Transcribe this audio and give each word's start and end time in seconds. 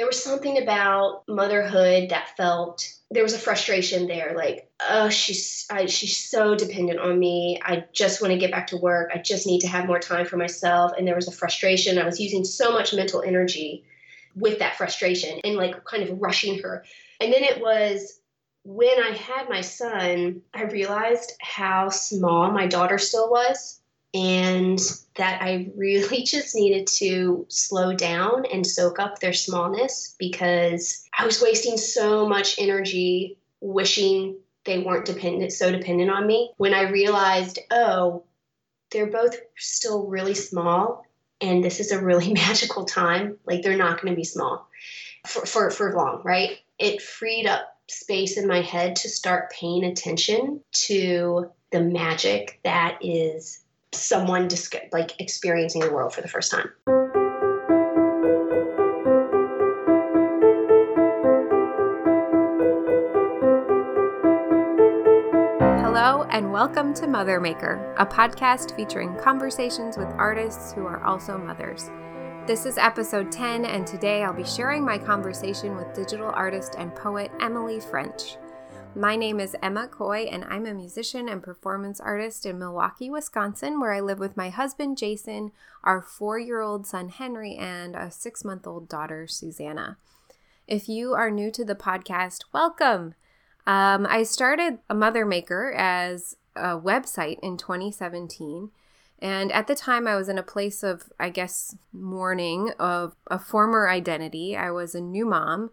there 0.00 0.06
was 0.06 0.24
something 0.24 0.56
about 0.56 1.24
motherhood 1.28 2.08
that 2.08 2.34
felt 2.34 2.90
there 3.10 3.22
was 3.22 3.34
a 3.34 3.38
frustration 3.38 4.06
there 4.06 4.32
like 4.34 4.66
oh 4.88 5.10
she's 5.10 5.66
I, 5.70 5.84
she's 5.84 6.16
so 6.16 6.54
dependent 6.54 7.00
on 7.00 7.18
me. 7.18 7.60
I 7.62 7.84
just 7.92 8.22
want 8.22 8.32
to 8.32 8.38
get 8.38 8.50
back 8.50 8.68
to 8.68 8.78
work. 8.78 9.10
I 9.14 9.18
just 9.18 9.46
need 9.46 9.60
to 9.60 9.68
have 9.68 9.86
more 9.86 9.98
time 9.98 10.24
for 10.24 10.38
myself. 10.38 10.92
And 10.96 11.06
there 11.06 11.16
was 11.16 11.28
a 11.28 11.32
frustration. 11.32 11.98
I 11.98 12.06
was 12.06 12.18
using 12.18 12.44
so 12.44 12.72
much 12.72 12.94
mental 12.94 13.20
energy 13.20 13.84
with 14.34 14.60
that 14.60 14.76
frustration 14.76 15.38
and 15.44 15.56
like 15.56 15.84
kind 15.84 16.02
of 16.02 16.18
rushing 16.18 16.62
her. 16.62 16.82
And 17.20 17.30
then 17.30 17.42
it 17.42 17.60
was 17.60 18.20
when 18.62 19.02
i 19.02 19.12
had 19.12 19.48
my 19.48 19.62
son 19.62 20.42
i 20.52 20.64
realized 20.64 21.32
how 21.40 21.88
small 21.88 22.50
my 22.50 22.66
daughter 22.66 22.98
still 22.98 23.30
was 23.30 23.79
and 24.14 24.78
that 25.16 25.42
I 25.42 25.70
really 25.76 26.22
just 26.24 26.54
needed 26.54 26.86
to 26.98 27.46
slow 27.48 27.94
down 27.94 28.44
and 28.52 28.66
soak 28.66 28.98
up 28.98 29.18
their 29.18 29.32
smallness 29.32 30.14
because 30.18 31.04
I 31.16 31.24
was 31.24 31.42
wasting 31.42 31.76
so 31.76 32.28
much 32.28 32.56
energy 32.58 33.36
wishing 33.60 34.36
they 34.64 34.78
weren't 34.78 35.06
dependent 35.06 35.52
so 35.52 35.72
dependent 35.72 36.10
on 36.10 36.26
me 36.26 36.52
when 36.56 36.74
I 36.74 36.90
realized, 36.90 37.58
oh, 37.70 38.24
they're 38.90 39.10
both 39.10 39.36
still 39.56 40.06
really 40.06 40.34
small 40.34 41.06
and 41.40 41.64
this 41.64 41.80
is 41.80 41.92
a 41.92 42.02
really 42.02 42.32
magical 42.32 42.84
time. 42.84 43.38
Like 43.46 43.62
they're 43.62 43.76
not 43.76 44.00
going 44.00 44.12
to 44.12 44.16
be 44.16 44.24
small 44.24 44.68
for, 45.26 45.46
for, 45.46 45.70
for 45.70 45.94
long, 45.94 46.22
right? 46.24 46.58
It 46.78 47.02
freed 47.02 47.46
up 47.46 47.76
space 47.88 48.36
in 48.36 48.46
my 48.46 48.60
head 48.60 48.96
to 48.96 49.08
start 49.08 49.50
paying 49.50 49.84
attention 49.84 50.60
to 50.72 51.50
the 51.72 51.80
magic 51.80 52.60
that 52.64 52.98
is 53.00 53.60
someone 53.92 54.48
like 54.92 55.20
experiencing 55.20 55.80
the 55.80 55.90
world 55.92 56.14
for 56.14 56.20
the 56.20 56.28
first 56.28 56.50
time. 56.50 56.70
Hello, 65.82 66.22
and 66.30 66.52
welcome 66.52 66.94
to 66.94 67.06
Mother 67.06 67.40
Maker, 67.40 67.94
a 67.98 68.06
podcast 68.06 68.76
featuring 68.76 69.16
conversations 69.16 69.96
with 69.98 70.08
artists 70.16 70.72
who 70.72 70.86
are 70.86 71.02
also 71.04 71.36
mothers. 71.36 71.90
This 72.46 72.66
is 72.66 72.78
episode 72.78 73.30
10, 73.30 73.64
and 73.64 73.86
today 73.86 74.22
I'll 74.22 74.32
be 74.32 74.44
sharing 74.44 74.84
my 74.84 74.98
conversation 74.98 75.76
with 75.76 75.92
digital 75.94 76.30
artist 76.34 76.74
and 76.78 76.94
poet 76.94 77.30
Emily 77.40 77.80
French. 77.80 78.36
My 78.96 79.14
name 79.14 79.38
is 79.38 79.56
Emma 79.62 79.86
Coy, 79.86 80.22
and 80.22 80.44
I'm 80.44 80.66
a 80.66 80.74
musician 80.74 81.28
and 81.28 81.40
performance 81.40 82.00
artist 82.00 82.44
in 82.44 82.58
Milwaukee, 82.58 83.08
Wisconsin, 83.08 83.78
where 83.78 83.92
I 83.92 84.00
live 84.00 84.18
with 84.18 84.36
my 84.36 84.50
husband 84.50 84.98
Jason, 84.98 85.52
our 85.84 86.02
four 86.02 86.40
year 86.40 86.60
old 86.60 86.88
son 86.88 87.08
Henry, 87.08 87.54
and 87.54 87.94
a 87.94 88.10
six 88.10 88.44
month 88.44 88.66
old 88.66 88.88
daughter 88.88 89.28
Susanna. 89.28 89.96
If 90.66 90.88
you 90.88 91.14
are 91.14 91.30
new 91.30 91.52
to 91.52 91.64
the 91.64 91.76
podcast, 91.76 92.44
welcome. 92.52 93.14
Um, 93.64 94.06
I 94.10 94.24
started 94.24 94.78
a 94.90 94.94
Mother 94.94 95.24
Maker 95.24 95.72
as 95.72 96.36
a 96.56 96.76
website 96.76 97.38
in 97.44 97.56
2017. 97.56 98.70
And 99.20 99.52
at 99.52 99.68
the 99.68 99.76
time, 99.76 100.08
I 100.08 100.16
was 100.16 100.28
in 100.28 100.38
a 100.38 100.42
place 100.42 100.82
of, 100.82 101.12
I 101.20 101.28
guess, 101.28 101.76
mourning 101.92 102.72
of 102.78 103.14
a 103.28 103.38
former 103.38 103.88
identity. 103.88 104.56
I 104.56 104.72
was 104.72 104.96
a 104.96 105.00
new 105.00 105.26
mom 105.26 105.70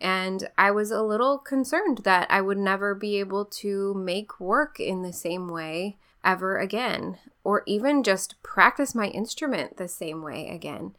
and 0.00 0.48
I 0.56 0.70
was 0.70 0.90
a 0.90 1.02
little 1.02 1.38
concerned 1.38 1.98
that 2.04 2.26
I 2.30 2.40
would 2.40 2.58
never 2.58 2.94
be 2.94 3.18
able 3.18 3.44
to 3.44 3.94
make 3.94 4.40
work 4.40 4.80
in 4.80 5.02
the 5.02 5.12
same 5.12 5.48
way 5.48 5.98
ever 6.24 6.58
again, 6.58 7.18
or 7.44 7.62
even 7.66 8.02
just 8.02 8.42
practice 8.42 8.94
my 8.94 9.08
instrument 9.08 9.76
the 9.76 9.88
same 9.88 10.22
way 10.22 10.48
again. 10.48 10.94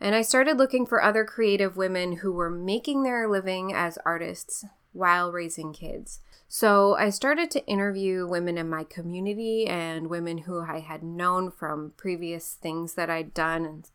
And 0.00 0.14
I 0.14 0.22
started 0.22 0.58
looking 0.58 0.86
for 0.86 1.02
other 1.02 1.24
creative 1.24 1.76
women 1.76 2.16
who 2.16 2.32
were 2.32 2.50
making 2.50 3.02
their 3.02 3.28
living 3.28 3.72
as 3.72 3.98
artists 4.04 4.64
while 4.92 5.32
raising 5.32 5.72
kids. 5.72 6.20
So 6.48 6.94
I 6.96 7.10
started 7.10 7.50
to 7.52 7.66
interview 7.66 8.26
women 8.26 8.58
in 8.58 8.68
my 8.68 8.84
community 8.84 9.66
and 9.66 10.08
women 10.08 10.38
who 10.38 10.60
I 10.60 10.80
had 10.80 11.02
known 11.02 11.50
from 11.50 11.94
previous 11.96 12.54
things 12.54 12.94
that 12.94 13.10
I'd 13.10 13.34
done. 13.34 13.64
And 13.64 13.90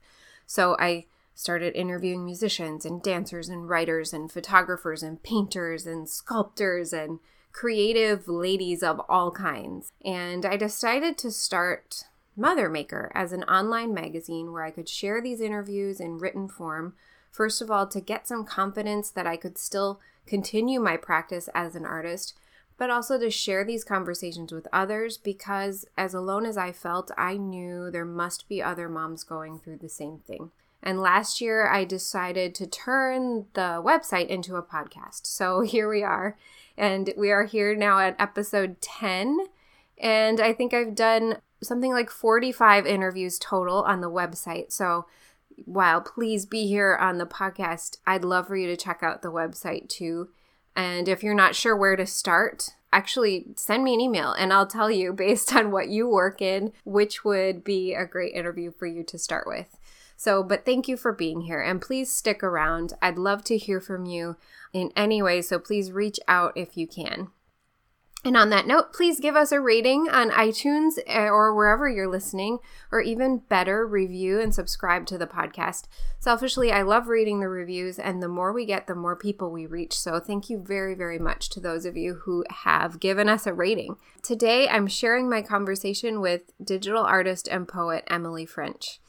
so 0.45 0.75
I 0.79 1.05
started 1.39 1.73
interviewing 1.73 2.25
musicians 2.25 2.83
and 2.83 3.01
dancers 3.01 3.47
and 3.47 3.69
writers 3.69 4.11
and 4.11 4.29
photographers 4.29 5.01
and 5.01 5.23
painters 5.23 5.87
and 5.87 6.09
sculptors 6.09 6.91
and 6.91 7.17
creative 7.53 8.27
ladies 8.27 8.83
of 8.83 8.99
all 9.07 9.31
kinds. 9.31 9.93
And 10.03 10.45
I 10.45 10.57
decided 10.57 11.17
to 11.19 11.31
start 11.31 12.03
Mother 12.35 12.67
Maker 12.67 13.09
as 13.15 13.31
an 13.31 13.43
online 13.43 13.93
magazine 13.93 14.51
where 14.51 14.65
I 14.65 14.71
could 14.71 14.89
share 14.89 15.21
these 15.21 15.39
interviews 15.39 16.01
in 16.01 16.17
written 16.17 16.49
form. 16.49 16.95
First 17.31 17.61
of 17.61 17.71
all, 17.71 17.87
to 17.87 18.01
get 18.01 18.27
some 18.27 18.43
confidence 18.43 19.09
that 19.09 19.25
I 19.25 19.37
could 19.37 19.57
still 19.57 20.01
continue 20.27 20.81
my 20.81 20.97
practice 20.97 21.47
as 21.55 21.73
an 21.73 21.85
artist, 21.85 22.37
but 22.77 22.89
also 22.89 23.17
to 23.17 23.31
share 23.31 23.63
these 23.63 23.85
conversations 23.85 24.51
with 24.51 24.67
others 24.73 25.17
because, 25.17 25.85
as 25.97 26.13
alone 26.13 26.45
as 26.45 26.57
I 26.57 26.73
felt, 26.73 27.11
I 27.17 27.37
knew 27.37 27.89
there 27.89 28.03
must 28.03 28.49
be 28.49 28.61
other 28.61 28.89
moms 28.89 29.23
going 29.23 29.59
through 29.59 29.77
the 29.77 29.87
same 29.87 30.17
thing. 30.27 30.51
And 30.81 31.01
last 31.01 31.41
year, 31.41 31.67
I 31.67 31.83
decided 31.83 32.55
to 32.55 32.67
turn 32.67 33.47
the 33.53 33.81
website 33.83 34.27
into 34.27 34.55
a 34.55 34.63
podcast. 34.63 35.27
So 35.27 35.61
here 35.65 35.89
we 35.89 36.03
are. 36.03 36.37
And 36.77 37.13
we 37.17 37.31
are 37.31 37.43
here 37.43 37.75
now 37.75 37.99
at 37.99 38.15
episode 38.19 38.79
10. 38.81 39.39
And 39.97 40.39
I 40.39 40.53
think 40.53 40.73
I've 40.73 40.95
done 40.95 41.37
something 41.61 41.91
like 41.91 42.09
45 42.09 42.85
interviews 42.85 43.37
total 43.37 43.83
on 43.83 44.01
the 44.01 44.09
website. 44.09 44.71
So 44.71 45.05
while 45.65 46.01
please 46.01 46.45
be 46.45 46.67
here 46.67 46.95
on 46.95 47.17
the 47.17 47.25
podcast, 47.25 47.97
I'd 48.07 48.23
love 48.23 48.47
for 48.47 48.55
you 48.55 48.67
to 48.67 48.77
check 48.77 49.03
out 49.03 49.21
the 49.21 49.31
website 49.31 49.89
too. 49.89 50.29
And 50.75 51.09
if 51.09 51.23
you're 51.23 51.33
not 51.33 51.55
sure 51.55 51.75
where 51.75 51.97
to 51.97 52.05
start, 52.05 52.69
actually 52.91 53.47
send 53.55 53.83
me 53.83 53.93
an 53.93 54.01
email 54.01 54.31
and 54.31 54.53
I'll 54.53 54.67
tell 54.67 54.89
you 54.89 55.13
based 55.13 55.53
on 55.53 55.71
what 55.71 55.89
you 55.89 56.07
work 56.07 56.41
in, 56.41 56.71
which 56.85 57.25
would 57.25 57.63
be 57.63 57.93
a 57.93 58.05
great 58.05 58.33
interview 58.33 58.71
for 58.71 58.85
you 58.85 59.03
to 59.03 59.17
start 59.17 59.45
with. 59.47 59.77
So, 60.19 60.43
but 60.43 60.65
thank 60.65 60.89
you 60.89 60.97
for 60.97 61.13
being 61.13 61.43
here 61.43 61.61
and 61.61 61.81
please 61.81 62.11
stick 62.11 62.43
around. 62.43 62.91
I'd 63.01 63.17
love 63.17 63.41
to 63.45 63.57
hear 63.57 63.79
from 63.79 64.05
you 64.05 64.35
in 64.73 64.91
any 64.93 65.21
way, 65.21 65.41
so 65.41 65.59
please 65.59 65.93
reach 65.93 66.19
out 66.27 66.51
if 66.57 66.75
you 66.75 66.87
can. 66.87 67.29
And 68.25 68.35
on 68.35 68.49
that 68.49 68.67
note, 68.67 68.91
please 68.91 69.21
give 69.21 69.37
us 69.37 69.53
a 69.53 69.61
rating 69.61 70.09
on 70.09 70.29
iTunes 70.31 70.99
eh, 71.07 71.29
or 71.29 71.55
wherever 71.55 71.87
you're 71.87 72.09
listening, 72.09 72.57
or 72.91 72.99
even 72.99 73.43
better, 73.47 73.87
review 73.87 74.41
and 74.41 74.53
subscribe 74.53 75.05
to 75.05 75.17
the 75.17 75.25
podcast. 75.25 75.83
Selfishly, 76.19 76.69
I 76.69 76.81
love 76.81 77.07
reading 77.07 77.39
the 77.39 77.47
reviews, 77.47 77.97
and 77.97 78.21
the 78.21 78.27
more 78.27 78.51
we 78.51 78.65
get, 78.65 78.87
the 78.87 78.95
more 78.95 79.15
people 79.15 79.53
we 79.53 79.65
reach. 79.65 79.97
So, 79.97 80.19
thank 80.19 80.49
you 80.49 80.61
very, 80.61 80.95
very 80.95 81.17
much 81.17 81.47
to 81.51 81.61
those 81.61 81.85
of 81.85 81.95
you 81.95 82.15
who 82.25 82.43
have 82.49 82.99
given 82.99 83.29
us 83.29 83.47
a 83.47 83.53
rating. 83.53 83.95
Today, 84.21 84.67
I'm 84.67 84.87
sharing 84.87 85.29
my 85.29 85.41
conversation 85.41 86.19
with 86.19 86.51
digital 86.61 87.05
artist 87.05 87.47
and 87.47 87.69
poet 87.69 88.03
Emily 88.07 88.45
French. 88.45 88.99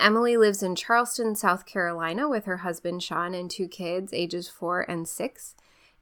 Emily 0.00 0.36
lives 0.36 0.62
in 0.62 0.74
Charleston, 0.74 1.36
South 1.36 1.66
Carolina, 1.66 2.28
with 2.28 2.46
her 2.46 2.58
husband 2.58 3.02
Sean 3.02 3.34
and 3.34 3.50
two 3.50 3.68
kids, 3.68 4.12
ages 4.12 4.48
four 4.48 4.80
and 4.80 5.06
six. 5.06 5.54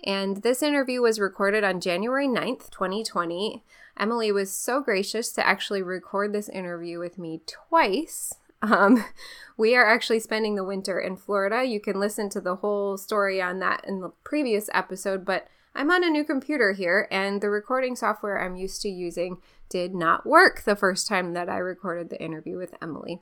And 0.05 0.39
this 0.39 0.63
interview 0.63 1.03
was 1.03 1.19
recorded 1.19 1.65
on 1.65 1.81
January 1.81 2.29
9th, 2.29 2.71
2020. 2.71 3.65
Emily 3.99 4.31
was 4.31 4.53
so 4.53 4.81
gracious 4.81 5.33
to 5.33 5.47
actually 5.47 5.83
record 5.83 6.33
this 6.33 6.49
interview 6.49 7.01
with 7.01 7.19
me 7.19 7.41
twice. 7.47 8.35
Um, 8.63 9.05
we 9.57 9.75
are 9.75 9.87
actually 9.87 10.21
spending 10.21 10.55
the 10.55 10.65
winter 10.65 11.01
in 11.01 11.17
Florida. 11.17 11.65
You 11.65 11.81
can 11.81 11.99
listen 11.99 12.29
to 12.31 12.41
the 12.41 12.57
whole 12.57 12.97
story 12.97 13.43
on 13.43 13.59
that 13.59 13.85
in 13.87 14.01
the 14.01 14.11
previous 14.23 14.71
episode, 14.73 15.25
but 15.25 15.49
I'm 15.75 15.91
on 15.91 16.05
a 16.05 16.11
new 16.11 16.25
computer 16.25 16.73
here, 16.73 17.09
and 17.11 17.41
the 17.41 17.51
recording 17.51 17.95
software 17.97 18.41
I'm 18.41 18.57
used 18.57 18.83
to 18.83 18.89
using 18.89 19.39
did 19.69 19.95
not 19.95 20.27
work 20.27 20.63
the 20.63 20.77
first 20.77 21.07
time 21.07 21.35
that 21.35 21.49
I 21.49 21.59
recorded 21.59 22.09
the 22.09 22.23
interview 22.23 22.57
with 22.57 22.75
Emily. 22.81 23.21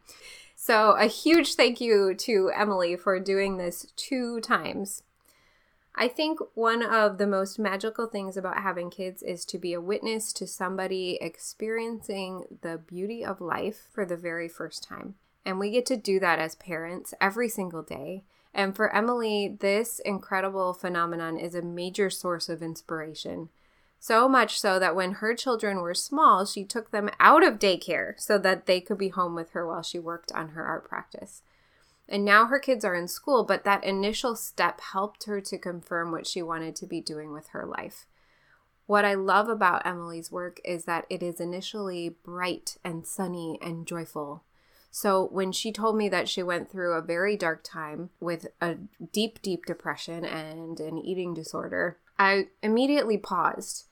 So, 0.67 0.97
a 0.99 1.07
huge 1.07 1.55
thank 1.55 1.81
you 1.81 2.13
to 2.13 2.51
Emily 2.53 2.97
for 2.97 3.21
doing 3.21 3.57
this 3.57 3.87
two 3.95 4.41
times. 4.41 5.05
I 5.95 6.09
think 6.09 6.41
one 6.55 6.83
of 6.83 7.19
the 7.19 7.27
most 7.29 7.57
magical 7.57 8.09
things 8.09 8.37
about 8.37 8.61
having 8.61 8.91
kids 8.91 9.23
is 9.23 9.45
to 9.45 9.59
be 9.59 9.75
a 9.75 9.81
witness 9.81 10.33
to 10.33 10.47
somebody 10.49 11.19
experiencing 11.21 12.59
the 12.63 12.79
beauty 12.79 13.25
of 13.25 13.41
life 13.41 13.87
for 13.93 14.05
the 14.05 14.17
very 14.17 14.49
first 14.49 14.83
time. 14.83 15.15
And 15.45 15.61
we 15.61 15.71
get 15.71 15.87
to 15.87 15.97
do 15.97 16.19
that 16.19 16.41
as 16.41 16.57
parents 16.57 17.15
every 17.21 17.49
single 17.49 17.83
day. 17.83 18.25
And 18.53 18.75
for 18.75 18.93
Emily, 18.93 19.57
this 19.61 20.01
incredible 20.01 20.75
phenomenon 20.75 21.39
is 21.39 21.55
a 21.55 21.63
major 21.63 22.11
source 22.11 22.49
of 22.49 22.61
inspiration. 22.61 23.51
So 24.07 24.29
much 24.29 24.61
so 24.61 24.79
that 24.79 24.95
when 24.95 25.15
her 25.15 25.35
children 25.35 25.81
were 25.81 25.93
small, 25.93 26.47
she 26.47 26.63
took 26.63 26.93
them 26.93 27.11
out 27.19 27.43
of 27.43 27.59
daycare 27.59 28.15
so 28.17 28.39
that 28.39 28.67
they 28.67 28.81
could 28.81 28.99
be 28.99 29.09
home 29.09 29.35
with 29.35 29.51
her 29.51 29.67
while 29.67 29.83
she 29.83 29.99
worked 29.99 30.31
on 30.31 30.51
her 30.51 30.65
art 30.65 30.89
practice. 30.89 31.43
And 32.09 32.25
now 32.25 32.47
her 32.47 32.61
kids 32.61 32.85
are 32.85 32.95
in 32.95 33.09
school, 33.09 33.43
but 33.43 33.65
that 33.65 33.83
initial 33.83 34.37
step 34.37 34.81
helped 34.81 35.25
her 35.25 35.41
to 35.41 35.59
confirm 35.59 36.13
what 36.13 36.25
she 36.25 36.41
wanted 36.41 36.77
to 36.77 36.87
be 36.87 37.01
doing 37.01 37.33
with 37.33 37.49
her 37.49 37.67
life. 37.67 38.07
What 38.87 39.05
I 39.05 39.15
love 39.15 39.49
about 39.49 39.85
Emily's 39.85 40.31
work 40.31 40.61
is 40.65 40.85
that 40.85 41.07
it 41.11 41.21
is 41.21 41.41
initially 41.41 42.11
bright 42.23 42.77
and 42.85 43.05
sunny 43.05 43.59
and 43.61 43.89
joyful. 43.89 44.45
So 44.93 45.27
when 45.33 45.51
she 45.51 45.73
told 45.73 45.97
me 45.97 46.09
that 46.11 46.29
she 46.29 46.45
went 46.45 46.71
through 46.71 46.93
a 46.93 47.03
very 47.03 47.37
dark 47.37 47.65
time 47.65 48.11
with 48.21 48.47
a 48.61 48.77
deep, 49.13 49.43
deep 49.43 49.67
depression 49.67 50.25
and 50.25 50.79
an 50.79 50.97
eating 50.97 51.35
disorder, 51.35 51.99
I 52.21 52.51
immediately 52.63 53.19
paused 53.19 53.87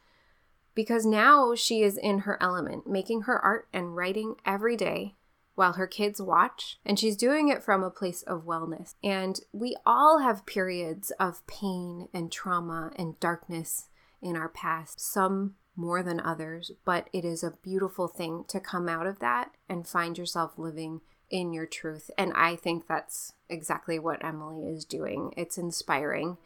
because 0.74 1.06
now 1.06 1.54
she 1.54 1.82
is 1.82 1.96
in 1.96 2.20
her 2.20 2.36
element, 2.42 2.86
making 2.86 3.22
her 3.22 3.38
art 3.38 3.68
and 3.72 3.96
writing 3.96 4.36
every 4.44 4.76
day 4.76 5.14
while 5.54 5.74
her 5.74 5.86
kids 5.86 6.20
watch, 6.20 6.78
and 6.84 6.98
she's 6.98 7.16
doing 7.16 7.48
it 7.48 7.62
from 7.62 7.82
a 7.82 7.90
place 7.90 8.22
of 8.22 8.44
wellness. 8.44 8.94
And 9.02 9.40
we 9.52 9.76
all 9.86 10.18
have 10.18 10.46
periods 10.46 11.12
of 11.12 11.46
pain 11.46 12.08
and 12.12 12.30
trauma 12.32 12.90
and 12.96 13.18
darkness 13.20 13.88
in 14.20 14.36
our 14.36 14.48
past, 14.48 15.00
some 15.00 15.54
more 15.76 16.02
than 16.02 16.20
others, 16.20 16.72
but 16.84 17.08
it 17.12 17.24
is 17.24 17.42
a 17.42 17.56
beautiful 17.62 18.08
thing 18.08 18.44
to 18.48 18.60
come 18.60 18.88
out 18.88 19.06
of 19.06 19.18
that 19.20 19.52
and 19.68 19.86
find 19.86 20.16
yourself 20.18 20.52
living 20.56 21.00
in 21.30 21.52
your 21.52 21.66
truth. 21.66 22.10
And 22.16 22.32
I 22.34 22.56
think 22.56 22.86
that's 22.86 23.32
exactly 23.48 23.98
what 23.98 24.24
Emily 24.24 24.62
is 24.68 24.84
doing. 24.84 25.32
It's 25.36 25.58
inspiring, 25.58 26.36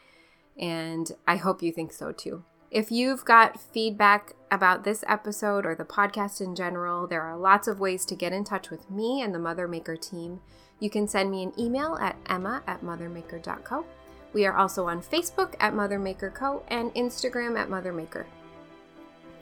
and 0.58 1.10
I 1.26 1.36
hope 1.36 1.62
you 1.62 1.72
think 1.72 1.92
so 1.92 2.12
too. 2.12 2.44
If 2.70 2.92
you've 2.92 3.24
got 3.24 3.58
feedback 3.58 4.34
about 4.50 4.84
this 4.84 5.02
episode 5.08 5.64
or 5.64 5.74
the 5.74 5.86
podcast 5.86 6.42
in 6.42 6.54
general, 6.54 7.06
there 7.06 7.22
are 7.22 7.36
lots 7.36 7.66
of 7.66 7.80
ways 7.80 8.04
to 8.04 8.14
get 8.14 8.34
in 8.34 8.44
touch 8.44 8.68
with 8.68 8.90
me 8.90 9.22
and 9.22 9.34
the 9.34 9.38
Mother 9.38 9.66
Maker 9.66 9.96
team. 9.96 10.40
You 10.78 10.90
can 10.90 11.08
send 11.08 11.30
me 11.30 11.42
an 11.42 11.58
email 11.58 11.96
at 11.98 12.16
emma 12.26 12.62
at 12.66 12.82
mothermaker.co. 12.82 13.86
We 14.34 14.44
are 14.44 14.54
also 14.54 14.86
on 14.86 15.00
Facebook 15.00 15.54
at 15.60 15.74
Mother 15.74 15.98
Maker 15.98 16.28
Co. 16.28 16.62
and 16.68 16.92
Instagram 16.94 17.58
at 17.58 17.70
Mother 17.70 17.92
Maker. 17.92 18.26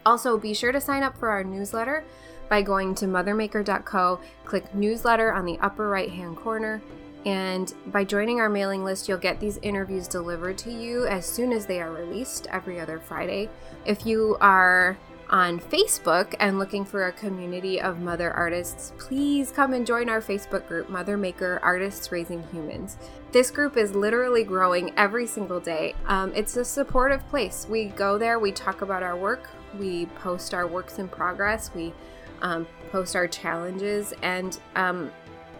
Also, 0.04 0.38
be 0.38 0.54
sure 0.54 0.70
to 0.70 0.80
sign 0.80 1.02
up 1.02 1.18
for 1.18 1.28
our 1.28 1.42
newsletter 1.42 2.04
by 2.48 2.62
going 2.62 2.94
to 2.94 3.06
mothermaker.co, 3.06 4.20
click 4.44 4.72
newsletter 4.72 5.32
on 5.32 5.44
the 5.44 5.58
upper 5.58 5.88
right 5.88 6.12
hand 6.12 6.36
corner, 6.36 6.80
and 7.26 7.74
by 7.86 8.04
joining 8.04 8.40
our 8.40 8.48
mailing 8.48 8.84
list, 8.84 9.08
you'll 9.08 9.18
get 9.18 9.40
these 9.40 9.58
interviews 9.58 10.06
delivered 10.06 10.56
to 10.58 10.70
you 10.70 11.06
as 11.08 11.26
soon 11.26 11.52
as 11.52 11.66
they 11.66 11.80
are 11.80 11.90
released 11.90 12.46
every 12.52 12.78
other 12.78 13.00
Friday. 13.00 13.50
If 13.84 14.06
you 14.06 14.36
are 14.40 14.96
on 15.28 15.58
Facebook 15.58 16.36
and 16.38 16.60
looking 16.60 16.84
for 16.84 17.08
a 17.08 17.12
community 17.12 17.80
of 17.80 17.98
mother 17.98 18.30
artists, 18.30 18.92
please 18.96 19.50
come 19.50 19.72
and 19.72 19.84
join 19.84 20.08
our 20.08 20.20
Facebook 20.20 20.68
group, 20.68 20.88
Mother 20.88 21.16
Maker 21.16 21.58
Artists 21.64 22.12
Raising 22.12 22.44
Humans. 22.52 22.96
This 23.32 23.50
group 23.50 23.76
is 23.76 23.92
literally 23.92 24.44
growing 24.44 24.92
every 24.96 25.26
single 25.26 25.58
day. 25.58 25.96
Um, 26.06 26.32
it's 26.32 26.56
a 26.56 26.64
supportive 26.64 27.26
place. 27.28 27.66
We 27.68 27.86
go 27.86 28.18
there, 28.18 28.38
we 28.38 28.52
talk 28.52 28.82
about 28.82 29.02
our 29.02 29.16
work, 29.16 29.50
we 29.80 30.06
post 30.06 30.54
our 30.54 30.68
works 30.68 31.00
in 31.00 31.08
progress, 31.08 31.72
we 31.74 31.92
um, 32.40 32.68
post 32.92 33.16
our 33.16 33.26
challenges, 33.26 34.14
and 34.22 34.60
um, 34.76 35.10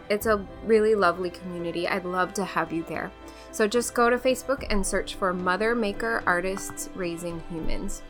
it's 0.09 0.27
a 0.27 0.45
really 0.65 0.95
lovely 0.95 1.31
community. 1.31 1.89
I'd 1.89 2.05
love 2.05 2.33
to 2.35 2.45
have 2.45 2.73
you 2.73 2.85
there. 2.85 3.11
So 3.53 3.67
just 3.67 3.95
go 3.95 4.11
to 4.11 4.19
Facebook 4.19 4.67
and 4.71 4.87
search 4.87 5.15
for 5.15 5.33
Mother 5.33 5.75
Maker 5.75 6.23
Artists 6.27 6.91
Raising 6.95 7.43
Humans. 7.51 8.03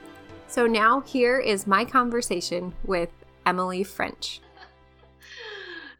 So 0.49 0.67
now 0.67 1.01
here 1.01 1.39
is 1.39 1.67
my 1.67 1.85
conversation 1.85 2.75
with 2.85 3.11
Emily 3.45 3.85
French. 3.85 4.41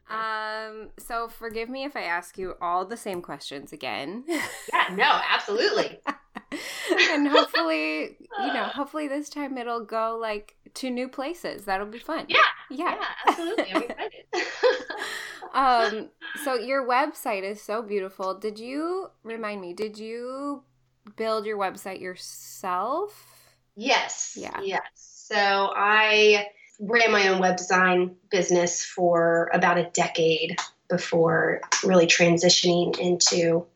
Um, 0.09 0.91
so 0.99 1.27
forgive 1.27 1.69
me 1.69 1.83
if 1.83 1.97
I 1.97 2.03
ask 2.03 2.39
you 2.39 2.55
all 2.61 2.85
the 2.85 2.97
same 2.97 3.21
questions 3.21 3.73
again. 3.73 4.23
Yeah, 4.29 4.95
no, 4.95 5.21
absolutely. 5.29 5.99
and 7.11 7.29
hopefully, 7.29 8.17
you 8.21 8.53
know, 8.53 8.65
hopefully 8.65 9.09
this 9.09 9.29
time 9.29 9.57
it'll 9.59 9.85
go 9.85 10.19
like 10.21 10.57
to 10.75 10.91
new 10.91 11.09
places. 11.09 11.65
That'll 11.65 11.87
be 11.87 11.99
fun. 11.99 12.27
Yeah. 12.29 12.39
Yeah, 12.71 12.97
yeah 12.97 13.05
absolutely. 13.27 13.75
I'm 13.75 13.83
excited. 13.83 14.25
um, 15.55 16.09
so 16.45 16.55
your 16.55 16.87
website 16.87 17.43
is 17.43 17.61
so 17.63 17.83
beautiful. 17.83 18.39
Did 18.39 18.59
you 18.59 19.09
remind 19.23 19.61
me, 19.61 19.73
did 19.73 19.99
you 19.99 20.63
build 21.17 21.47
your 21.47 21.59
website 21.59 22.01
yourself? 22.01 23.57
Yes. 23.77 24.37
Yeah. 24.39 24.61
Yes. 24.63 24.85
So 24.95 25.37
I 25.37 26.47
ran 26.79 27.11
my 27.11 27.29
own 27.29 27.41
web 27.41 27.57
design 27.57 28.17
business 28.31 28.85
for 28.85 29.51
about 29.53 29.79
a 29.79 29.91
decade 29.91 30.57
before 30.89 31.61
really 31.85 32.07
transitioning 32.07 32.99
into 32.99 33.67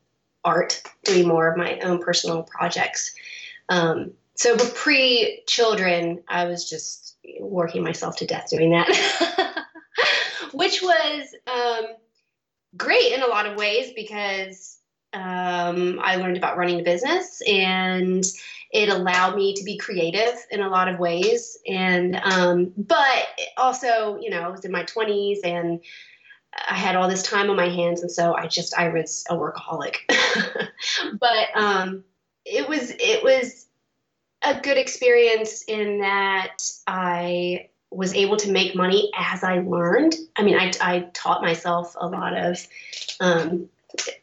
art, 0.45 0.83
doing 1.05 1.29
more 1.29 1.51
of 1.51 1.57
my 1.57 1.79
own 1.81 1.99
personal 1.99 2.43
projects. 2.43 3.15
Um, 3.69 4.13
so 4.35 4.57
pre 4.75 5.43
children, 5.47 6.23
I 6.29 6.47
was 6.47 6.69
just 6.69 7.17
working 7.41 7.83
myself 7.83 8.17
to 8.17 8.27
death 8.27 8.49
doing 8.51 8.71
that, 8.71 9.67
which 10.53 10.83
was 10.83 11.35
um, 11.47 11.87
great 12.77 13.13
in 13.13 13.23
a 13.23 13.27
lot 13.27 13.47
of 13.47 13.57
ways 13.57 13.93
because 13.95 14.79
um, 15.13 16.01
I 16.03 16.17
learned 16.17 16.37
about 16.37 16.57
running 16.57 16.81
a 16.81 16.85
business 16.85 17.43
and 17.47 18.25
it 18.73 18.89
allowed 18.89 19.37
me 19.37 19.55
to 19.55 19.65
be 19.65 19.77
creative 19.77 20.35
in 20.51 20.61
a 20.61 20.69
lot 20.69 20.89
of 20.89 21.01
ways. 21.01 21.59
And, 21.67 22.17
um, 22.23 22.73
but 22.77 23.27
also, 23.57 24.19
you 24.21 24.31
know, 24.31 24.41
I 24.41 24.49
was 24.49 24.65
in 24.65 24.71
my 24.71 24.85
20s 24.85 25.39
and 25.43 25.81
I 26.53 26.75
had 26.75 26.97
all 26.97 27.09
this 27.09 27.23
time 27.23 27.51
on 27.51 27.57
my 27.57 27.69
hands. 27.69 28.03
And 28.03 28.11
so 28.11 28.35
I 28.35 28.47
just, 28.47 28.77
I 28.77 28.89
was 28.89 29.25
a 29.31 29.37
workaholic. 29.37 29.97
but 31.19 31.49
um, 31.55 32.05
it 32.45 32.69
was, 32.69 32.91
it 32.99 33.23
was 33.23 33.67
a 34.43 34.61
good 34.61 34.77
experience 34.77 35.63
in 35.69 36.01
that 36.01 36.59
I 36.87 37.69
was 37.91 38.15
able 38.15 38.37
to 38.39 38.51
make 38.51 38.75
money 38.75 39.11
as 39.17 39.45
I 39.45 39.61
learned. 39.61 40.15
I 40.37 40.43
mean, 40.43 40.57
I, 40.57 40.73
I 40.81 41.01
taught 41.13 41.43
myself 41.43 41.97
a 41.99 42.07
lot 42.07 42.37
of, 42.37 42.67
um, 43.21 43.69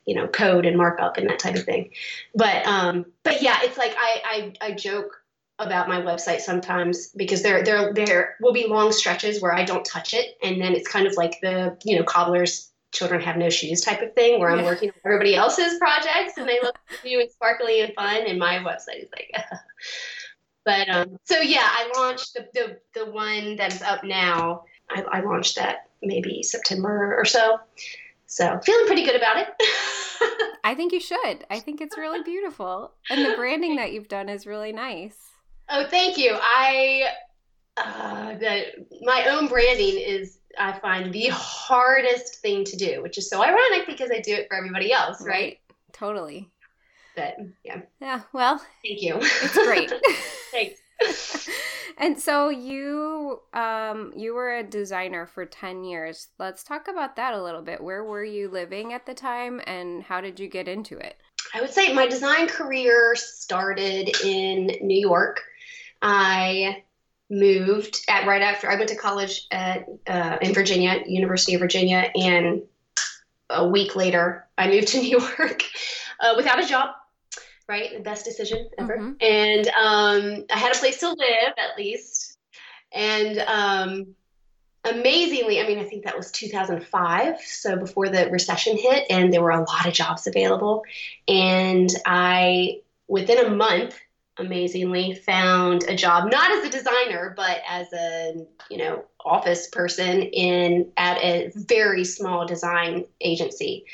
you 0.06 0.16
know, 0.16 0.28
code 0.28 0.66
and 0.66 0.78
markup 0.78 1.18
and 1.18 1.30
that 1.30 1.40
type 1.40 1.56
of 1.56 1.64
thing. 1.64 1.92
But, 2.34 2.66
um, 2.66 3.06
but 3.24 3.42
yeah, 3.42 3.60
it's 3.64 3.78
like 3.78 3.94
I, 3.98 4.54
I, 4.62 4.68
I 4.68 4.72
joke 4.72 5.22
about 5.60 5.88
my 5.88 6.02
website 6.02 6.40
sometimes 6.40 7.08
because 7.16 7.42
there, 7.42 7.64
there, 7.64 7.94
there 7.94 8.36
will 8.42 8.54
be 8.54 8.68
long 8.68 8.92
stretches 8.92 9.42
where 9.42 9.54
I 9.54 9.64
don't 9.64 9.84
touch 9.84 10.14
it, 10.14 10.38
and 10.44 10.62
then 10.62 10.74
it's 10.74 10.88
kind 10.88 11.08
of 11.08 11.16
like 11.16 11.40
the, 11.42 11.78
you 11.84 11.98
know, 11.98 12.04
cobbler's 12.04 12.72
children 12.94 13.20
have 13.22 13.38
no 13.38 13.50
shoes 13.50 13.82
type 13.82 14.02
of 14.02 14.14
thing 14.14 14.40
where 14.40 14.50
I'm 14.50 14.64
working 14.64 14.90
on 14.90 14.96
everybody 15.06 15.36
else's 15.36 15.78
projects 15.78 16.38
and 16.38 16.48
they 16.48 16.60
look 16.62 16.78
new 17.04 17.20
and 17.20 17.30
sparkly 17.30 17.82
and 17.82 17.94
fun, 17.94 18.24
and 18.28 18.40
my 18.40 18.60
website 18.60 19.04
is 19.04 19.10
like. 19.16 19.34
But 20.66 20.90
um, 20.90 21.18
so 21.24 21.40
yeah, 21.40 21.66
I 21.66 21.90
launched 21.98 22.34
the, 22.34 22.46
the, 22.54 22.78
the 22.94 23.10
one 23.10 23.56
that's 23.56 23.82
up 23.82 24.04
now. 24.04 24.66
I, 24.90 25.02
I 25.02 25.22
launched 25.22 25.56
that 25.56 25.88
maybe 26.04 26.44
September 26.44 27.16
or 27.18 27.24
so. 27.24 27.58
So 28.26 28.60
feeling 28.66 28.86
pretty 28.86 29.06
good 29.06 29.16
about 29.16 29.38
it. 29.38 29.48
I 30.66 30.76
think 30.76 30.92
you 30.92 31.00
should. 31.00 31.46
I 31.50 31.62
think 31.62 31.80
it's 31.80 31.98
really 31.98 32.22
beautiful, 32.22 32.92
and 33.10 33.24
the 33.24 33.38
branding 33.38 33.78
that 33.78 33.94
you've 33.94 34.10
done 34.10 34.28
is 34.28 34.46
really 34.46 34.74
nice. 34.74 35.37
Oh, 35.70 35.86
thank 35.88 36.18
you. 36.18 36.38
I 36.40 37.10
uh, 37.78 38.36
the 38.36 38.66
my 39.02 39.26
own 39.30 39.48
branding 39.48 40.00
is 40.00 40.40
I 40.58 40.80
find 40.80 41.14
the 41.14 41.28
hardest 41.32 42.38
thing 42.38 42.64
to 42.66 42.76
do, 42.76 43.04
which 43.04 43.18
is 43.18 43.30
so 43.30 43.44
ironic 43.44 43.86
because 43.86 44.10
I 44.12 44.20
do 44.20 44.34
it 44.34 44.48
for 44.48 44.56
everybody 44.56 44.92
else, 44.92 45.22
right? 45.22 45.30
right. 45.30 45.60
Totally 45.94 46.50
but 47.18 47.36
yeah. 47.66 47.82
Yeah. 48.00 48.22
Well, 48.32 48.60
thank 48.86 49.02
you. 49.02 49.18
It's 49.18 49.58
great. 49.58 49.92
Thanks. 50.52 51.50
and 51.98 52.18
so 52.18 52.50
you 52.50 53.42
um 53.54 54.14
you 54.16 54.34
were 54.34 54.56
a 54.56 54.64
designer 54.64 55.26
for 55.26 55.46
10 55.46 55.84
years. 55.84 56.30
Let's 56.40 56.64
talk 56.64 56.88
about 56.88 57.18
that 57.18 57.34
a 57.34 57.44
little 57.44 57.62
bit. 57.62 57.84
Where 57.84 58.06
were 58.06 58.24
you 58.24 58.48
living 58.50 58.94
at 58.94 59.06
the 59.06 59.14
time 59.14 59.60
and 59.68 60.04
how 60.04 60.22
did 60.22 60.40
you 60.40 60.48
get 60.48 60.70
into 60.70 60.98
it? 60.98 61.18
I 61.54 61.62
would 61.62 61.72
say 61.72 61.92
my 61.92 62.08
design 62.08 62.48
career 62.48 63.16
started 63.16 64.16
in 64.24 64.68
New 64.82 65.00
York. 65.00 65.42
I 66.02 66.84
moved 67.30 68.06
at 68.08 68.26
right 68.26 68.42
after 68.42 68.70
I 68.70 68.76
went 68.76 68.90
to 68.90 68.96
college 68.96 69.48
at 69.52 69.86
uh, 70.08 70.38
in 70.42 70.54
Virginia, 70.54 71.04
University 71.06 71.56
of 71.56 71.62
Virginia, 71.62 72.12
and 72.16 72.64
a 73.50 73.68
week 73.68 73.96
later 73.96 74.48
I 74.58 74.70
moved 74.70 74.88
to 74.90 75.02
New 75.02 75.20
York 75.20 75.64
uh, 76.20 76.34
without 76.36 76.64
a 76.64 76.68
job 76.68 76.90
right? 77.68 77.98
The 77.98 78.04
best 78.04 78.26
decision 78.26 78.70
ever. 78.78 78.98
Mm-hmm. 78.98 79.12
And 79.22 79.68
um, 79.68 80.46
I 80.52 80.58
had 80.58 80.76
a 80.76 80.80
place 80.80 81.00
to 81.02 81.10
live 81.10 81.54
at 81.58 81.78
least. 81.78 82.38
And 82.94 83.40
um, 83.40 84.16
amazingly, 84.84 85.60
I 85.60 85.68
mean, 85.68 85.80
I 85.80 85.84
think 85.84 86.06
that 86.06 86.18
was 86.18 86.32
2005, 86.32 87.42
so 87.42 87.76
before 87.76 88.10
the 88.10 88.30
recession 88.30 88.78
hit, 88.78 89.06
and 89.10 89.34
there 89.34 89.42
were 89.42 89.52
a 89.52 89.60
lot 89.60 89.86
of 89.86 89.94
jobs 89.94 90.28
available. 90.28 90.84
And 91.28 91.90
I, 92.06 92.82
within 93.08 93.46
a 93.46 93.50
month, 93.50 94.00
amazingly 94.40 95.16
found 95.16 95.84
a 95.88 95.96
job 95.96 96.30
not 96.32 96.52
as 96.52 96.64
a 96.66 96.70
designer 96.70 97.34
but 97.36 97.62
as 97.68 97.92
a 97.94 98.46
you 98.70 98.78
know 98.78 99.04
office 99.26 99.68
person 99.70 100.22
in 100.22 100.92
at 100.98 101.18
a 101.18 101.52
very 101.56 102.06
small 102.06 102.46
design 102.46 103.06
agency 103.22 103.86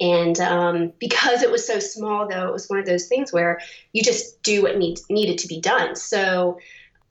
and 0.00 0.38
um, 0.40 0.92
because 0.98 1.42
it 1.42 1.50
was 1.50 1.66
so 1.66 1.78
small, 1.78 2.28
though, 2.28 2.48
it 2.48 2.52
was 2.52 2.68
one 2.68 2.78
of 2.78 2.86
those 2.86 3.06
things 3.06 3.32
where 3.32 3.60
you 3.92 4.02
just 4.02 4.42
do 4.42 4.62
what 4.62 4.76
needs 4.76 5.04
needed 5.08 5.38
to 5.38 5.48
be 5.48 5.60
done. 5.60 5.96
So, 5.96 6.58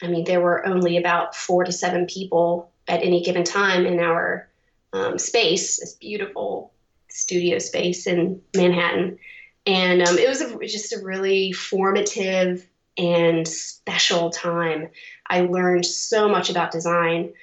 I 0.04 0.08
mean, 0.08 0.24
there 0.25 0.42
were 0.42 0.65
only 0.65 0.98
about 0.98 1.36
four 1.36 1.63
to 1.63 1.72
seven 1.72 2.06
people 2.06 2.70
at 2.88 3.01
any 3.01 3.24
given 3.24 3.44
time 3.44 3.86
in 3.86 4.00
our 4.00 4.48
um, 4.94 5.18
space, 5.18 5.80
this 5.80 5.94
beautiful 5.94 6.72
studio 7.10 7.58
space 7.58 8.06
in 8.06 8.42
Manhattan. 8.56 9.18
And 9.65 10.04
um, 10.04 10.18
it 10.20 10.30
was 10.30 10.42
a, 10.42 10.60
just 10.68 10.94
a 10.94 11.04
really 11.04 11.51
formative 11.54 12.68
and 12.98 13.48
special 13.48 14.30
time. 14.30 14.90
I 15.30 15.42
learned 15.42 15.86
so 15.86 16.30
much 16.30 16.50
about 16.50 16.72
design 16.72 17.34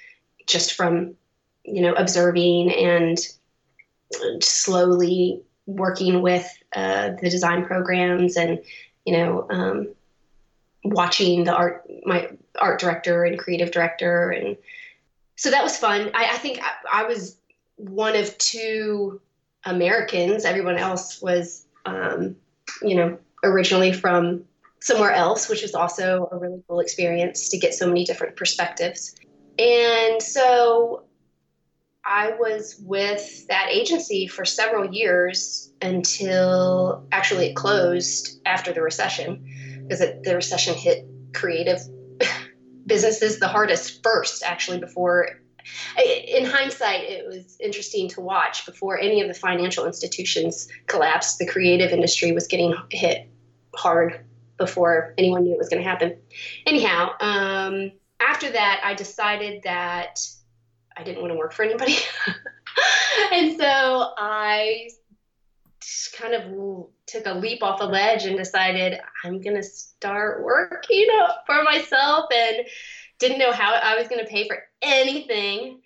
just 0.46 0.74
from, 0.74 1.14
you 1.64 1.82
know, 1.82 1.92
observing 1.94 2.72
and 2.72 3.18
slowly 4.40 5.42
working 5.66 6.22
with 6.22 6.48
uh, 6.74 7.10
the 7.20 7.30
design 7.30 7.64
programs 7.64 8.36
and, 8.36 8.58
you 9.04 9.16
know, 9.16 9.46
um, 9.50 9.88
watching 10.84 11.44
the 11.44 11.54
art, 11.54 11.88
my 12.04 12.28
art 12.60 12.80
director 12.80 13.24
and 13.24 13.38
creative 13.38 13.70
director. 13.70 14.30
And 14.30 14.56
so 15.36 15.50
that 15.50 15.62
was 15.62 15.76
fun. 15.76 16.10
I, 16.14 16.30
I 16.32 16.38
think 16.38 16.60
I, 16.62 17.02
I 17.02 17.04
was 17.04 17.36
one 17.76 18.16
of 18.16 18.36
two 18.38 19.20
Americans. 19.64 20.44
Everyone 20.44 20.76
else 20.76 21.22
was, 21.22 21.64
um, 21.84 22.36
you 22.82 22.96
know, 22.96 23.18
originally 23.44 23.92
from 23.92 24.44
somewhere 24.82 25.12
else, 25.12 25.48
which 25.48 25.62
was 25.62 25.74
also 25.74 26.28
a 26.32 26.36
really 26.36 26.60
cool 26.68 26.80
experience 26.80 27.48
to 27.50 27.58
get 27.58 27.72
so 27.72 27.86
many 27.86 28.04
different 28.04 28.36
perspectives. 28.36 29.14
And 29.58 30.20
so 30.20 31.04
I 32.04 32.32
was 32.32 32.80
with 32.84 33.46
that 33.46 33.68
agency 33.70 34.26
for 34.26 34.44
several 34.44 34.92
years 34.92 35.72
until 35.80 37.06
actually 37.12 37.46
it 37.46 37.56
closed 37.56 38.40
after 38.44 38.72
the 38.72 38.82
recession 38.82 39.44
because 39.82 40.00
the 40.00 40.34
recession 40.34 40.74
hit 40.74 41.06
creative 41.32 41.78
businesses 42.86 43.38
the 43.38 43.48
hardest 43.48 44.02
first, 44.02 44.42
actually, 44.42 44.80
before 44.80 45.28
in 45.96 46.44
hindsight, 46.44 47.04
it 47.04 47.24
was 47.24 47.56
interesting 47.60 48.08
to 48.08 48.20
watch. 48.20 48.66
Before 48.66 48.98
any 48.98 49.20
of 49.20 49.28
the 49.28 49.34
financial 49.34 49.86
institutions 49.86 50.66
collapsed, 50.88 51.38
the 51.38 51.46
creative 51.46 51.92
industry 51.92 52.32
was 52.32 52.48
getting 52.48 52.74
hit 52.90 53.28
hard 53.76 54.24
before 54.62 55.12
anyone 55.18 55.42
knew 55.42 55.52
it 55.52 55.58
was 55.58 55.68
going 55.68 55.82
to 55.82 55.88
happen. 55.88 56.16
Anyhow, 56.66 57.10
um, 57.20 57.90
after 58.20 58.48
that, 58.52 58.80
I 58.84 58.94
decided 58.94 59.64
that 59.64 60.20
I 60.96 61.02
didn't 61.02 61.20
want 61.20 61.32
to 61.32 61.38
work 61.38 61.52
for 61.52 61.64
anybody. 61.64 61.96
and 63.32 63.58
so 63.58 64.12
I 64.16 64.88
kind 66.16 66.34
of 66.34 66.86
took 67.06 67.26
a 67.26 67.34
leap 67.34 67.62
off 67.64 67.80
a 67.80 67.84
ledge 67.84 68.24
and 68.24 68.36
decided 68.36 69.00
I'm 69.24 69.40
going 69.40 69.56
to 69.56 69.62
start 69.64 70.44
working 70.44 71.08
for 71.44 71.64
myself 71.64 72.26
and 72.32 72.66
didn't 73.18 73.38
know 73.38 73.52
how 73.52 73.74
I 73.74 73.96
was 73.96 74.06
going 74.06 74.24
to 74.24 74.30
pay 74.30 74.46
for 74.46 74.58
anything. 74.80 75.80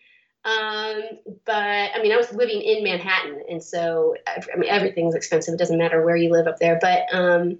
Um, 0.44 1.02
but 1.44 1.56
I 1.56 2.00
mean, 2.02 2.12
I 2.12 2.16
was 2.16 2.32
living 2.32 2.60
in 2.62 2.84
Manhattan, 2.84 3.42
and 3.50 3.60
so 3.60 4.14
I 4.28 4.56
mean, 4.56 4.70
everything's 4.70 5.16
expensive. 5.16 5.54
It 5.54 5.58
doesn't 5.58 5.76
matter 5.76 6.04
where 6.04 6.14
you 6.14 6.30
live 6.30 6.46
up 6.46 6.58
there. 6.60 6.78
But 6.80 7.12
um, 7.12 7.58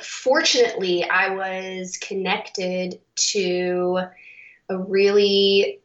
fortunately, 0.00 1.04
I 1.04 1.34
was 1.34 1.96
connected 1.98 3.00
to 3.32 4.00
a 4.68 4.78
really 4.78 5.80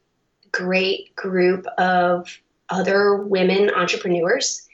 great 0.51 1.15
group 1.15 1.65
of 1.77 2.37
other 2.69 3.17
women 3.17 3.69
entrepreneurs 3.69 4.67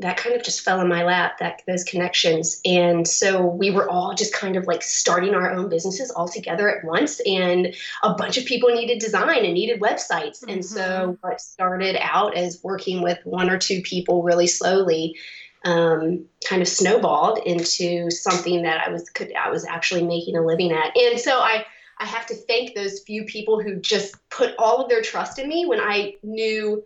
that 0.00 0.16
kind 0.16 0.34
of 0.34 0.42
just 0.42 0.62
fell 0.62 0.80
in 0.80 0.88
my 0.88 1.04
lap 1.04 1.38
that 1.38 1.62
those 1.66 1.84
connections 1.84 2.60
and 2.64 3.06
so 3.06 3.44
we 3.44 3.70
were 3.70 3.88
all 3.88 4.14
just 4.14 4.32
kind 4.32 4.56
of 4.56 4.66
like 4.66 4.82
starting 4.82 5.34
our 5.34 5.50
own 5.50 5.68
businesses 5.68 6.10
all 6.10 6.26
together 6.26 6.68
at 6.74 6.84
once 6.84 7.20
and 7.26 7.74
a 8.02 8.14
bunch 8.14 8.38
of 8.38 8.44
people 8.46 8.70
needed 8.70 8.98
design 8.98 9.44
and 9.44 9.54
needed 9.54 9.80
websites 9.80 10.40
mm-hmm. 10.40 10.50
and 10.50 10.64
so 10.64 10.80
mm-hmm. 10.80 11.12
what 11.20 11.40
started 11.40 11.96
out 12.00 12.34
as 12.34 12.60
working 12.62 13.02
with 13.02 13.18
one 13.24 13.50
or 13.50 13.58
two 13.58 13.82
people 13.82 14.22
really 14.22 14.46
slowly 14.46 15.14
um, 15.64 16.26
kind 16.44 16.62
of 16.62 16.68
snowballed 16.68 17.38
into 17.44 18.10
something 18.10 18.62
that 18.62 18.86
I 18.86 18.90
was 18.90 19.08
could 19.10 19.32
I 19.34 19.50
was 19.50 19.64
actually 19.64 20.04
making 20.04 20.36
a 20.36 20.44
living 20.44 20.72
at 20.72 20.96
and 20.96 21.20
so 21.20 21.38
I 21.38 21.66
I 21.98 22.06
have 22.06 22.26
to 22.26 22.34
thank 22.34 22.74
those 22.74 23.00
few 23.00 23.24
people 23.24 23.62
who 23.62 23.76
just 23.76 24.16
put 24.30 24.54
all 24.58 24.78
of 24.78 24.88
their 24.88 25.02
trust 25.02 25.38
in 25.38 25.48
me 25.48 25.66
when 25.66 25.80
I 25.80 26.14
knew 26.22 26.82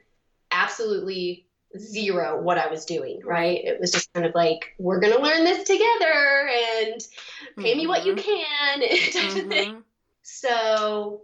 absolutely 0.51 1.47
zero 1.79 2.41
what 2.41 2.59
I 2.59 2.69
was 2.69 2.85
doing, 2.85 3.21
right? 3.25 3.65
It 3.65 3.81
was 3.81 3.93
just 3.93 4.13
kind 4.13 4.27
of 4.27 4.35
like, 4.35 4.75
we're 4.79 5.01
going 5.01 5.15
to 5.15 5.23
learn 5.23 5.45
this 5.45 5.67
together 5.67 6.51
and 6.83 7.01
pay 7.59 7.71
mm-hmm. 7.71 7.79
me 7.79 7.87
what 7.87 8.05
you 8.05 8.15
mm-hmm. 8.15 8.81
can, 8.81 8.81
type 9.13 9.45
of 9.45 9.49
thing. 9.51 9.71
Mm-hmm. 9.71 9.81
So 10.23 11.23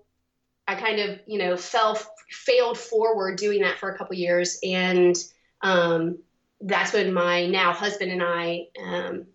I 0.66 0.74
kind 0.74 1.00
of, 1.00 1.20
you 1.26 1.38
know, 1.38 1.56
fell, 1.56 1.98
failed 2.30 2.78
forward 2.78 3.38
doing 3.38 3.62
that 3.62 3.78
for 3.78 3.90
a 3.90 3.98
couple 3.98 4.16
years. 4.16 4.58
And 4.62 5.16
um, 5.62 6.18
that's 6.60 6.92
when 6.92 7.12
my 7.12 7.46
now 7.46 7.72
husband 7.72 8.12
and 8.12 8.22
I 8.22 8.66
um, 8.82 9.26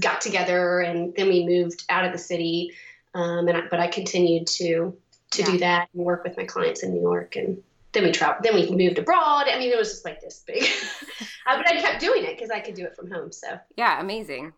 got 0.00 0.20
together 0.20 0.80
and 0.80 1.14
then 1.16 1.28
we 1.28 1.46
moved 1.46 1.84
out 1.88 2.04
of 2.04 2.12
the 2.12 2.18
city. 2.18 2.72
Um, 3.14 3.48
and 3.48 3.56
I, 3.56 3.60
but 3.70 3.80
I 3.80 3.88
continued 3.88 4.46
to 4.48 4.96
to 5.32 5.42
yeah. 5.42 5.46
do 5.46 5.58
that 5.58 5.88
and 5.94 6.04
work 6.04 6.24
with 6.24 6.36
my 6.36 6.44
clients 6.44 6.82
in 6.82 6.92
New 6.92 7.00
York. 7.00 7.36
And 7.36 7.62
then 7.92 8.04
we 8.04 8.12
traveled 8.12 8.44
then 8.44 8.54
we 8.54 8.70
moved 8.70 8.98
abroad. 8.98 9.46
I 9.48 9.58
mean 9.58 9.70
it 9.70 9.78
was 9.78 9.90
just 9.90 10.04
like 10.04 10.20
this 10.20 10.44
big 10.46 10.62
but 11.46 11.68
i 11.68 11.80
kept 11.80 12.00
doing 12.00 12.24
it 12.24 12.36
because 12.36 12.50
i 12.50 12.60
could 12.60 12.74
do 12.74 12.84
it 12.84 12.96
from 12.96 13.10
home 13.10 13.32
so. 13.32 13.58
Yeah 13.76 14.00
amazing. 14.00 14.52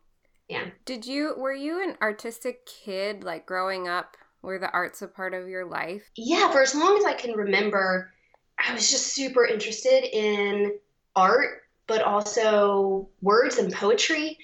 Yeah. 0.48 0.66
Did 0.84 1.06
you 1.06 1.34
were 1.36 1.54
you 1.54 1.82
an 1.82 1.96
artistic 2.02 2.66
kid 2.66 3.24
like 3.24 3.46
growing 3.46 3.88
up? 3.88 4.16
Were 4.42 4.58
the 4.58 4.70
arts 4.70 5.00
a 5.00 5.08
part 5.08 5.32
of 5.32 5.48
your 5.48 5.64
life? 5.64 6.10
Yeah 6.16 6.50
for 6.52 6.62
as 6.62 6.74
long 6.74 6.98
as 6.98 7.04
i 7.04 7.14
can 7.14 7.32
remember 7.32 8.12
i 8.58 8.72
was 8.72 8.90
just 8.90 9.14
super 9.14 9.44
interested 9.44 10.04
in 10.04 10.78
art 11.16 11.63
but 11.86 12.02
also 12.02 13.08
words 13.22 13.58
and 13.58 13.72
poetry 13.72 14.38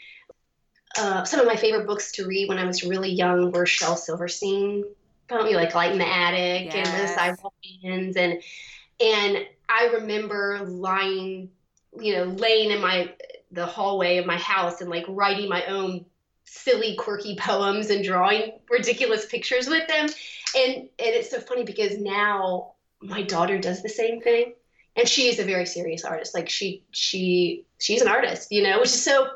uh, 0.98 1.22
some 1.24 1.38
of 1.38 1.46
my 1.46 1.54
favorite 1.56 1.86
books 1.86 2.12
to 2.12 2.26
read 2.26 2.48
when 2.48 2.58
i 2.58 2.64
was 2.64 2.84
really 2.84 3.10
young 3.10 3.50
were 3.52 3.66
shel 3.66 3.96
silverstein 3.96 4.84
probably 5.28 5.54
like 5.54 5.74
light 5.74 5.92
in 5.92 5.98
the 5.98 6.08
attic 6.08 6.74
yes. 6.74 6.88
and 6.88 7.02
the 7.02 7.08
sidewalk 7.08 7.54
and 7.84 8.42
and 9.00 9.46
I 9.68 9.86
remember 9.94 10.60
lying, 10.66 11.50
you 11.98 12.14
know, 12.14 12.24
laying 12.24 12.70
in 12.70 12.80
my 12.80 13.12
the 13.52 13.66
hallway 13.66 14.18
of 14.18 14.26
my 14.26 14.36
house 14.36 14.80
and 14.80 14.90
like 14.90 15.04
writing 15.08 15.48
my 15.48 15.64
own 15.66 16.04
silly, 16.44 16.94
quirky 16.96 17.36
poems 17.36 17.90
and 17.90 18.04
drawing 18.04 18.58
ridiculous 18.68 19.26
pictures 19.26 19.68
with 19.68 19.86
them. 19.88 20.08
And 20.56 20.74
and 20.74 20.88
it's 20.98 21.30
so 21.30 21.40
funny 21.40 21.64
because 21.64 21.98
now 21.98 22.72
my 23.00 23.22
daughter 23.22 23.58
does 23.58 23.82
the 23.82 23.88
same 23.88 24.20
thing. 24.20 24.54
And 24.96 25.08
she 25.08 25.28
is 25.28 25.38
a 25.38 25.44
very 25.44 25.66
serious 25.66 26.04
artist. 26.04 26.34
Like 26.34 26.48
she 26.48 26.84
she 26.90 27.64
she's 27.78 28.02
an 28.02 28.08
artist, 28.08 28.50
you 28.50 28.62
know, 28.62 28.80
which 28.80 28.88
is 28.88 29.02
so 29.02 29.28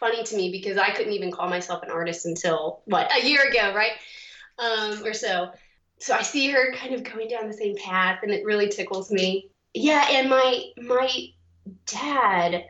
funny 0.00 0.22
to 0.24 0.36
me 0.36 0.50
because 0.50 0.78
I 0.78 0.90
couldn't 0.90 1.12
even 1.12 1.30
call 1.30 1.48
myself 1.48 1.82
an 1.82 1.90
artist 1.90 2.26
until 2.26 2.82
what 2.86 3.10
a 3.16 3.26
year 3.26 3.48
ago, 3.48 3.74
right? 3.74 3.92
Um, 4.58 5.04
or 5.04 5.14
so 5.14 5.50
so 5.98 6.14
I 6.14 6.22
see 6.22 6.50
her 6.50 6.72
kind 6.74 6.94
of 6.94 7.02
going 7.02 7.28
down 7.28 7.48
the 7.48 7.54
same 7.54 7.76
path, 7.76 8.20
and 8.22 8.30
it 8.30 8.44
really 8.44 8.68
tickles 8.68 9.10
me. 9.10 9.50
Yeah, 9.74 10.06
and 10.10 10.30
my 10.30 10.64
my 10.78 11.10
dad 11.86 12.64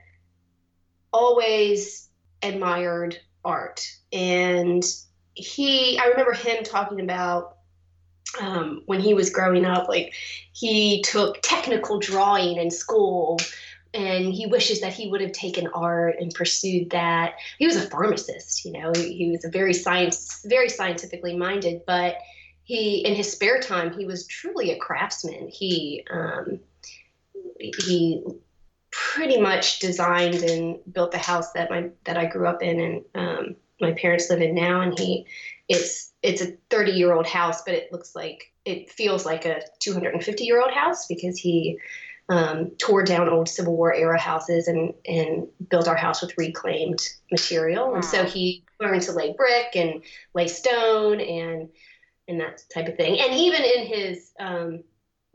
always 1.13 2.09
admired 2.43 3.19
art, 3.45 3.87
and 4.13 4.85
he 5.35 5.99
I 5.99 6.07
remember 6.07 6.33
him 6.33 6.65
talking 6.65 7.01
about 7.01 7.58
um, 8.41 8.83
when 8.87 9.01
he 9.01 9.15
was 9.15 9.31
growing 9.31 9.65
up, 9.65 9.89
like 9.89 10.13
he 10.53 11.03
took 11.03 11.39
technical 11.43 11.99
drawing 11.99 12.59
in 12.59 12.71
school 12.71 13.39
and 13.95 14.35
he 14.35 14.47
wishes 14.47 14.81
that 14.83 14.93
he 14.93 15.09
would 15.09 15.21
have 15.21 15.33
taken 15.33 15.67
art 15.69 16.17
and 16.21 16.35
pursued 16.35 16.91
that. 16.91 17.35
He 17.59 17.67
was 17.67 17.77
a 17.77 17.89
pharmacist, 17.89 18.65
you 18.65 18.73
know, 18.73 18.93
he, 18.95 19.31
was 19.31 19.45
a 19.45 19.51
very 19.51 19.73
science, 19.73 20.43
very 20.45 20.69
scientifically 20.69 21.37
minded, 21.37 21.83
but 21.87 22.17
he 22.69 22.99
in 22.99 23.15
his 23.15 23.33
spare 23.33 23.59
time 23.61 23.91
he 23.99 24.05
was 24.05 24.27
truly 24.27 24.73
a 24.73 24.79
craftsman 24.79 25.49
he 25.49 26.05
um, 26.11 26.61
he 27.59 28.23
pretty 28.91 29.41
much 29.41 29.79
designed 29.79 30.43
and 30.43 30.79
built 30.93 31.11
the 31.11 31.19
house 31.19 31.51
that 31.53 31.71
my 31.71 31.89
that 32.05 32.19
I 32.19 32.27
grew 32.27 32.47
up 32.47 32.63
in 32.63 32.79
and 32.81 33.05
um, 33.15 33.57
my 33.81 33.93
parents 33.93 34.29
live 34.29 34.43
in 34.43 34.55
now 34.55 34.83
and 34.83 34.97
he 34.99 35.27
it's 35.69 36.13
it's 36.23 36.43
a 36.43 36.57
30 36.71 36.93
year 36.93 37.13
old 37.13 37.27
house 37.27 37.63
but 37.63 37.75
it 37.75 37.93
looks 37.93 38.15
like 38.15 38.53
it 38.65 38.91
feels 38.91 39.25
like 39.25 39.45
a 39.45 39.61
250 39.81 40.45
year 40.45 40.61
old 40.61 40.73
house 40.73 41.07
because 41.07 41.39
he 41.39 41.79
um, 42.31 42.73
tore 42.77 43.05
down 43.05 43.31
old 43.31 43.49
Civil 43.49 43.75
War 43.75 43.95
era 43.95 44.21
houses 44.21 44.69
and 44.69 44.93
and 45.07 45.49
built 45.71 45.89
our 45.89 45.97
house 45.97 46.21
with 46.21 46.37
reclaimed 46.37 47.01
material 47.31 47.89
wow. 47.89 47.95
and 47.95 48.05
so 48.05 48.25
he 48.25 48.65
learned 48.81 49.03
to 49.03 49.13
lay 49.13 49.33
brick 49.33 49.75
and 49.75 50.03
lay 50.35 50.47
stone 50.47 51.21
and 51.21 51.71
and 52.29 52.41
that 52.41 52.63
type 52.73 52.87
of 52.87 52.97
thing. 52.97 53.19
And 53.19 53.33
even 53.35 53.63
in 53.63 53.87
his, 53.87 54.31
um, 54.39 54.85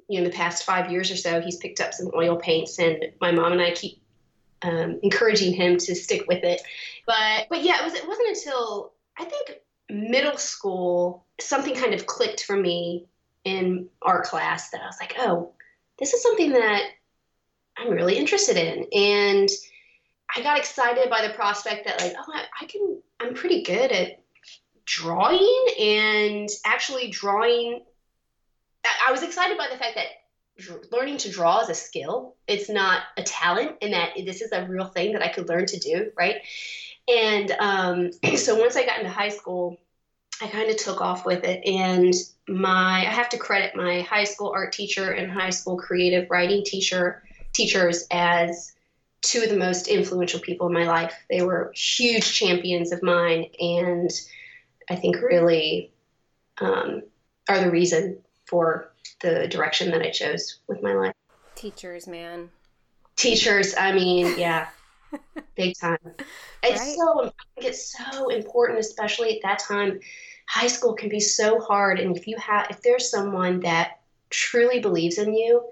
you 0.08 0.20
know, 0.20 0.25
the 0.25 0.36
past 0.36 0.63
five 0.63 0.92
years 0.92 1.12
or 1.12 1.18
so, 1.18 1.42
he's 1.42 1.58
picked 1.58 1.82
up 1.82 1.94
some 1.94 2.12
oil 2.16 2.38
paints, 2.38 2.78
and 2.78 3.04
my 3.20 3.32
mom 3.32 3.52
and 3.52 3.62
I 3.62 3.72
keep 3.72 4.02
um, 4.62 5.00
encouraging 5.02 5.54
him 5.54 5.78
to 5.78 5.96
stick 5.96 6.25
with 6.28 6.44
it. 6.44 6.62
But 7.06 7.48
but 7.50 7.63
yeah, 7.63 7.82
it 7.82 7.84
was 7.84 7.94
it 7.96 8.08
wasn't 8.08 8.30
until 8.30 8.94
I 9.18 9.25
think 9.25 9.60
middle 9.90 10.38
school 10.38 11.25
something 11.40 11.75
kind 11.75 11.94
of 11.94 12.06
clicked 12.06 12.44
for 12.44 12.56
me 12.56 13.06
in 13.44 13.88
art 14.02 14.25
class 14.25 14.70
that 14.70 14.82
I 14.82 14.86
was 14.86 14.98
like, 15.00 15.16
oh, 15.20 15.52
this 16.00 16.13
is 16.13 16.24
something 16.24 16.54
that 16.54 16.84
I'm 17.78 17.90
really 17.90 18.18
interested 18.18 18.58
in. 18.58 18.86
And 18.94 19.50
I 20.36 20.42
got 20.42 20.58
excited 20.58 21.10
by 21.10 21.28
the 21.28 21.34
prospect 21.34 21.86
that, 21.86 22.02
like, 22.02 22.13
oh, 22.18 22.32
I, 22.34 22.46
I 22.62 22.66
can, 22.66 23.02
I'm 23.20 23.34
pretty 23.34 23.63
good 23.63 23.92
at 23.92 24.24
drawing 24.86 25.66
and 25.80 26.50
actually 26.66 27.10
drawing. 27.10 27.84
I 29.06 29.12
was 29.12 29.24
excited 29.24 29.58
by 29.58 29.68
the 29.72 29.78
fact 29.78 29.96
that 29.96 30.88
learning 30.92 31.18
to 31.18 31.32
draw 31.32 31.62
is 31.62 31.70
a 31.70 31.75
skill. 31.75 32.36
It's 32.48 32.70
not 32.70 33.02
a 33.18 33.24
talent, 33.24 33.78
and 33.82 33.94
that 33.94 34.12
this 34.25 34.42
is 34.42 34.52
a 34.52 34.66
real 34.68 34.86
thing 34.86 35.13
that 35.13 35.24
I 35.24 35.30
could 35.30 35.50
learn 35.50 35.66
to 35.68 35.80
do, 35.80 36.12
right? 36.18 36.38
And 37.07 37.51
um, 37.60 38.12
so 38.38 38.60
once 38.60 38.75
I 38.75 38.86
got 38.86 39.00
into 39.00 39.12
high 39.12 39.29
school, 39.29 39.77
I 40.41 40.48
kind 40.48 40.69
of 40.69 40.77
took 40.77 41.01
off 41.01 41.25
with 41.25 41.43
it. 41.43 41.65
And 41.65 42.13
my, 42.48 43.05
I 43.07 43.12
have 43.12 43.29
to 43.29 43.38
credit 43.38 43.75
my 43.75 44.01
high 44.01 44.24
school 44.24 44.51
art 44.53 44.74
teacher 44.74 45.12
and 45.12 45.31
high 45.31 45.51
school 45.51 45.77
creative 45.77 46.29
writing 46.29 46.63
teacher 46.63 47.24
teachers 47.53 48.07
as 48.12 48.74
two 49.22 49.41
of 49.43 49.50
the 49.50 49.57
most 49.57 49.88
influential 49.88 50.39
people 50.39 50.67
in 50.67 50.74
my 50.74 50.86
life. 50.86 51.13
They 51.29 51.41
were 51.41 51.72
huge 51.75 52.33
champions 52.33 52.91
of 52.91 53.01
mine, 53.01 53.45
and 53.60 54.10
I 54.89 54.95
think 54.95 55.22
really 55.22 55.91
um, 56.60 57.03
are 57.48 57.60
the 57.60 57.72
reason 57.72 58.17
for 58.45 58.91
the 59.22 59.48
direction 59.48 59.91
that 59.91 60.01
I 60.01 60.10
chose 60.10 60.60
with 60.67 60.83
my 60.83 60.93
life. 60.93 61.13
Teachers, 61.55 62.07
man. 62.07 62.50
Teachers, 63.15 63.75
I 63.77 63.93
mean, 63.93 64.38
yeah, 64.38 64.67
big 65.55 65.77
time. 65.77 65.98
It's 66.63 66.79
right? 66.79 66.96
so 66.98 67.25
I 67.25 67.32
think 67.55 67.72
it's 67.72 67.96
so 67.98 68.29
important, 68.29 68.79
especially 68.79 69.36
at 69.36 69.43
that 69.43 69.60
time. 69.60 70.00
High 70.48 70.67
school 70.67 70.93
can 70.93 71.10
be 71.10 71.20
so 71.20 71.60
hard, 71.60 72.00
and 72.00 72.17
if 72.17 72.27
you 72.27 72.38
have, 72.38 72.67
if 72.70 72.82
there's 72.82 73.10
someone 73.10 73.62
that 73.62 74.01
truly 74.29 74.79
believes 74.79 75.17
in 75.17 75.34
you, 75.34 75.63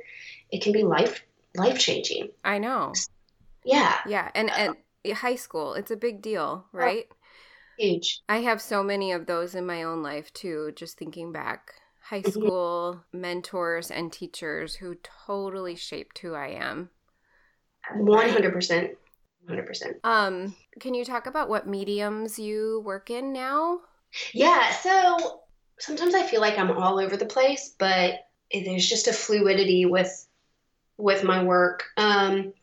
it 0.52 0.62
can 0.62 0.72
be 0.72 0.84
life 0.84 1.24
life 1.56 1.78
changing. 1.78 2.30
I 2.44 2.58
know. 2.58 2.94
Yeah. 3.64 4.00
Yeah, 4.08 4.30
and 4.34 4.50
and 4.52 4.76
high 5.14 5.36
school, 5.36 5.74
it's 5.74 5.92
a 5.92 5.98
big 5.98 6.22
deal, 6.22 6.66
oh, 6.66 6.78
right? 6.78 7.06
Oh, 7.12 7.16
huge. 7.78 8.22
I 8.30 8.38
have 8.38 8.62
so 8.62 8.84
many 8.84 9.12
of 9.12 9.26
those 9.26 9.56
in 9.56 9.66
my 9.66 9.84
own 9.84 10.04
life 10.04 10.32
too. 10.34 10.72
Just 10.76 10.98
thinking 10.98 11.32
back, 11.32 11.74
high 12.02 12.22
mm-hmm. 12.22 12.32
school 12.32 13.04
mentors 13.12 13.92
and 13.92 14.12
teachers 14.12 14.76
who 14.76 14.96
totally 15.26 15.76
shaped 15.76 16.20
who 16.20 16.34
I 16.34 16.48
am. 16.50 16.90
One 17.96 18.30
hundred 18.30 18.54
percent. 18.54 18.92
100%. 19.50 19.96
Um, 20.04 20.56
can 20.80 20.94
you 20.94 21.04
talk 21.04 21.28
about 21.28 21.50
what 21.50 21.68
mediums 21.68 22.38
you 22.40 22.82
work 22.86 23.10
in 23.10 23.34
now? 23.34 23.82
Yeah, 24.34 24.72
so 24.72 25.42
sometimes 25.80 26.16
I 26.16 26.24
feel 26.24 26.42
like 26.42 26.58
I'm 26.58 26.72
all 26.72 27.00
over 27.00 27.18
the 27.18 27.26
place, 27.26 27.76
but 27.78 28.28
there's 28.52 28.88
just 28.88 29.08
a 29.08 29.14
fluidity 29.14 29.86
with 29.86 30.28
with 30.98 31.24
my 31.24 31.44
work. 31.44 31.86
Um, 31.98 32.54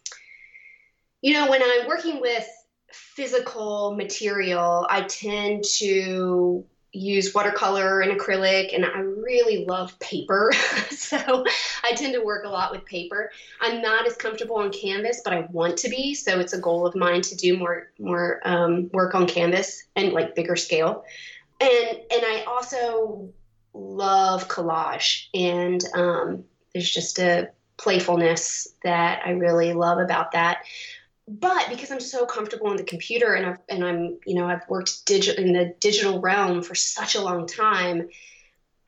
you 1.23 1.33
know, 1.33 1.51
when 1.51 1.63
I'm 1.63 1.89
working 1.89 2.21
with 2.21 2.47
physical 2.93 3.95
material, 3.97 4.87
I 4.89 5.03
tend 5.03 5.65
to 5.79 6.65
use 6.93 7.35
watercolor 7.35 8.01
and 8.01 8.19
acrylic, 8.19 8.75
and 8.75 8.85
I 8.85 9.01
really 9.01 9.67
love 9.67 9.99
paper. 9.99 10.53
so 10.91 11.45
I 11.85 11.93
tend 11.93 12.15
to 12.15 12.25
work 12.25 12.45
a 12.45 12.49
lot 12.49 12.73
with 12.73 12.85
paper. 12.85 13.31
I'm 13.61 13.83
not 13.83 14.07
as 14.07 14.17
comfortable 14.17 14.57
on 14.57 14.73
canvas, 14.73 15.21
but 15.23 15.33
I 15.33 15.47
want 15.51 15.77
to 15.79 15.89
be. 15.89 16.15
So 16.15 16.41
it's 16.41 16.53
a 16.53 16.61
goal 16.61 16.87
of 16.87 16.95
mine 16.95 17.23
to 17.23 17.37
do 17.37 17.57
more 17.57 17.91
more 17.99 18.41
um, 18.45 18.91
work 18.93 19.15
on 19.15 19.27
canvas 19.27 19.85
and 19.97 20.13
like 20.13 20.35
bigger 20.35 20.57
scale. 20.57 21.05
And 21.61 21.99
and 22.11 22.23
I 22.25 22.45
also 22.47 23.31
love 23.75 24.49
collage, 24.49 25.27
and 25.35 25.83
um, 25.95 26.45
there's 26.73 26.91
just 26.91 27.19
a 27.19 27.51
playfulness 27.77 28.69
that 28.83 29.23
I 29.25 29.31
really 29.31 29.73
love 29.73 29.99
about 29.99 30.33
that 30.33 30.65
but 31.29 31.69
because 31.69 31.91
I'm 31.91 32.01
so 32.01 32.25
comfortable 32.25 32.71
in 32.71 32.79
the 32.79 32.85
computer 32.85 33.35
and 33.35 33.47
I've, 33.47 33.59
and 33.69 33.85
I'm 33.85 34.19
you 34.27 34.35
know 34.35 34.47
I've 34.47 34.69
worked 34.69 35.05
digital 35.05 35.45
in 35.45 35.53
the 35.53 35.75
digital 35.79 36.21
realm 36.21 36.63
for 36.63 36.75
such 36.75 37.15
a 37.15 37.21
long 37.21 37.47
time, 37.47 38.09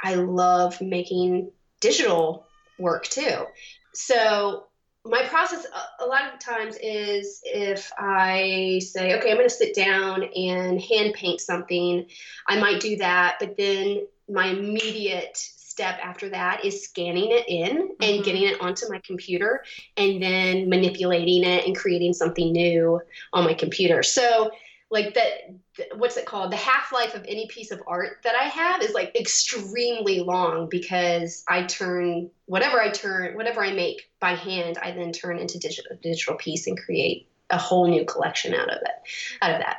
I 0.02 0.14
love 0.14 0.80
making 0.80 1.50
digital 1.80 2.46
work 2.78 3.04
too. 3.04 3.46
So 3.92 4.66
my 5.04 5.22
process 5.24 5.66
a, 6.00 6.06
lot 6.06 6.32
of 6.32 6.40
times 6.40 6.76
is 6.82 7.40
if 7.44 7.90
I 7.98 8.80
say, 8.84 9.18
okay, 9.18 9.30
I'm 9.30 9.36
going 9.36 9.48
to 9.48 9.54
sit 9.54 9.74
down 9.74 10.24
and 10.24 10.80
hand 10.80 11.14
paint 11.14 11.40
something, 11.40 12.06
I 12.46 12.60
might 12.60 12.80
do 12.80 12.96
that, 12.98 13.36
but 13.40 13.56
then 13.56 14.06
my 14.28 14.48
immediate 14.48 15.38
step 15.80 15.98
after 16.02 16.28
that 16.28 16.62
is 16.62 16.84
scanning 16.84 17.30
it 17.30 17.48
in 17.48 17.78
and 17.78 17.88
mm-hmm. 18.00 18.22
getting 18.22 18.42
it 18.42 18.60
onto 18.60 18.86
my 18.90 18.98
computer 18.98 19.64
and 19.96 20.22
then 20.22 20.68
manipulating 20.68 21.42
it 21.42 21.64
and 21.64 21.74
creating 21.74 22.12
something 22.12 22.52
new 22.52 23.00
on 23.32 23.44
my 23.44 23.54
computer. 23.54 24.02
So, 24.02 24.50
like 24.90 25.14
that, 25.14 25.54
what's 25.96 26.18
it 26.18 26.26
called? 26.26 26.52
The 26.52 26.56
half 26.56 26.92
life 26.92 27.14
of 27.14 27.24
any 27.26 27.46
piece 27.46 27.70
of 27.70 27.80
art 27.86 28.18
that 28.24 28.34
I 28.34 28.44
have 28.44 28.82
is 28.82 28.92
like 28.92 29.16
extremely 29.16 30.20
long 30.20 30.68
because 30.68 31.44
I 31.48 31.62
turn 31.62 32.28
whatever 32.44 32.78
I 32.78 32.90
turn, 32.90 33.34
whatever 33.34 33.64
I 33.64 33.72
make 33.72 34.10
by 34.20 34.34
hand, 34.34 34.76
I 34.82 34.90
then 34.90 35.12
turn 35.12 35.38
into 35.38 35.58
digital 35.58 35.96
digital 36.02 36.34
piece 36.34 36.66
and 36.66 36.78
create 36.78 37.26
a 37.48 37.56
whole 37.56 37.88
new 37.88 38.04
collection 38.04 38.52
out 38.52 38.68
of 38.68 38.82
it, 38.82 39.40
out 39.40 39.52
of 39.52 39.60
that. 39.60 39.78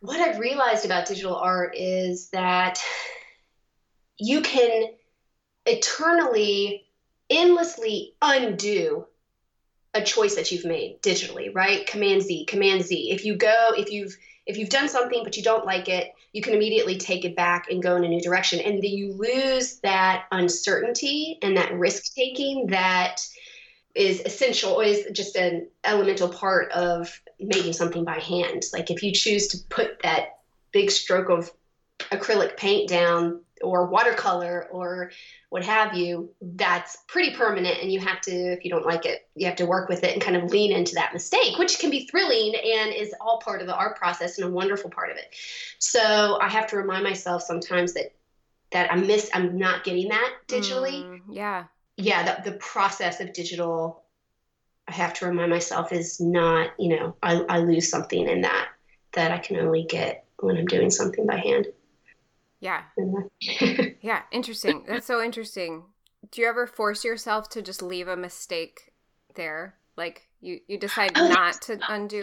What 0.00 0.20
I've 0.20 0.38
realized 0.38 0.86
about 0.86 1.06
digital 1.06 1.36
art 1.36 1.74
is 1.76 2.30
that 2.30 2.82
you 4.18 4.40
can 4.40 4.94
eternally, 5.66 6.86
endlessly 7.30 8.14
undo 8.20 9.06
a 9.94 10.02
choice 10.02 10.36
that 10.36 10.50
you've 10.50 10.64
made 10.64 11.00
digitally, 11.02 11.54
right? 11.54 11.86
Command 11.86 12.22
Z, 12.22 12.46
Command 12.46 12.82
Z. 12.82 13.10
If 13.10 13.24
you 13.24 13.36
go, 13.36 13.72
if 13.76 13.90
you've 13.90 14.16
if 14.44 14.56
you've 14.56 14.70
done 14.70 14.88
something 14.88 15.22
but 15.22 15.36
you 15.36 15.42
don't 15.42 15.64
like 15.64 15.88
it, 15.88 16.12
you 16.32 16.42
can 16.42 16.54
immediately 16.54 16.98
take 16.98 17.24
it 17.24 17.36
back 17.36 17.70
and 17.70 17.82
go 17.82 17.94
in 17.94 18.04
a 18.04 18.08
new 18.08 18.20
direction. 18.20 18.58
And 18.58 18.82
then 18.82 18.90
you 18.90 19.12
lose 19.12 19.76
that 19.80 20.24
uncertainty 20.32 21.38
and 21.42 21.56
that 21.56 21.72
risk 21.74 22.14
taking 22.14 22.66
that 22.68 23.20
is 23.94 24.20
essential, 24.24 24.80
is 24.80 25.06
just 25.12 25.36
an 25.36 25.68
elemental 25.84 26.28
part 26.28 26.72
of 26.72 27.20
making 27.38 27.74
something 27.74 28.04
by 28.04 28.18
hand. 28.18 28.64
Like 28.72 28.90
if 28.90 29.02
you 29.02 29.12
choose 29.12 29.48
to 29.48 29.58
put 29.68 30.02
that 30.02 30.38
big 30.72 30.90
stroke 30.90 31.28
of 31.28 31.52
acrylic 32.10 32.56
paint 32.56 32.88
down 32.88 33.42
or 33.62 33.86
watercolor 33.86 34.68
or 34.70 35.10
what 35.50 35.64
have 35.64 35.94
you, 35.94 36.30
that's 36.40 36.98
pretty 37.08 37.34
permanent. 37.34 37.78
And 37.80 37.92
you 37.92 38.00
have 38.00 38.20
to, 38.22 38.32
if 38.32 38.64
you 38.64 38.70
don't 38.70 38.86
like 38.86 39.06
it, 39.06 39.28
you 39.34 39.46
have 39.46 39.56
to 39.56 39.66
work 39.66 39.88
with 39.88 40.04
it 40.04 40.12
and 40.12 40.22
kind 40.22 40.36
of 40.36 40.50
lean 40.50 40.72
into 40.72 40.94
that 40.94 41.12
mistake, 41.12 41.58
which 41.58 41.78
can 41.78 41.90
be 41.90 42.06
thrilling 42.06 42.54
and 42.54 42.94
is 42.94 43.14
all 43.20 43.38
part 43.38 43.60
of 43.60 43.66
the 43.66 43.74
art 43.74 43.96
process 43.96 44.38
and 44.38 44.48
a 44.48 44.50
wonderful 44.50 44.90
part 44.90 45.10
of 45.10 45.16
it. 45.16 45.34
So 45.78 46.38
I 46.40 46.48
have 46.48 46.66
to 46.68 46.76
remind 46.76 47.04
myself 47.04 47.42
sometimes 47.42 47.94
that 47.94 48.14
that 48.72 48.90
I 48.90 48.96
miss, 48.96 49.30
I'm 49.34 49.58
not 49.58 49.84
getting 49.84 50.08
that 50.08 50.32
digitally. 50.48 51.04
Mm, 51.04 51.20
yeah. 51.30 51.64
Yeah. 51.98 52.40
The, 52.40 52.50
the 52.50 52.56
process 52.56 53.20
of 53.20 53.34
digital, 53.34 54.02
I 54.88 54.92
have 54.92 55.12
to 55.14 55.26
remind 55.26 55.50
myself 55.50 55.92
is 55.92 56.20
not, 56.20 56.70
you 56.78 56.96
know, 56.96 57.14
I, 57.22 57.42
I 57.48 57.58
lose 57.58 57.90
something 57.90 58.28
in 58.28 58.40
that 58.40 58.68
that 59.12 59.30
I 59.30 59.38
can 59.38 59.58
only 59.58 59.84
get 59.84 60.24
when 60.38 60.56
I'm 60.56 60.64
doing 60.64 60.90
something 60.90 61.26
by 61.26 61.36
hand. 61.36 61.66
Yeah. 62.62 62.82
yeah, 64.00 64.22
interesting. 64.30 64.84
That's 64.86 65.04
so 65.04 65.20
interesting. 65.20 65.82
Do 66.30 66.40
you 66.40 66.48
ever 66.48 66.68
force 66.68 67.04
yourself 67.04 67.48
to 67.50 67.60
just 67.60 67.82
leave 67.82 68.06
a 68.06 68.16
mistake 68.16 68.92
there? 69.34 69.74
Like 69.96 70.28
you, 70.40 70.60
you 70.68 70.78
decide 70.78 71.10
oh, 71.16 71.26
not 71.26 71.60
to 71.62 71.80
undo? 71.88 72.22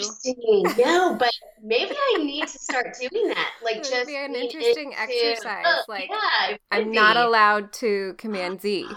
no, 0.78 1.16
but 1.20 1.32
maybe 1.62 1.92
I 1.92 2.24
need 2.24 2.48
to 2.48 2.58
start 2.58 2.96
doing 2.98 3.28
that. 3.28 3.52
Like 3.62 3.84
just 3.84 4.08
be 4.08 4.16
an 4.16 4.34
interesting 4.34 4.94
exercise. 4.98 5.66
Oh, 5.68 5.84
like 5.90 6.10
yeah, 6.10 6.56
I'm 6.72 6.92
be. 6.92 6.96
not 6.96 7.18
allowed 7.18 7.74
to 7.74 8.16
command 8.18 8.62
Z 8.62 8.88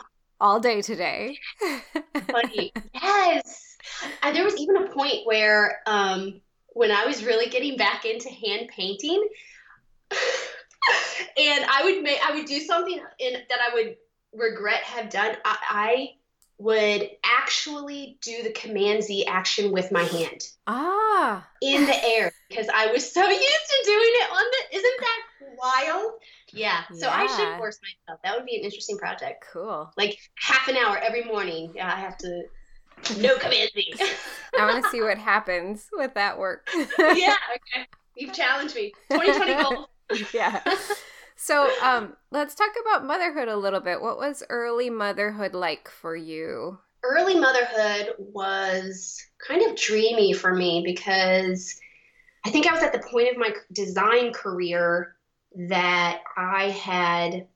all 0.40 0.60
day 0.60 0.80
today. 0.80 1.38
Funny. 2.30 2.72
Yes. 2.94 3.76
And 4.22 4.34
there 4.34 4.44
was 4.44 4.56
even 4.58 4.76
a 4.76 4.88
point 4.90 5.26
where 5.26 5.80
um, 5.86 6.40
when 6.68 6.92
I 6.92 7.04
was 7.04 7.24
really 7.24 7.50
getting 7.50 7.76
back 7.76 8.04
into 8.04 8.28
hand 8.28 8.68
painting, 8.68 9.28
and 11.38 11.64
I 11.68 11.84
would 11.84 12.02
make 12.02 12.18
I 12.26 12.34
would 12.34 12.46
do 12.46 12.60
something 12.60 13.00
in 13.18 13.32
that 13.32 13.58
I 13.60 13.74
would 13.74 13.96
regret 14.32 14.82
have 14.82 15.10
done. 15.10 15.36
I, 15.44 15.56
I 15.70 16.08
would 16.58 17.10
actually 17.24 18.18
do 18.22 18.42
the 18.42 18.52
command 18.52 19.02
Z 19.02 19.26
action 19.26 19.72
with 19.72 19.90
my 19.90 20.02
hand. 20.02 20.42
Ah. 20.66 21.46
In 21.60 21.86
the 21.86 22.04
air 22.04 22.32
because 22.48 22.68
I 22.72 22.86
was 22.92 23.10
so 23.10 23.20
used 23.28 23.40
to 23.40 23.82
doing 23.84 24.00
it 24.00 24.30
on 24.30 24.44
the 24.44 24.76
isn't 24.76 25.00
that 25.00 25.22
wild? 25.58 26.12
Yeah. 26.52 26.82
So 26.92 27.06
yeah. 27.06 27.14
I 27.14 27.26
should 27.26 27.58
force 27.58 27.80
myself. 27.82 28.20
That 28.22 28.36
would 28.36 28.46
be 28.46 28.56
an 28.56 28.62
interesting 28.62 28.98
project. 28.98 29.44
Cool. 29.52 29.90
Like 29.96 30.18
half 30.36 30.68
an 30.68 30.76
hour 30.76 30.98
every 30.98 31.24
morning. 31.24 31.72
Yeah, 31.74 31.92
I 31.92 31.98
have 31.98 32.16
to 32.18 32.44
no 33.18 33.36
command 33.38 33.70
Z. 33.74 33.94
I 34.58 34.66
want 34.66 34.84
to 34.84 34.90
see 34.90 35.00
what 35.00 35.18
happens 35.18 35.88
with 35.92 36.14
that 36.14 36.38
work. 36.38 36.68
yeah, 36.98 37.36
okay. 37.54 37.86
You've 38.16 38.34
challenged 38.34 38.74
me. 38.74 38.92
2020 39.10 39.62
goal. 39.62 39.88
yeah. 40.34 40.60
so 41.36 41.70
um, 41.82 42.16
let's 42.30 42.54
talk 42.54 42.70
about 42.80 43.06
motherhood 43.06 43.48
a 43.48 43.56
little 43.56 43.80
bit. 43.80 44.00
What 44.00 44.18
was 44.18 44.42
early 44.48 44.90
motherhood 44.90 45.54
like 45.54 45.88
for 45.88 46.16
you? 46.16 46.78
Early 47.04 47.38
motherhood 47.38 48.14
was 48.18 49.20
kind 49.46 49.62
of 49.62 49.76
dreamy 49.76 50.32
for 50.32 50.54
me 50.54 50.82
because 50.84 51.80
I 52.44 52.50
think 52.50 52.66
I 52.66 52.72
was 52.72 52.82
at 52.82 52.92
the 52.92 53.02
point 53.10 53.30
of 53.30 53.36
my 53.36 53.52
design 53.72 54.32
career 54.32 55.16
that 55.68 56.20
I 56.36 56.70
had 56.70 57.46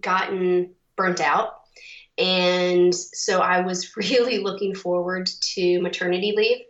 gotten 0.00 0.70
burnt 0.96 1.20
out. 1.20 1.60
And 2.16 2.94
so 2.94 3.40
I 3.40 3.60
was 3.60 3.96
really 3.96 4.38
looking 4.38 4.74
forward 4.74 5.26
to 5.26 5.80
maternity 5.80 6.34
leave 6.36 6.62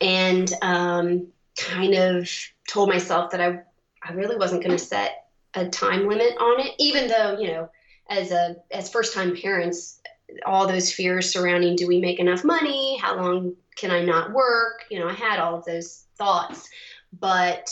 and 0.00 0.52
um, 0.62 1.28
kind 1.56 1.94
of 1.94 2.30
told 2.68 2.88
myself 2.88 3.30
that 3.30 3.40
I, 3.40 3.60
I 4.04 4.12
really 4.12 4.36
wasn't 4.36 4.62
going 4.62 4.76
to 4.76 4.82
set 4.82 5.28
a 5.54 5.68
time 5.68 6.08
limit 6.08 6.36
on 6.38 6.60
it, 6.60 6.72
even 6.78 7.08
though, 7.08 7.38
you 7.38 7.48
know, 7.48 7.70
as 8.08 8.32
a 8.32 8.56
as 8.70 8.90
first 8.90 9.14
time 9.14 9.36
parents, 9.36 10.00
all 10.44 10.66
those 10.66 10.92
fears 10.92 11.32
surrounding 11.32 11.76
do 11.76 11.86
we 11.86 12.00
make 12.00 12.18
enough 12.18 12.44
money? 12.44 12.98
How 12.98 13.16
long 13.16 13.54
can 13.76 13.90
I 13.90 14.04
not 14.04 14.32
work? 14.32 14.84
You 14.90 15.00
know, 15.00 15.08
I 15.08 15.14
had 15.14 15.38
all 15.38 15.56
of 15.56 15.64
those 15.64 16.04
thoughts, 16.16 16.68
but 17.18 17.70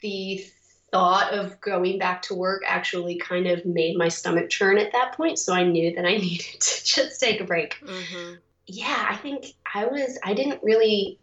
the 0.00 0.44
thought 0.90 1.32
of 1.32 1.60
going 1.60 1.98
back 1.98 2.22
to 2.22 2.34
work 2.34 2.62
actually 2.66 3.16
kind 3.18 3.46
of 3.46 3.64
made 3.64 3.96
my 3.96 4.08
stomach 4.08 4.50
churn 4.50 4.78
at 4.78 4.92
that 4.92 5.16
point. 5.16 5.38
So 5.38 5.54
I 5.54 5.62
knew 5.62 5.94
that 5.94 6.04
I 6.04 6.16
needed 6.16 6.60
to 6.60 6.84
just 6.84 7.20
take 7.20 7.40
a 7.40 7.44
break. 7.44 7.76
Mm-hmm. 7.84 8.34
Yeah, 8.66 9.06
I 9.08 9.16
think 9.16 9.46
I 9.72 9.86
was, 9.86 10.18
I 10.24 10.34
didn't 10.34 10.62
really 10.62 11.18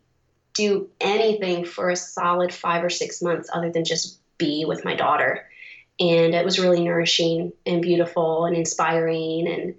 do 0.58 0.89
anything 1.00 1.63
for 1.63 1.89
a 1.89 1.96
solid 1.96 2.54
five 2.54 2.84
or 2.84 2.89
six 2.89 3.22
months 3.22 3.50
other 3.54 3.72
than 3.72 3.86
just 3.86 4.20
be 4.38 4.65
with 4.65 4.84
my 4.84 4.96
daughter. 4.96 5.48
And 6.00 6.36
it 6.36 6.43
was 6.43 6.60
really 6.60 6.84
nourishing 6.84 7.54
and 7.65 7.82
beautiful 7.82 8.46
and 8.46 8.56
inspiring. 8.56 9.48
And, 9.48 9.76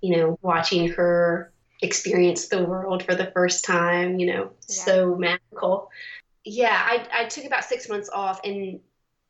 you 0.00 0.16
know, 0.16 0.38
watching 0.42 0.88
her 0.92 1.52
experience 1.82 2.48
the 2.48 2.64
world 2.64 3.02
for 3.02 3.14
the 3.14 3.30
first 3.32 3.64
time, 3.64 4.18
you 4.18 4.26
know, 4.26 4.52
yeah. 4.68 4.84
so 4.84 5.16
magical. 5.16 5.90
Yeah, 6.44 6.76
I, 6.84 7.06
I 7.12 7.24
took 7.26 7.44
about 7.44 7.64
six 7.64 7.88
months 7.88 8.10
off. 8.12 8.40
And 8.44 8.80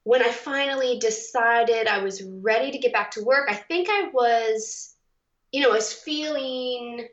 when 0.04 0.22
I 0.22 0.30
finally 0.30 0.98
decided 0.98 1.86
I 1.86 2.02
was 2.02 2.22
ready 2.22 2.70
to 2.72 2.78
get 2.78 2.92
back 2.92 3.12
to 3.12 3.24
work, 3.24 3.48
I 3.50 3.54
think 3.54 3.88
I 3.90 4.10
was, 4.12 4.94
you 5.52 5.60
know, 5.62 5.70
I 5.70 5.74
was 5.74 5.92
feeling 5.92 7.06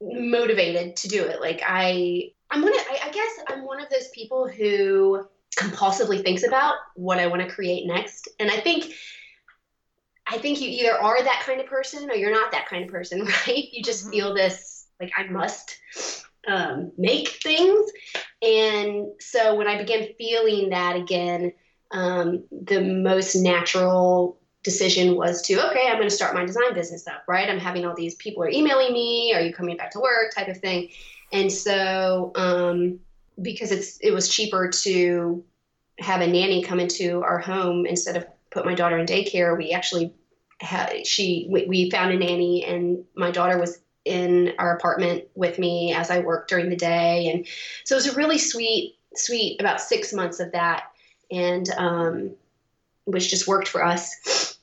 motivated 0.00 0.96
to 0.96 1.08
do 1.08 1.24
it. 1.24 1.40
Like 1.40 1.62
I, 1.66 2.32
I'm 2.50 2.64
I, 2.64 2.97
I 2.97 2.97
guess 3.18 3.44
I'm 3.48 3.64
one 3.64 3.80
of 3.80 3.88
those 3.90 4.08
people 4.08 4.48
who 4.48 5.24
compulsively 5.56 6.22
thinks 6.22 6.46
about 6.46 6.74
what 6.94 7.18
I 7.18 7.26
want 7.26 7.42
to 7.42 7.48
create 7.48 7.86
next. 7.86 8.28
And 8.38 8.50
I 8.50 8.60
think 8.60 8.92
I 10.30 10.36
think 10.38 10.60
you 10.60 10.68
either 10.68 10.92
are 10.92 11.22
that 11.22 11.42
kind 11.46 11.60
of 11.60 11.66
person 11.66 12.10
or 12.10 12.14
you're 12.14 12.30
not 12.30 12.52
that 12.52 12.68
kind 12.68 12.84
of 12.84 12.90
person, 12.90 13.24
right? 13.46 13.68
You 13.72 13.82
just 13.82 14.04
mm-hmm. 14.04 14.12
feel 14.12 14.34
this 14.34 14.86
like 15.00 15.12
I 15.16 15.24
must 15.24 15.78
um, 16.46 16.92
make 16.98 17.28
things. 17.28 17.90
And 18.42 19.06
so 19.20 19.54
when 19.54 19.66
I 19.66 19.78
began 19.78 20.08
feeling 20.18 20.70
that 20.70 20.96
again, 20.96 21.52
um, 21.90 22.44
the 22.50 22.82
most 22.82 23.34
natural 23.36 24.38
decision 24.64 25.16
was 25.16 25.40
to 25.40 25.54
okay 25.70 25.86
i'm 25.86 25.96
going 25.96 26.08
to 26.08 26.14
start 26.14 26.34
my 26.34 26.44
design 26.44 26.74
business 26.74 27.06
up 27.06 27.22
right 27.28 27.48
i'm 27.48 27.60
having 27.60 27.86
all 27.86 27.94
these 27.94 28.16
people 28.16 28.42
are 28.42 28.50
emailing 28.50 28.92
me 28.92 29.32
are 29.32 29.40
you 29.40 29.54
coming 29.54 29.76
back 29.76 29.90
to 29.90 30.00
work 30.00 30.34
type 30.34 30.48
of 30.48 30.58
thing 30.58 30.88
and 31.32 31.50
so 31.50 32.32
um, 32.34 32.98
because 33.40 33.70
it's 33.72 33.98
it 34.00 34.12
was 34.12 34.28
cheaper 34.28 34.68
to 34.68 35.44
have 35.98 36.20
a 36.20 36.26
nanny 36.26 36.62
come 36.62 36.80
into 36.80 37.22
our 37.22 37.38
home 37.38 37.86
instead 37.86 38.16
of 38.16 38.26
put 38.50 38.64
my 38.64 38.74
daughter 38.74 38.98
in 38.98 39.06
daycare 39.06 39.56
we 39.56 39.72
actually 39.72 40.12
had 40.60 41.06
she 41.06 41.46
we, 41.50 41.66
we 41.66 41.90
found 41.90 42.12
a 42.12 42.16
nanny 42.16 42.64
and 42.64 43.04
my 43.14 43.30
daughter 43.30 43.58
was 43.58 43.78
in 44.04 44.52
our 44.58 44.76
apartment 44.76 45.24
with 45.34 45.58
me 45.58 45.92
as 45.92 46.10
i 46.10 46.18
worked 46.18 46.48
during 46.48 46.70
the 46.70 46.76
day 46.76 47.28
and 47.28 47.46
so 47.84 47.94
it 47.94 47.98
was 47.98 48.06
a 48.06 48.16
really 48.16 48.38
sweet 48.38 48.96
sweet 49.14 49.60
about 49.60 49.80
six 49.80 50.12
months 50.12 50.40
of 50.40 50.52
that 50.52 50.84
and 51.30 51.68
um, 51.76 52.30
which 53.04 53.30
just 53.30 53.46
worked 53.46 53.68
for 53.68 53.84
us 53.84 54.56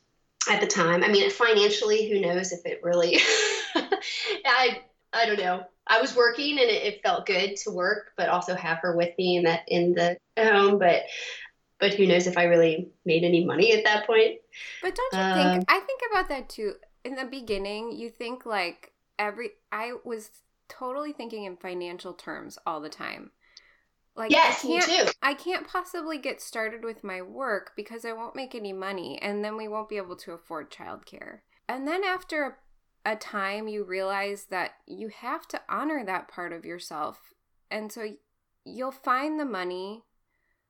at 0.50 0.62
the 0.62 0.68
time. 0.68 1.04
I 1.04 1.08
mean, 1.08 1.30
financially, 1.30 2.10
who 2.10 2.22
knows 2.22 2.52
if 2.52 2.66
it 2.66 2.82
really? 2.84 3.20
I 3.76 4.82
I 5.14 5.26
don't 5.26 5.40
know. 5.40 5.66
I 5.88 6.02
was 6.02 6.16
working 6.16 6.52
and 6.60 6.70
it, 6.70 6.84
it, 6.84 7.02
felt 7.04 7.26
good 7.26 7.56
to 7.58 7.72
work, 7.72 8.12
but 8.18 8.30
also 8.30 8.56
have 8.56 8.80
her 8.80 8.96
with 8.96 9.16
me 9.18 9.38
in 9.38 9.44
that 9.44 9.62
in 9.68 9.94
the 9.94 10.18
home. 10.38 10.80
But 10.80 11.04
but 11.80 11.94
who 11.94 12.08
knows 12.08 12.28
if 12.28 12.38
I 12.38 12.44
really 12.44 12.90
made 13.06 13.24
any 13.24 13.46
money 13.46 13.74
at 13.74 13.84
that 13.84 14.08
point? 14.08 14.40
But 14.82 14.96
don't 14.96 15.14
you 15.14 15.20
um, 15.20 15.52
think? 15.54 15.66
I 15.72 15.80
think 15.80 16.02
about 16.12 16.30
that 16.30 16.50
too. 16.50 16.74
In 17.04 17.16
the 17.16 17.26
beginning, 17.26 17.92
you 17.92 18.10
think 18.10 18.46
like 18.46 18.94
every. 19.20 19.52
I 19.72 19.94
was 20.04 20.30
totally 20.68 21.14
thinking 21.14 21.44
in 21.44 21.58
financial 21.58 22.14
terms 22.14 22.58
all 22.66 22.82
the 22.82 22.90
time. 22.90 23.32
Like 24.16 24.32
yes, 24.32 24.64
I 24.64 24.68
can't, 24.68 24.88
me 24.88 24.98
too. 24.98 25.12
I 25.22 25.34
can't 25.34 25.68
possibly 25.68 26.18
get 26.18 26.42
started 26.42 26.84
with 26.84 27.04
my 27.04 27.22
work 27.22 27.72
because 27.76 28.06
I 28.06 28.14
won't 28.14 28.36
make 28.36 28.56
any 28.56 28.74
money, 28.74 29.20
and 29.22 29.44
then 29.44 29.58
we 29.58 29.68
won't 29.68 29.90
be 29.90 29.98
able 29.98 30.16
to 30.18 30.32
afford 30.32 30.72
childcare. 30.72 31.40
And 31.68 31.88
then 31.88 32.04
after 32.04 32.60
a, 33.06 33.16
time, 33.16 33.68
you 33.68 33.84
realize 33.84 34.46
that 34.46 34.72
you 34.88 35.10
have 35.10 35.48
to 35.50 35.62
honor 35.70 36.04
that 36.06 36.28
part 36.28 36.54
of 36.54 36.66
yourself, 36.66 37.34
and 37.70 37.92
so 37.92 38.16
you'll 38.66 38.92
find 38.92 39.40
the 39.40 39.46
money. 39.46 40.04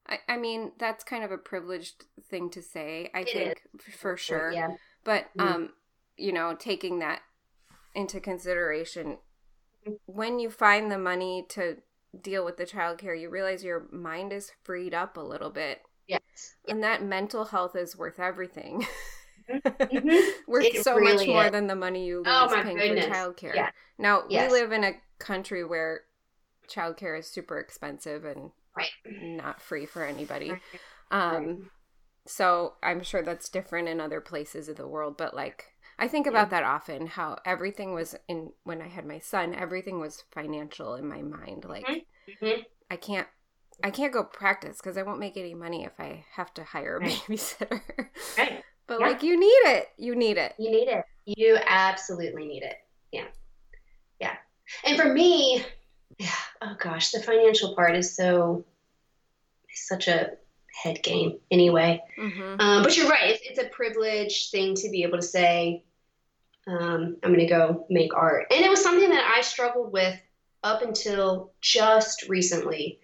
I, 0.08 0.20
I 0.28 0.38
mean, 0.38 0.74
that's 0.78 1.04
kind 1.04 1.24
of 1.24 1.32
a 1.32 1.38
privileged 1.38 2.06
thing 2.30 2.50
to 2.52 2.62
say. 2.62 3.10
I 3.14 3.22
it 3.22 3.30
think 3.30 3.62
is. 3.88 3.96
for 3.96 4.18
sure. 4.18 4.52
Yeah. 4.52 4.72
But 5.04 5.26
mm-hmm. 5.38 5.48
um, 5.48 5.70
you 6.18 6.34
know, 6.34 6.56
taking 6.58 7.00
that 7.00 7.22
into 7.94 8.20
consideration, 8.20 9.18
when 10.06 10.40
you 10.40 10.50
find 10.50 10.92
the 10.92 10.98
money 10.98 11.46
to 11.50 11.78
deal 12.22 12.46
with 12.46 12.58
the 12.58 12.66
childcare, 12.66 13.20
you 13.20 13.30
realize 13.30 13.64
your 13.64 13.88
mind 13.92 14.34
is 14.34 14.52
freed 14.64 14.94
up 14.94 15.18
a 15.18 15.22
little 15.22 15.50
bit. 15.50 15.82
Yes. 16.08 16.22
And 16.68 16.84
that 16.84 17.04
mental 17.04 17.46
health 17.46 17.76
is 17.76 17.98
worth 17.98 18.20
everything. 18.20 18.86
Mm-hmm. 19.86 20.52
worth 20.52 20.66
it 20.66 20.84
so 20.84 20.96
really 20.96 21.28
much 21.28 21.28
more 21.28 21.50
than 21.50 21.68
the 21.68 21.76
money 21.76 22.06
you 22.06 22.24
oh 22.26 22.48
lose 22.50 22.60
oh, 22.60 22.64
paying 22.64 22.78
goodness. 22.78 23.06
for 23.06 23.12
childcare. 23.12 23.56
Yeah. 23.56 23.70
Now 23.98 24.24
yes. 24.30 24.52
we 24.52 24.60
live 24.60 24.72
in 24.72 24.84
a 24.84 24.94
country 25.20 25.64
where 25.64 26.02
childcare 26.68 27.18
is 27.20 27.28
super 27.28 27.60
expensive 27.60 28.26
and 28.26 28.52
right. 28.76 28.90
not 29.22 29.62
free 29.62 29.86
for 29.86 30.04
anybody. 30.04 30.54
Um, 31.12 31.70
so 32.26 32.74
I'm 32.82 33.04
sure 33.04 33.22
that's 33.22 33.50
different 33.50 33.88
in 33.88 34.02
other 34.02 34.22
places 34.22 34.68
of 34.68 34.78
the 34.78 34.88
world, 34.88 35.18
but 35.18 35.36
like 35.36 35.66
I 35.98 36.08
think 36.08 36.28
about 36.28 36.48
yeah. 36.48 36.60
that 36.60 36.64
often 36.64 37.08
how 37.08 37.38
everything 37.46 37.94
was 37.94 38.16
in 38.28 38.52
when 38.64 38.82
I 38.82 38.88
had 38.88 39.06
my 39.06 39.20
son, 39.20 39.56
everything 39.56 40.00
was 40.00 40.24
financial 40.32 40.96
in 40.96 41.08
my 41.08 41.22
mind. 41.22 41.66
Like 41.68 41.86
mm-hmm. 41.86 42.46
mm-hmm. 42.46 42.62
I 42.90 42.96
can't 42.96 43.28
I 43.84 43.92
can't 43.92 44.14
go 44.14 44.24
practice 44.24 44.78
because 44.78 44.98
I 44.98 45.04
won't 45.04 45.20
make 45.20 45.38
any 45.38 45.54
money 45.54 45.86
if 45.86 46.00
I 46.00 46.26
have 46.34 46.54
to 46.56 46.64
hire 46.64 46.98
a 46.98 47.06
babysitter. 47.06 47.82
Right. 48.38 48.64
But 48.88 49.00
yeah. 49.00 49.08
like 49.08 49.24
you 49.24 49.40
need 49.40 49.46
it. 49.46 49.90
You 49.98 50.16
need 50.16 50.38
it. 50.38 50.54
You 50.58 50.72
need 50.72 50.88
it. 50.88 51.06
You 51.26 51.58
absolutely 51.66 52.46
need 52.46 52.64
it. 52.64 52.78
Yeah. 53.12 53.26
Yeah. 54.20 54.36
And 54.84 54.98
for 55.00 55.12
me, 55.12 55.66
yeah, 56.20 56.30
oh 56.62 56.76
gosh, 56.80 57.12
the 57.12 57.22
financial 57.22 57.76
part 57.76 57.96
is 57.96 58.16
so 58.16 58.66
such 59.74 60.08
a 60.08 60.32
head 60.82 61.02
game 61.04 61.38
anyway. 61.52 62.02
Mm-hmm. 62.18 62.60
Um, 62.60 62.84
but 62.84 62.96
you're 62.96 63.10
right. 63.10 63.32
It's, 63.32 63.42
it's, 63.44 63.60
a 63.60 63.70
privileged 63.70 64.52
thing 64.52 64.76
to 64.76 64.90
be 64.90 65.04
able 65.04 65.18
to 65.18 65.24
say, 65.24 65.84
um, 66.68 67.18
I'm 67.24 67.34
going 67.34 67.40
to 67.40 67.46
go 67.46 67.86
make 67.90 68.14
art. 68.16 68.48
And 68.52 68.64
it 68.64 68.70
was 68.70 68.84
something 68.84 69.10
that 69.10 69.34
I 69.36 69.42
struggled 69.42 69.92
with 69.92 70.20
up 70.64 70.82
until 70.82 71.52
just 71.62 72.28
recently. 72.28 73.00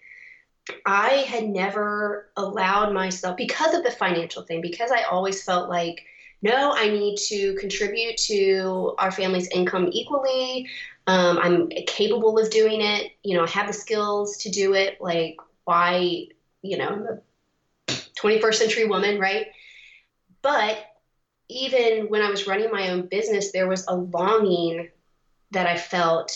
I 0.86 1.24
had 1.28 1.44
never 1.48 2.30
allowed 2.36 2.92
myself, 2.92 3.36
because 3.36 3.74
of 3.74 3.82
the 3.82 3.90
financial 3.90 4.42
thing, 4.42 4.60
because 4.60 4.90
I 4.90 5.02
always 5.02 5.42
felt 5.42 5.68
like, 5.68 6.04
no, 6.42 6.72
I 6.72 6.88
need 6.88 7.16
to 7.28 7.54
contribute 7.54 8.16
to 8.26 8.94
our 8.98 9.10
family's 9.10 9.48
income 9.48 9.88
equally. 9.92 10.68
Um, 11.06 11.38
I'm 11.38 11.68
capable 11.86 12.38
of 12.38 12.50
doing 12.50 12.80
it. 12.80 13.12
You 13.22 13.36
know, 13.36 13.44
I 13.44 13.48
have 13.48 13.66
the 13.66 13.72
skills 13.72 14.36
to 14.38 14.50
do 14.50 14.74
it. 14.74 15.00
Like, 15.00 15.36
why, 15.64 16.26
you 16.62 16.78
know, 16.78 16.88
I'm 16.88 17.06
a 17.06 17.94
21st 18.20 18.54
century 18.54 18.84
woman, 18.86 19.18
right? 19.18 19.46
But 20.42 20.84
even 21.48 22.08
when 22.08 22.22
I 22.22 22.30
was 22.30 22.46
running 22.46 22.70
my 22.70 22.90
own 22.90 23.06
business, 23.06 23.52
there 23.52 23.68
was 23.68 23.84
a 23.86 23.94
longing 23.94 24.88
that 25.52 25.66
I 25.66 25.76
felt 25.76 26.32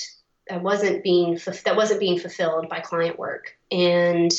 that 0.48 0.62
wasn't 0.62 1.02
being 1.02 1.38
that 1.64 1.76
wasn't 1.76 2.00
being 2.00 2.18
fulfilled 2.18 2.68
by 2.68 2.80
client 2.80 3.18
work, 3.18 3.56
and 3.70 4.30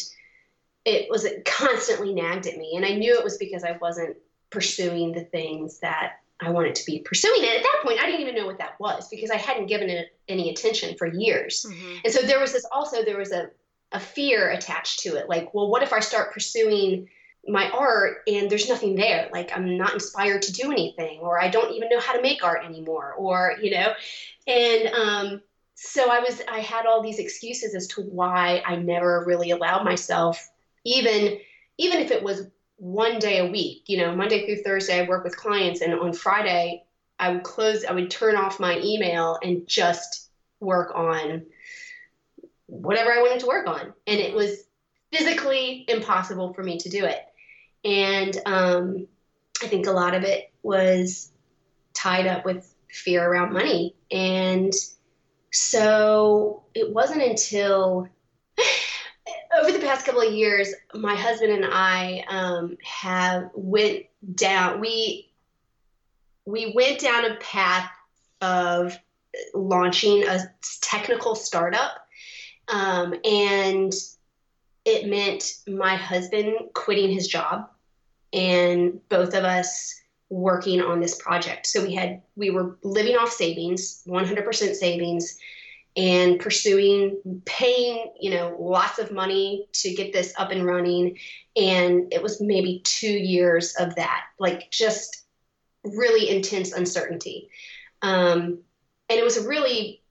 it 0.85 1.09
was 1.09 1.25
it 1.25 1.45
constantly 1.45 2.13
nagged 2.13 2.47
at 2.47 2.57
me. 2.57 2.73
And 2.75 2.85
I 2.85 2.93
knew 2.93 3.17
it 3.17 3.23
was 3.23 3.37
because 3.37 3.63
I 3.63 3.77
wasn't 3.81 4.17
pursuing 4.49 5.11
the 5.11 5.23
things 5.23 5.79
that 5.79 6.19
I 6.39 6.51
wanted 6.51 6.75
to 6.75 6.85
be 6.85 6.99
pursuing. 6.99 7.41
And 7.41 7.57
at 7.57 7.63
that 7.63 7.81
point, 7.83 8.01
I 8.01 8.05
didn't 8.05 8.21
even 8.21 8.35
know 8.35 8.45
what 8.45 8.59
that 8.59 8.79
was 8.79 9.07
because 9.09 9.31
I 9.31 9.37
hadn't 9.37 9.67
given 9.67 9.89
it 9.89 10.15
any 10.27 10.49
attention 10.49 10.95
for 10.97 11.07
years. 11.07 11.65
Mm-hmm. 11.67 11.95
And 12.05 12.13
so 12.13 12.21
there 12.21 12.39
was 12.39 12.53
this 12.53 12.65
also 12.71 13.03
there 13.03 13.17
was 13.17 13.31
a 13.31 13.49
a 13.93 13.99
fear 13.99 14.51
attached 14.51 14.99
to 14.99 15.15
it, 15.15 15.29
like, 15.29 15.53
well, 15.53 15.69
what 15.69 15.81
if 15.81 15.93
I 15.93 16.01
start 16.01 16.33
pursuing 16.33 17.07
my 17.47 17.69
art 17.69 18.23
and 18.27 18.49
there's 18.49 18.67
nothing 18.67 18.95
there 18.95 19.29
like 19.31 19.55
i'm 19.55 19.77
not 19.77 19.93
inspired 19.93 20.41
to 20.41 20.51
do 20.51 20.69
anything 20.69 21.19
or 21.19 21.41
i 21.41 21.47
don't 21.47 21.73
even 21.73 21.87
know 21.87 21.99
how 21.99 22.13
to 22.13 22.21
make 22.21 22.43
art 22.43 22.65
anymore 22.65 23.13
or 23.17 23.55
you 23.61 23.71
know 23.71 23.93
and 24.47 24.87
um, 24.93 25.41
so 25.79 26.09
i 26.09 26.19
was 26.19 26.41
i 26.51 26.59
had 26.59 26.85
all 26.85 27.01
these 27.01 27.19
excuses 27.19 27.75
as 27.75 27.87
to 27.87 28.01
why 28.01 28.61
i 28.65 28.75
never 28.75 29.23
really 29.25 29.51
allowed 29.51 29.83
myself 29.83 30.49
even 30.83 31.37
even 31.77 31.99
if 31.99 32.09
it 32.09 32.23
was 32.23 32.47
one 32.77 33.19
day 33.19 33.39
a 33.39 33.51
week 33.51 33.83
you 33.85 33.97
know 33.97 34.15
monday 34.15 34.45
through 34.45 34.63
thursday 34.63 34.99
i 34.99 35.07
work 35.07 35.23
with 35.23 35.37
clients 35.37 35.81
and 35.81 35.93
on 35.93 36.11
friday 36.13 36.83
i 37.19 37.29
would 37.29 37.43
close 37.43 37.85
i 37.85 37.91
would 37.91 38.09
turn 38.09 38.35
off 38.35 38.59
my 38.59 38.79
email 38.83 39.37
and 39.43 39.67
just 39.67 40.29
work 40.59 40.91
on 40.95 41.45
whatever 42.65 43.11
i 43.11 43.21
wanted 43.21 43.39
to 43.39 43.47
work 43.47 43.67
on 43.67 43.93
and 44.07 44.19
it 44.19 44.33
was 44.33 44.63
physically 45.13 45.85
impossible 45.87 46.53
for 46.53 46.63
me 46.63 46.79
to 46.79 46.89
do 46.89 47.05
it 47.05 47.23
and 47.85 48.35
um, 48.45 49.07
I 49.63 49.67
think 49.67 49.87
a 49.87 49.91
lot 49.91 50.13
of 50.13 50.23
it 50.23 50.51
was 50.61 51.31
tied 51.93 52.27
up 52.27 52.45
with 52.45 52.73
fear 52.89 53.25
around 53.25 53.53
money. 53.53 53.95
And 54.11 54.73
so 55.57 56.63
it 56.73 56.93
wasn't 56.93 57.21
until 57.21 58.07
over 59.59 59.71
the 59.71 59.79
past 59.79 60.05
couple 60.05 60.21
of 60.21 60.33
years, 60.33 60.73
my 60.93 61.15
husband 61.15 61.51
and 61.51 61.65
I 61.65 62.23
um, 62.29 62.77
have 62.83 63.49
went 63.55 64.05
down. 64.35 64.79
We 64.79 65.31
we 66.45 66.73
went 66.75 66.99
down 66.99 67.25
a 67.25 67.35
path 67.37 67.89
of 68.39 68.97
launching 69.53 70.27
a 70.27 70.53
technical 70.81 71.35
startup, 71.35 72.07
um, 72.67 73.15
and 73.25 73.93
it 74.85 75.07
meant 75.07 75.55
my 75.67 75.95
husband 75.95 76.55
quitting 76.73 77.11
his 77.11 77.27
job 77.27 77.69
and 78.31 79.01
both 79.09 79.33
of 79.33 79.43
us 79.43 79.99
working 80.29 80.81
on 80.81 80.99
this 80.99 81.15
project. 81.15 81.67
So 81.67 81.83
we 81.83 81.93
had 81.93 82.21
we 82.35 82.49
were 82.49 82.77
living 82.83 83.15
off 83.15 83.31
savings, 83.31 84.03
100% 84.07 84.75
savings 84.75 85.37
and 85.95 86.39
pursuing 86.39 87.41
paying, 87.45 88.11
you 88.19 88.31
know, 88.31 88.55
lots 88.59 88.99
of 88.99 89.11
money 89.11 89.67
to 89.73 89.93
get 89.93 90.13
this 90.13 90.33
up 90.37 90.51
and 90.51 90.65
running 90.65 91.17
and 91.55 92.13
it 92.13 92.21
was 92.21 92.39
maybe 92.41 92.81
2 92.83 93.07
years 93.07 93.75
of 93.79 93.95
that, 93.95 94.25
like 94.37 94.69
just 94.69 95.23
really 95.83 96.29
intense 96.29 96.73
uncertainty. 96.73 97.49
Um, 98.01 98.59
and 99.09 99.19
it 99.19 99.23
was 99.23 99.37
a 99.37 99.47
really 99.47 100.03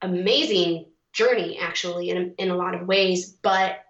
amazing 0.00 0.86
journey 1.12 1.58
actually 1.60 2.10
in, 2.10 2.34
in 2.38 2.50
a 2.50 2.56
lot 2.56 2.74
of 2.74 2.86
ways, 2.86 3.32
but 3.42 3.80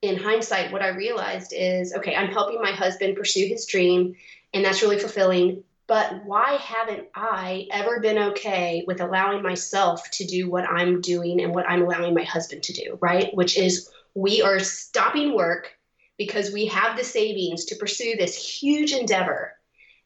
in 0.00 0.16
hindsight, 0.16 0.72
what 0.72 0.82
I 0.82 0.88
realized 0.88 1.52
is 1.54 1.92
okay, 1.92 2.14
I'm 2.14 2.30
helping 2.30 2.60
my 2.62 2.70
husband 2.70 3.16
pursue 3.16 3.46
his 3.48 3.66
dream, 3.66 4.14
and 4.54 4.64
that's 4.64 4.82
really 4.82 4.98
fulfilling. 4.98 5.64
But 5.86 6.24
why 6.26 6.58
haven't 6.60 7.08
I 7.14 7.66
ever 7.72 8.00
been 8.00 8.18
okay 8.18 8.84
with 8.86 9.00
allowing 9.00 9.42
myself 9.42 10.08
to 10.12 10.26
do 10.26 10.50
what 10.50 10.68
I'm 10.68 11.00
doing 11.00 11.40
and 11.40 11.54
what 11.54 11.68
I'm 11.68 11.82
allowing 11.82 12.14
my 12.14 12.24
husband 12.24 12.62
to 12.64 12.74
do, 12.74 12.98
right? 13.00 13.34
Which 13.34 13.56
is 13.56 13.90
we 14.14 14.42
are 14.42 14.58
stopping 14.58 15.34
work 15.34 15.72
because 16.18 16.52
we 16.52 16.66
have 16.66 16.96
the 16.96 17.04
savings 17.04 17.64
to 17.66 17.76
pursue 17.76 18.16
this 18.16 18.36
huge 18.36 18.92
endeavor. 18.92 19.54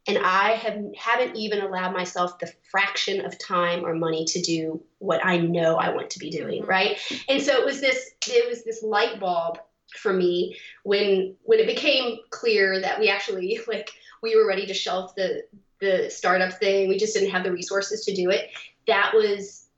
And 0.06 0.18
I 0.18 0.50
have 0.52 0.78
haven't 0.96 1.36
even 1.36 1.60
allowed 1.60 1.92
myself 1.92 2.38
the 2.38 2.52
fraction 2.70 3.24
of 3.24 3.38
time 3.38 3.84
or 3.84 3.94
money 3.94 4.24
to 4.26 4.42
do 4.42 4.82
what 4.98 5.24
I 5.24 5.38
know 5.38 5.76
I 5.76 5.90
want 5.90 6.10
to 6.10 6.18
be 6.18 6.30
doing, 6.30 6.62
mm-hmm. 6.62 6.70
right? 6.70 6.98
And 7.28 7.40
so 7.40 7.52
it 7.60 7.64
was 7.64 7.80
this 7.80 8.10
it 8.28 8.48
was 8.48 8.64
this 8.64 8.82
light 8.82 9.18
bulb 9.18 9.58
for 9.96 10.12
me 10.12 10.56
when 10.84 11.36
when 11.42 11.60
it 11.60 11.66
became 11.66 12.18
clear 12.30 12.80
that 12.80 12.98
we 12.98 13.08
actually 13.08 13.60
like 13.68 13.90
we 14.22 14.36
were 14.36 14.46
ready 14.46 14.66
to 14.66 14.74
shelf 14.74 15.14
the 15.14 15.44
the 15.80 16.08
startup 16.10 16.52
thing. 16.52 16.88
We 16.88 16.96
just 16.96 17.14
didn't 17.14 17.30
have 17.30 17.42
the 17.42 17.52
resources 17.52 18.04
to 18.04 18.14
do 18.14 18.30
it. 18.30 18.50
That 18.86 19.12
was 19.14 19.68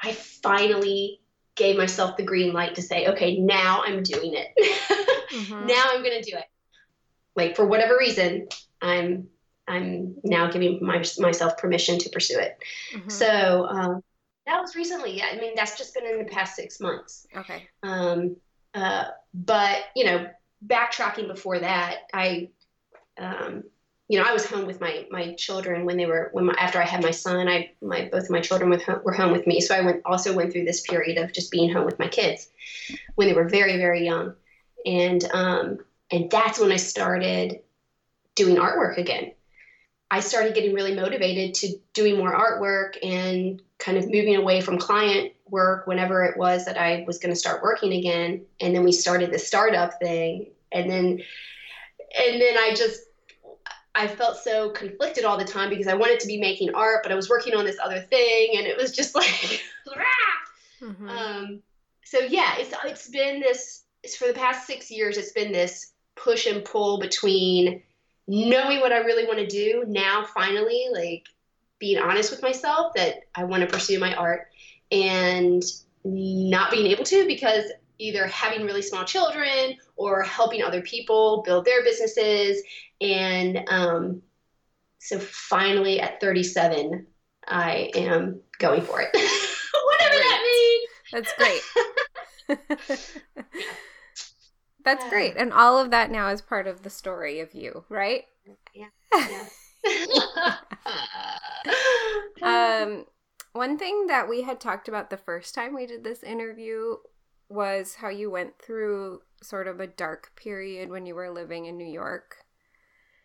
i 0.00 0.12
finally 0.12 1.20
gave 1.56 1.76
myself 1.76 2.16
the 2.16 2.22
green 2.22 2.52
light 2.52 2.76
to 2.76 2.82
say 2.82 3.08
okay 3.08 3.36
now 3.38 3.82
i'm 3.84 4.02
doing 4.02 4.34
it. 4.34 4.48
Mm-hmm. 5.28 5.66
now 5.66 5.90
i'm 5.92 6.02
going 6.02 6.22
to 6.22 6.30
do 6.30 6.38
it. 6.38 6.46
Like 7.36 7.54
for 7.54 7.66
whatever 7.66 7.98
reason 7.98 8.48
i'm 8.80 9.28
i'm 9.66 10.14
now 10.24 10.50
giving 10.50 10.78
my, 10.80 11.04
myself 11.18 11.58
permission 11.58 11.98
to 11.98 12.08
pursue 12.08 12.38
it. 12.38 12.56
Mm-hmm. 12.94 13.10
so 13.10 13.66
um, 13.66 14.02
that 14.46 14.62
was 14.62 14.74
recently. 14.74 15.22
I 15.22 15.36
mean 15.36 15.52
that's 15.54 15.76
just 15.76 15.92
been 15.92 16.06
in 16.06 16.18
the 16.18 16.24
past 16.24 16.56
six 16.56 16.80
months. 16.80 17.26
Okay. 17.36 17.68
Um, 17.82 18.36
uh, 18.74 19.04
but 19.34 19.80
you 19.94 20.06
know, 20.06 20.30
backtracking 20.66 21.28
before 21.28 21.58
that, 21.58 21.96
I, 22.14 22.48
um, 23.18 23.64
you 24.08 24.18
know, 24.18 24.24
I 24.26 24.32
was 24.32 24.46
home 24.46 24.66
with 24.66 24.80
my 24.80 25.06
my 25.10 25.34
children 25.34 25.84
when 25.84 25.96
they 25.96 26.06
were 26.06 26.30
when 26.32 26.46
my, 26.46 26.54
after 26.58 26.80
I 26.80 26.86
had 26.86 27.02
my 27.02 27.10
son. 27.10 27.46
I 27.48 27.70
my 27.82 28.08
both 28.10 28.24
of 28.24 28.30
my 28.30 28.40
children 28.40 28.70
were 28.70 28.78
home, 28.78 29.00
were 29.04 29.12
home 29.12 29.32
with 29.32 29.46
me, 29.46 29.60
so 29.60 29.74
I 29.74 29.82
went 29.82 30.02
also 30.04 30.34
went 30.34 30.52
through 30.52 30.64
this 30.64 30.80
period 30.80 31.18
of 31.18 31.32
just 31.32 31.50
being 31.50 31.70
home 31.70 31.84
with 31.84 31.98
my 31.98 32.08
kids 32.08 32.48
when 33.16 33.28
they 33.28 33.34
were 33.34 33.48
very 33.48 33.76
very 33.76 34.04
young, 34.04 34.34
and 34.86 35.22
um, 35.32 35.78
and 36.10 36.30
that's 36.30 36.58
when 36.58 36.72
I 36.72 36.76
started 36.76 37.60
doing 38.34 38.56
artwork 38.56 38.96
again. 38.96 39.32
I 40.10 40.20
started 40.20 40.54
getting 40.54 40.72
really 40.72 40.94
motivated 40.94 41.54
to 41.56 41.74
doing 41.92 42.16
more 42.16 42.32
artwork 42.32 42.96
and 43.04 43.60
kind 43.78 43.98
of 43.98 44.06
moving 44.06 44.36
away 44.36 44.62
from 44.62 44.78
client 44.78 45.32
work 45.50 45.86
whenever 45.86 46.24
it 46.24 46.38
was 46.38 46.64
that 46.64 46.78
I 46.78 47.04
was 47.06 47.18
going 47.18 47.32
to 47.32 47.38
start 47.38 47.62
working 47.62 47.92
again. 47.92 48.46
And 48.60 48.74
then 48.74 48.84
we 48.84 48.92
started 48.92 49.32
the 49.32 49.38
startup 49.38 49.98
thing. 50.00 50.50
And 50.72 50.90
then, 50.90 51.04
and 51.06 52.40
then 52.40 52.56
I 52.56 52.72
just, 52.74 53.02
I 53.98 54.06
felt 54.06 54.36
so 54.36 54.70
conflicted 54.70 55.24
all 55.24 55.36
the 55.36 55.44
time 55.44 55.70
because 55.70 55.88
I 55.88 55.94
wanted 55.94 56.20
to 56.20 56.28
be 56.28 56.38
making 56.38 56.74
art, 56.74 57.02
but 57.02 57.10
I 57.10 57.16
was 57.16 57.28
working 57.28 57.54
on 57.54 57.64
this 57.64 57.78
other 57.82 58.00
thing. 58.00 58.52
And 58.56 58.66
it 58.66 58.76
was 58.76 58.92
just 58.92 59.14
like, 59.14 59.62
mm-hmm. 60.80 61.08
um, 61.08 61.62
so 62.04 62.20
yeah, 62.20 62.54
it's, 62.58 62.72
it's 62.84 63.08
been 63.08 63.40
this, 63.40 63.82
it's 64.04 64.16
for 64.16 64.28
the 64.28 64.34
past 64.34 64.68
six 64.68 64.88
years, 64.90 65.18
it's 65.18 65.32
been 65.32 65.50
this 65.50 65.92
push 66.14 66.46
and 66.46 66.64
pull 66.64 67.00
between 67.00 67.82
knowing 68.28 68.80
what 68.80 68.92
I 68.92 68.98
really 68.98 69.26
want 69.26 69.40
to 69.40 69.46
do 69.46 69.84
now, 69.88 70.24
finally, 70.24 70.86
like 70.92 71.26
being 71.80 72.00
honest 72.00 72.30
with 72.30 72.42
myself 72.42 72.92
that 72.94 73.22
I 73.34 73.44
want 73.44 73.62
to 73.62 73.66
pursue 73.66 73.98
my 73.98 74.14
art 74.14 74.46
and 74.92 75.62
not 76.04 76.70
being 76.70 76.86
able 76.86 77.04
to 77.04 77.26
because 77.26 77.64
either 77.98 78.26
having 78.26 78.64
really 78.64 78.82
small 78.82 79.04
children 79.04 79.76
or 79.96 80.22
helping 80.22 80.62
other 80.62 80.82
people 80.82 81.42
build 81.44 81.64
their 81.64 81.82
businesses. 81.82 82.62
And 83.00 83.64
um, 83.68 84.22
so 84.98 85.18
finally 85.18 85.98
at 86.00 86.20
37, 86.20 87.06
I 87.46 87.90
am 87.94 88.40
going 88.58 88.82
for 88.82 89.00
it. 89.00 89.08
Whatever 89.12 90.14
that 90.14 90.42
means. 90.44 90.88
That's 91.12 91.32
great. 91.36 91.62
That's 94.84 95.08
great. 95.08 95.36
And 95.36 95.52
all 95.52 95.78
of 95.78 95.90
that 95.90 96.10
now 96.10 96.28
is 96.28 96.40
part 96.40 96.66
of 96.66 96.82
the 96.82 96.90
story 96.90 97.40
of 97.40 97.54
you, 97.54 97.84
right? 97.88 98.24
Yeah. 98.74 98.86
yeah. 99.14 99.46
um 102.42 103.04
one 103.52 103.78
thing 103.78 104.06
that 104.06 104.28
we 104.28 104.42
had 104.42 104.60
talked 104.60 104.88
about 104.88 105.10
the 105.10 105.16
first 105.16 105.54
time 105.54 105.74
we 105.74 105.86
did 105.86 106.04
this 106.04 106.22
interview 106.22 106.96
was 107.48 107.96
how 107.96 108.08
you 108.08 108.30
went 108.30 108.58
through 108.58 109.22
sort 109.42 109.66
of 109.66 109.80
a 109.80 109.86
dark 109.86 110.32
period 110.36 110.90
when 110.90 111.06
you 111.06 111.14
were 111.14 111.30
living 111.30 111.66
in 111.66 111.76
New 111.76 111.86
York. 111.86 112.36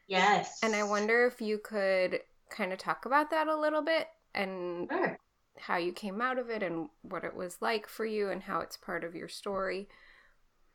Yes. 0.07 0.59
And 0.63 0.75
I 0.75 0.83
wonder 0.83 1.25
if 1.25 1.41
you 1.41 1.57
could 1.57 2.21
kind 2.49 2.71
of 2.71 2.79
talk 2.79 3.05
about 3.05 3.31
that 3.31 3.47
a 3.47 3.59
little 3.59 3.81
bit 3.81 4.07
and 4.35 4.87
sure. 4.91 5.17
how 5.57 5.77
you 5.77 5.91
came 5.91 6.21
out 6.21 6.37
of 6.37 6.49
it 6.49 6.61
and 6.61 6.89
what 7.01 7.23
it 7.23 7.35
was 7.35 7.57
like 7.61 7.87
for 7.87 8.05
you 8.05 8.29
and 8.29 8.43
how 8.43 8.59
it's 8.59 8.77
part 8.77 9.03
of 9.03 9.15
your 9.15 9.27
story. 9.27 9.87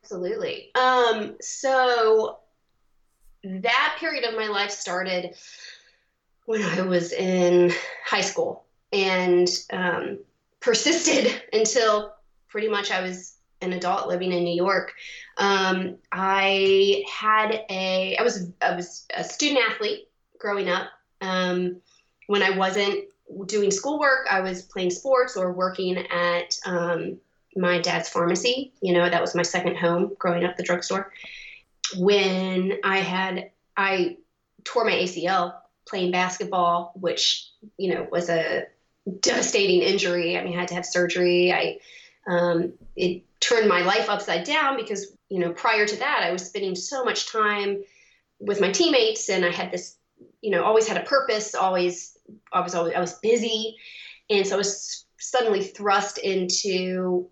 Absolutely. 0.03 0.71
Um 0.75 1.37
so 1.41 2.39
that 3.43 3.97
period 3.99 4.25
of 4.25 4.35
my 4.35 4.47
life 4.47 4.71
started 4.71 5.35
when 6.45 6.63
I 6.63 6.81
was 6.81 7.11
in 7.11 7.71
high 8.05 8.21
school 8.21 8.65
and 8.91 9.47
um, 9.71 10.19
persisted 10.59 11.41
until 11.53 12.13
pretty 12.47 12.67
much 12.67 12.91
I 12.91 13.01
was 13.01 13.35
an 13.61 13.73
adult 13.73 14.07
living 14.07 14.31
in 14.31 14.43
New 14.43 14.55
York. 14.55 14.93
Um, 15.37 15.97
I 16.11 17.03
had 17.11 17.65
a 17.69 18.17
I 18.17 18.23
was 18.23 18.49
I 18.61 18.75
was 18.75 19.05
a 19.15 19.23
student 19.23 19.61
athlete 19.69 20.07
growing 20.37 20.69
up. 20.69 20.89
Um, 21.21 21.81
when 22.27 22.43
I 22.43 22.51
wasn't 22.51 23.05
doing 23.45 23.71
schoolwork, 23.71 24.27
I 24.29 24.41
was 24.41 24.61
playing 24.61 24.91
sports 24.91 25.35
or 25.35 25.51
working 25.51 25.97
at 25.97 26.57
um, 26.65 27.17
my 27.55 27.79
dad's 27.79 28.09
pharmacy. 28.09 28.73
You 28.81 28.93
know, 28.93 29.09
that 29.09 29.21
was 29.21 29.35
my 29.35 29.41
second 29.41 29.77
home 29.77 30.15
growing 30.17 30.43
up, 30.43 30.57
the 30.57 30.63
drugstore. 30.63 31.11
When 31.97 32.73
I 32.83 32.99
had 32.99 33.51
I 33.75 34.17
tore 34.63 34.85
my 34.85 34.91
ACL 34.91 35.55
playing 35.87 36.11
basketball, 36.11 36.93
which 36.95 37.49
you 37.77 37.93
know 37.93 38.07
was 38.11 38.29
a 38.29 38.67
devastating 39.19 39.81
injury. 39.81 40.37
I 40.37 40.43
mean, 40.43 40.55
I 40.55 40.59
had 40.59 40.67
to 40.69 40.75
have 40.75 40.85
surgery. 40.85 41.51
I 41.51 41.79
um, 42.27 42.73
it 42.95 43.23
turned 43.39 43.67
my 43.67 43.81
life 43.81 44.09
upside 44.09 44.43
down 44.43 44.75
because 44.75 45.15
you 45.29 45.39
know 45.39 45.51
prior 45.53 45.85
to 45.85 45.95
that 45.97 46.23
I 46.23 46.31
was 46.31 46.45
spending 46.45 46.75
so 46.75 47.03
much 47.03 47.31
time 47.31 47.83
with 48.39 48.61
my 48.61 48.71
teammates 48.71 49.29
and 49.29 49.45
I 49.45 49.51
had 49.51 49.71
this, 49.71 49.97
you 50.41 50.51
know, 50.51 50.63
always 50.63 50.87
had 50.87 50.97
a 50.97 51.05
purpose, 51.05 51.53
always 51.53 52.17
I 52.51 52.61
was 52.61 52.73
always 52.73 52.93
I 52.93 52.99
was 52.99 53.13
busy. 53.19 53.75
And 54.29 54.45
so 54.47 54.55
I 54.55 54.57
was 54.57 55.05
suddenly 55.17 55.63
thrust 55.63 56.17
into 56.17 57.27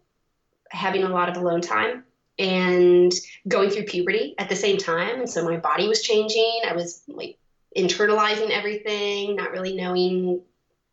having 0.69 1.03
a 1.03 1.09
lot 1.09 1.29
of 1.29 1.37
alone 1.37 1.61
time 1.61 2.03
and 2.37 3.11
going 3.47 3.69
through 3.69 3.85
puberty 3.85 4.35
at 4.37 4.49
the 4.49 4.55
same 4.55 4.77
time. 4.77 5.19
And 5.19 5.29
so 5.29 5.43
my 5.43 5.57
body 5.57 5.87
was 5.87 6.01
changing. 6.01 6.61
I 6.67 6.73
was 6.73 7.03
like 7.07 7.37
internalizing 7.75 8.49
everything, 8.49 9.35
not 9.35 9.51
really 9.51 9.75
knowing, 9.75 10.41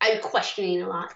I 0.01 0.17
questioning 0.23 0.83
a 0.83 0.89
lot. 0.89 1.13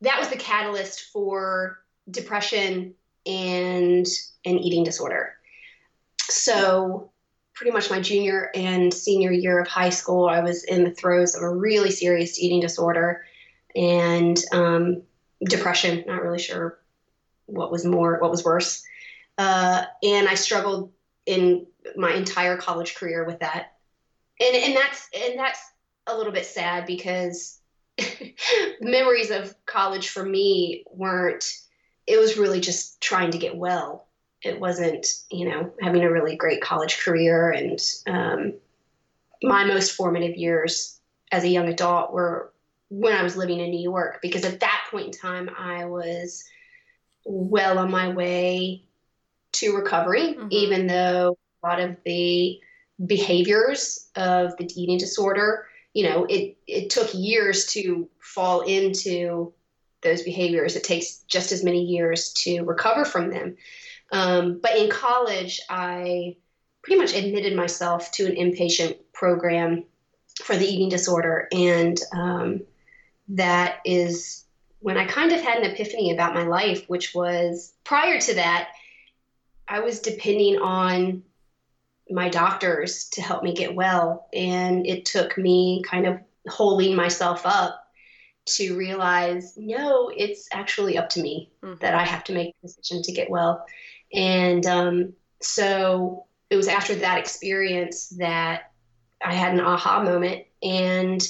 That 0.00 0.18
was 0.18 0.28
the 0.28 0.36
catalyst 0.36 1.12
for 1.12 1.78
depression 2.10 2.94
and 3.26 4.06
an 4.44 4.58
eating 4.58 4.84
disorder. 4.84 5.34
So 6.22 7.10
pretty 7.54 7.72
much 7.72 7.90
my 7.90 8.00
junior 8.00 8.50
and 8.54 8.92
senior 8.92 9.32
year 9.32 9.58
of 9.58 9.66
high 9.66 9.90
school, 9.90 10.28
I 10.28 10.40
was 10.40 10.64
in 10.64 10.84
the 10.84 10.90
throes 10.90 11.34
of 11.34 11.42
a 11.42 11.54
really 11.54 11.90
serious 11.90 12.38
eating 12.38 12.60
disorder 12.60 13.24
and 13.74 14.40
um, 14.52 15.02
depression. 15.44 16.04
Not 16.06 16.22
really 16.22 16.38
sure 16.38 16.78
what 17.46 17.72
was 17.72 17.84
more, 17.84 18.18
what 18.20 18.30
was 18.30 18.44
worse. 18.44 18.84
Uh, 19.38 19.84
and 20.02 20.28
I 20.28 20.34
struggled 20.34 20.92
in 21.24 21.66
my 21.96 22.12
entire 22.12 22.56
college 22.56 22.94
career 22.94 23.24
with 23.24 23.40
that. 23.40 23.72
And, 24.40 24.54
and 24.56 24.76
that's 24.76 25.08
and 25.14 25.38
that's 25.38 25.60
a 26.06 26.16
little 26.16 26.32
bit 26.32 26.46
sad 26.46 26.86
because 26.86 27.58
memories 28.80 29.30
of 29.30 29.54
college 29.64 30.08
for 30.08 30.24
me 30.24 30.84
weren't 30.90 31.44
it 32.06 32.18
was 32.18 32.36
really 32.36 32.60
just 32.60 33.00
trying 33.00 33.30
to 33.30 33.38
get 33.38 33.56
well 33.56 34.06
it 34.42 34.60
wasn't 34.60 35.06
you 35.30 35.48
know 35.48 35.72
having 35.80 36.02
a 36.02 36.10
really 36.10 36.36
great 36.36 36.60
college 36.60 37.02
career 37.02 37.50
and 37.50 37.80
um, 38.06 38.54
my 39.42 39.64
most 39.64 39.92
formative 39.92 40.36
years 40.36 41.00
as 41.32 41.44
a 41.44 41.48
young 41.48 41.68
adult 41.68 42.12
were 42.12 42.52
when 42.88 43.14
i 43.14 43.22
was 43.22 43.36
living 43.36 43.60
in 43.60 43.70
new 43.70 43.82
york 43.82 44.20
because 44.22 44.44
at 44.44 44.60
that 44.60 44.86
point 44.90 45.06
in 45.06 45.12
time 45.12 45.50
i 45.58 45.84
was 45.84 46.44
well 47.24 47.78
on 47.78 47.90
my 47.90 48.08
way 48.08 48.82
to 49.52 49.74
recovery 49.74 50.34
mm-hmm. 50.34 50.48
even 50.50 50.86
though 50.86 51.36
a 51.62 51.66
lot 51.66 51.80
of 51.80 51.96
the 52.04 52.60
behaviors 53.04 54.08
of 54.14 54.56
the 54.56 54.68
eating 54.80 54.98
disorder 54.98 55.66
you 55.92 56.04
know 56.04 56.24
it 56.26 56.56
it 56.66 56.90
took 56.90 57.10
years 57.12 57.66
to 57.66 58.08
fall 58.20 58.60
into 58.60 59.52
those 60.06 60.22
behaviors 60.22 60.76
it 60.76 60.84
takes 60.84 61.18
just 61.28 61.52
as 61.52 61.64
many 61.64 61.82
years 61.82 62.32
to 62.32 62.62
recover 62.62 63.04
from 63.04 63.30
them 63.30 63.56
um, 64.12 64.60
but 64.62 64.76
in 64.76 64.90
college, 64.90 65.60
I 65.68 66.36
pretty 66.82 67.00
much 67.00 67.14
admitted 67.14 67.56
myself 67.56 68.10
to 68.12 68.26
an 68.26 68.36
inpatient 68.36 68.98
program 69.12 69.84
for 70.42 70.56
the 70.56 70.66
eating 70.66 70.88
disorder. 70.88 71.48
And 71.52 71.98
um, 72.12 72.60
that 73.28 73.78
is 73.84 74.44
when 74.80 74.96
I 74.96 75.06
kind 75.06 75.32
of 75.32 75.40
had 75.40 75.58
an 75.58 75.70
epiphany 75.70 76.12
about 76.12 76.34
my 76.34 76.44
life, 76.44 76.84
which 76.88 77.14
was 77.14 77.72
prior 77.82 78.20
to 78.20 78.34
that, 78.34 78.70
I 79.66 79.80
was 79.80 80.00
depending 80.00 80.58
on 80.58 81.24
my 82.08 82.28
doctors 82.28 83.08
to 83.10 83.22
help 83.22 83.42
me 83.42 83.52
get 83.52 83.74
well. 83.74 84.28
And 84.32 84.86
it 84.86 85.06
took 85.06 85.36
me 85.36 85.82
kind 85.84 86.06
of 86.06 86.20
holding 86.48 86.94
myself 86.94 87.42
up 87.44 87.85
to 88.46 88.76
realize 88.76 89.56
no, 89.56 90.10
it's 90.14 90.48
actually 90.52 90.96
up 90.96 91.08
to 91.10 91.22
me 91.22 91.50
mm-hmm. 91.62 91.78
that 91.80 91.94
I 91.94 92.04
have 92.04 92.24
to 92.24 92.32
make 92.32 92.54
the 92.62 92.68
decision 92.68 93.02
to 93.02 93.12
get 93.12 93.30
well. 93.30 93.66
And 94.12 94.64
um, 94.66 95.12
so 95.40 96.26
it 96.50 96.56
was 96.56 96.68
after 96.68 96.94
that 96.96 97.18
experience 97.18 98.08
that 98.10 98.72
I 99.24 99.34
had 99.34 99.52
an 99.52 99.60
aha 99.60 100.02
moment 100.02 100.44
and 100.62 101.26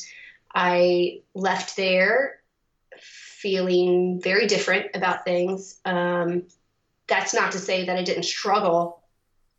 I 0.54 1.20
left 1.34 1.76
there 1.76 2.40
feeling 2.98 4.20
very 4.20 4.46
different 4.46 4.86
about 4.94 5.24
things. 5.24 5.78
Um, 5.84 6.44
that's 7.06 7.34
not 7.34 7.52
to 7.52 7.58
say 7.58 7.86
that 7.86 7.96
I 7.96 8.02
didn't 8.02 8.24
struggle 8.24 9.02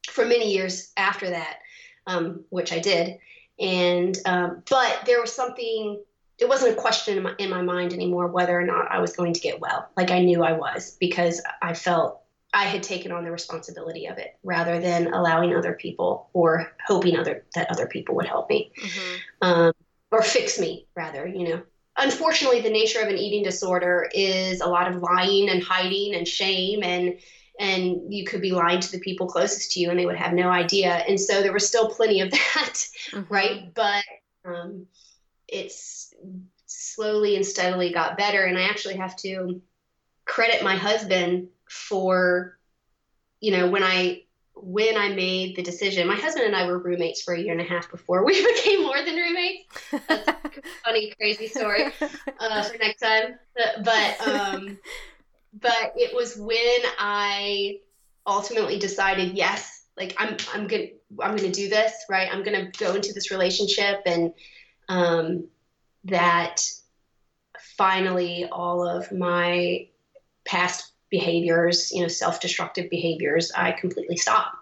for 0.10 0.26
many 0.26 0.54
years 0.54 0.92
after 0.98 1.30
that, 1.30 1.60
um, 2.06 2.44
which 2.50 2.74
I 2.74 2.80
did. 2.80 3.18
And, 3.60 4.18
um, 4.26 4.64
but 4.70 5.04
there 5.06 5.22
was 5.22 5.34
something, 5.34 6.02
it 6.40 6.48
wasn't 6.48 6.72
a 6.72 6.76
question 6.80 7.18
in 7.18 7.24
my, 7.24 7.34
in 7.40 7.50
my 7.50 7.62
mind 7.62 7.94
anymore 7.94 8.28
whether 8.28 8.60
or 8.60 8.64
not 8.64 8.92
I 8.92 9.00
was 9.00 9.16
going 9.16 9.34
to 9.34 9.40
get 9.40 9.60
well. 9.60 9.90
Like 9.98 10.12
I 10.12 10.22
knew 10.22 10.44
I 10.44 10.54
was 10.54 10.96
because 11.00 11.42
I 11.62 11.74
felt 11.74 12.22
I 12.54 12.64
had 12.64 12.84
taken 12.84 13.12
on 13.12 13.24
the 13.24 13.32
responsibility 13.32 14.06
of 14.08 14.18
it 14.18 14.38
rather 14.44 14.80
than 14.80 15.14
allowing 15.14 15.56
other 15.56 15.74
people 15.74 16.30
or 16.34 16.72
hoping 16.86 17.18
other 17.18 17.46
that 17.56 17.70
other 17.70 17.88
people 17.88 18.16
would 18.16 18.26
help 18.26 18.50
me 18.50 18.72
mm-hmm. 18.80 19.16
um, 19.42 19.74
or 20.12 20.22
fix 20.22 20.60
me 20.60 20.88
rather 20.96 21.28
you 21.28 21.50
know 21.50 21.62
unfortunately 21.98 22.62
the 22.62 22.70
nature 22.70 23.02
of 23.02 23.10
an 23.10 23.18
eating 23.18 23.44
disorder 23.44 24.10
is 24.14 24.62
a 24.62 24.68
lot 24.68 24.88
of 24.88 25.02
lying 25.02 25.50
and 25.50 25.62
hiding 25.62 26.16
and 26.16 26.28
shame 26.28 26.84
and 26.84 27.20
and 27.60 28.14
you 28.14 28.24
could 28.24 28.42
be 28.42 28.52
lying 28.52 28.80
to 28.80 28.92
the 28.92 29.00
people 29.00 29.28
closest 29.28 29.72
to 29.72 29.80
you 29.80 29.90
and 29.90 30.00
they 30.00 30.06
would 30.06 30.16
have 30.16 30.34
no 30.34 30.50
idea 30.50 30.94
and 31.08 31.20
so 31.20 31.42
there 31.42 31.54
was 31.54 31.68
still 31.68 31.90
plenty 31.90 32.22
of 32.22 32.32
that 32.56 32.88
mm-hmm. 33.12 33.34
right 33.34 33.74
but 33.74 34.04
um, 34.46 34.88
it's 35.48 36.14
slowly 36.66 37.36
and 37.36 37.46
steadily 37.46 37.92
got 37.92 38.18
better. 38.18 38.44
And 38.44 38.58
i 38.58 38.64
actually 38.64 38.98
have 38.98 39.16
to 39.18 39.62
credit 40.26 40.64
my 40.64 40.76
husband 40.76 41.48
for 41.70 42.58
you 43.40 43.52
know 43.52 43.70
when 43.70 43.84
i 43.84 44.22
when 44.56 44.98
i 44.98 45.10
made 45.10 45.56
the 45.56 45.62
decision 45.62 46.08
my 46.08 46.16
husband 46.16 46.46
and 46.46 46.56
i 46.56 46.66
were 46.66 46.80
roommates 46.80 47.22
for 47.22 47.34
a 47.34 47.40
year 47.40 47.52
and 47.52 47.62
a 47.62 47.64
half 47.64 47.90
before 47.92 48.26
we 48.26 48.34
became 48.56 48.84
more 48.84 49.02
than 49.04 49.16
roommates. 49.16 49.66
That's 50.08 50.28
a 50.28 50.36
funny 50.86 51.14
crazy 51.18 51.48
story 51.48 51.86
uh, 52.40 52.64
for 52.64 52.78
next 52.78 53.02
time. 53.02 53.40
But 53.84 54.22
um 54.22 54.78
but 55.54 55.94
it 55.96 56.16
was 56.16 56.36
when 56.36 56.80
i 57.00 57.80
ultimately 58.26 58.78
decided 58.80 59.36
yes 59.36 59.86
like 59.98 60.14
i'm 60.18 60.36
i'm 60.54 60.68
gonna 60.68 60.88
i'm 61.22 61.36
gonna 61.36 61.52
do 61.52 61.70
this 61.70 61.94
right? 62.10 62.30
I'm 62.32 62.44
gonna 62.44 62.72
go 62.78 62.94
into 62.94 63.14
this 63.14 63.32
relationship 63.32 64.02
and 64.06 64.34
um 64.90 65.48
that 66.06 66.62
finally 67.78 68.48
all 68.52 68.88
of 68.88 69.12
my 69.12 69.88
past 70.46 70.94
behaviors, 71.10 71.92
you 71.92 72.02
know, 72.02 72.08
self 72.08 72.40
destructive 72.40 72.90
behaviors, 72.90 73.52
I 73.52 73.72
completely 73.72 74.18
stopped. 74.18 74.56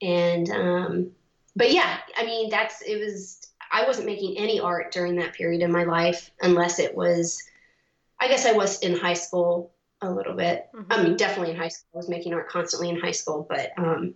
And, 0.00 0.50
um, 0.50 1.10
but 1.56 1.72
yeah, 1.72 1.98
I 2.16 2.24
mean, 2.24 2.50
that's, 2.50 2.82
it 2.82 2.98
was, 2.98 3.40
I 3.70 3.84
wasn't 3.86 4.06
making 4.06 4.36
any 4.38 4.60
art 4.60 4.92
during 4.92 5.16
that 5.16 5.34
period 5.34 5.62
in 5.62 5.72
my 5.72 5.84
life 5.84 6.30
unless 6.40 6.78
it 6.78 6.94
was, 6.94 7.42
I 8.20 8.28
guess 8.28 8.46
I 8.46 8.52
was 8.52 8.80
in 8.80 8.96
high 8.96 9.14
school 9.14 9.72
a 10.00 10.10
little 10.10 10.34
bit. 10.34 10.68
Mm-hmm. 10.74 10.92
I 10.92 11.02
mean, 11.02 11.16
definitely 11.16 11.52
in 11.52 11.58
high 11.58 11.68
school. 11.68 11.88
I 11.94 11.98
was 11.98 12.08
making 12.08 12.32
art 12.32 12.48
constantly 12.48 12.88
in 12.88 13.00
high 13.00 13.10
school, 13.12 13.46
but, 13.48 13.72
um, 13.76 14.14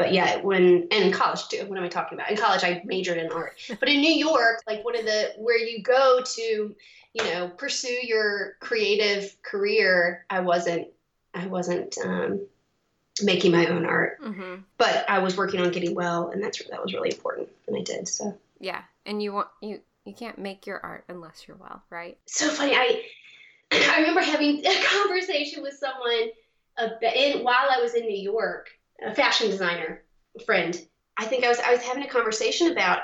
but 0.00 0.12
yeah, 0.12 0.40
when 0.40 0.88
and 0.90 1.04
in 1.04 1.12
college 1.12 1.46
too. 1.48 1.64
What 1.66 1.78
am 1.78 1.84
I 1.84 1.88
talking 1.88 2.18
about? 2.18 2.30
In 2.30 2.36
college, 2.36 2.64
I 2.64 2.82
majored 2.84 3.18
in 3.18 3.30
art. 3.30 3.58
But 3.80 3.88
in 3.88 4.00
New 4.00 4.14
York, 4.14 4.62
like 4.66 4.84
one 4.84 4.98
of 4.98 5.04
the 5.04 5.34
where 5.36 5.58
you 5.58 5.82
go 5.82 6.22
to 6.24 6.74
you 7.12 7.24
know 7.24 7.48
pursue 7.48 7.96
your 8.02 8.54
creative 8.60 9.36
career 9.42 10.24
i 10.30 10.40
wasn't 10.40 10.88
i 11.34 11.46
wasn't 11.46 11.96
um, 12.04 12.46
making 13.22 13.52
my 13.52 13.66
own 13.66 13.84
art 13.84 14.20
mm-hmm. 14.20 14.56
but 14.78 15.04
i 15.08 15.18
was 15.18 15.36
working 15.36 15.60
on 15.60 15.70
getting 15.70 15.94
well 15.94 16.28
and 16.28 16.42
that's 16.42 16.62
that 16.68 16.82
was 16.82 16.94
really 16.94 17.10
important 17.10 17.48
and 17.66 17.76
i 17.76 17.82
did 17.82 18.06
so 18.06 18.36
yeah 18.60 18.82
and 19.06 19.22
you 19.22 19.32
want 19.32 19.48
you 19.60 19.80
you 20.04 20.14
can't 20.14 20.38
make 20.38 20.66
your 20.66 20.80
art 20.80 21.04
unless 21.08 21.46
you're 21.46 21.56
well 21.56 21.82
right 21.90 22.18
so 22.26 22.48
funny 22.48 22.74
i 22.74 23.02
i 23.72 23.98
remember 23.98 24.20
having 24.20 24.64
a 24.64 24.84
conversation 24.84 25.62
with 25.62 25.74
someone 25.74 26.30
in, 27.02 27.42
while 27.42 27.68
i 27.70 27.80
was 27.80 27.94
in 27.94 28.06
new 28.06 28.16
york 28.16 28.70
a 29.04 29.14
fashion 29.14 29.48
designer 29.50 30.02
friend 30.44 30.86
i 31.18 31.24
think 31.24 31.44
i 31.44 31.48
was 31.48 31.58
i 31.60 31.72
was 31.72 31.82
having 31.82 32.02
a 32.04 32.08
conversation 32.08 32.70
about 32.70 33.00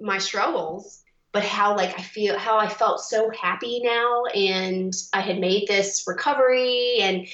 my 0.00 0.18
struggles 0.18 1.04
but 1.34 1.42
how 1.42 1.76
like 1.76 1.98
I 1.98 2.02
feel 2.02 2.38
how 2.38 2.58
I 2.58 2.68
felt 2.68 3.00
so 3.00 3.28
happy 3.30 3.80
now 3.82 4.24
and 4.26 4.94
I 5.12 5.20
had 5.20 5.40
made 5.40 5.66
this 5.66 6.04
recovery 6.06 6.98
and 7.00 7.26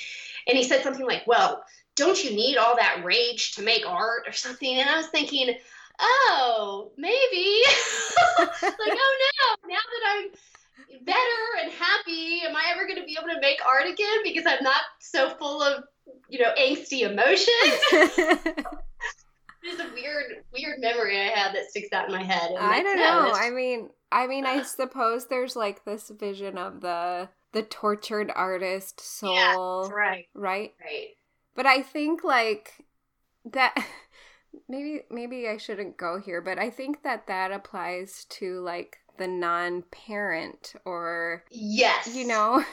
and 0.49 0.57
he 0.57 0.65
said 0.65 0.83
something 0.83 1.07
like, 1.07 1.27
"Well, 1.27 1.63
don't 1.97 2.25
you 2.25 2.31
need 2.31 2.57
all 2.57 2.77
that 2.77 3.05
rage 3.05 3.53
to 3.53 3.63
make 3.63 3.87
art 3.87 4.23
or 4.27 4.33
something?" 4.33 4.79
And 4.79 4.89
I 4.89 4.97
was 4.97 5.09
thinking, 5.09 5.55
"Oh, 6.01 6.93
maybe." 6.97 7.63
like, 8.39 8.99
"Oh 8.99 9.31
no, 9.39 9.69
now 9.69 9.77
that 9.77 10.07
I'm 10.07 11.05
better 11.05 11.63
and 11.63 11.71
happy, 11.71 12.41
am 12.47 12.57
I 12.57 12.73
ever 12.73 12.87
going 12.87 12.99
to 12.99 13.05
be 13.05 13.19
able 13.21 13.33
to 13.35 13.41
make 13.41 13.61
art 13.67 13.87
again 13.87 14.23
because 14.25 14.47
I'm 14.47 14.65
not 14.65 14.81
so 14.99 15.29
full 15.29 15.63
of, 15.63 15.85
you 16.29 16.39
know, 16.41 16.53
angsty 16.59 17.03
emotions?" 17.03 18.65
It's 19.63 19.81
a 19.81 19.93
weird, 19.93 20.45
weird 20.53 20.81
memory 20.81 21.21
I 21.21 21.25
had 21.25 21.55
that 21.55 21.69
sticks 21.69 21.93
out 21.93 22.07
in 22.07 22.15
my 22.15 22.23
head. 22.23 22.53
I 22.59 22.83
don't 22.83 22.97
know. 22.97 23.31
I 23.35 23.51
mean, 23.51 23.91
I 24.11 24.27
mean, 24.27 24.47
I 24.47 24.63
suppose 24.63 25.27
there's 25.27 25.55
like 25.55 25.85
this 25.85 26.09
vision 26.09 26.57
of 26.57 26.81
the 26.81 27.29
the 27.53 27.63
tortured 27.63 28.33
artist 28.35 29.01
soul, 29.01 29.35
yeah, 29.89 29.95
right, 29.95 30.27
right, 30.35 30.73
right. 30.81 31.09
But 31.55 31.67
I 31.67 31.83
think 31.83 32.25
like 32.25 32.73
that 33.53 33.77
maybe 34.69 35.03
maybe 35.11 35.49
I 35.49 35.59
shouldn't 35.59 35.99
go 35.99 36.19
here, 36.19 36.41
but 36.41 36.59
I 36.59 36.71
think 36.71 37.03
that 37.03 37.27
that 37.27 37.53
applies 37.53 38.25
to 38.31 38.61
like 38.61 38.99
the 39.19 39.29
non-parent 39.29 40.75
or 40.87 41.45
yes, 41.51 42.15
you 42.15 42.27
know. 42.27 42.65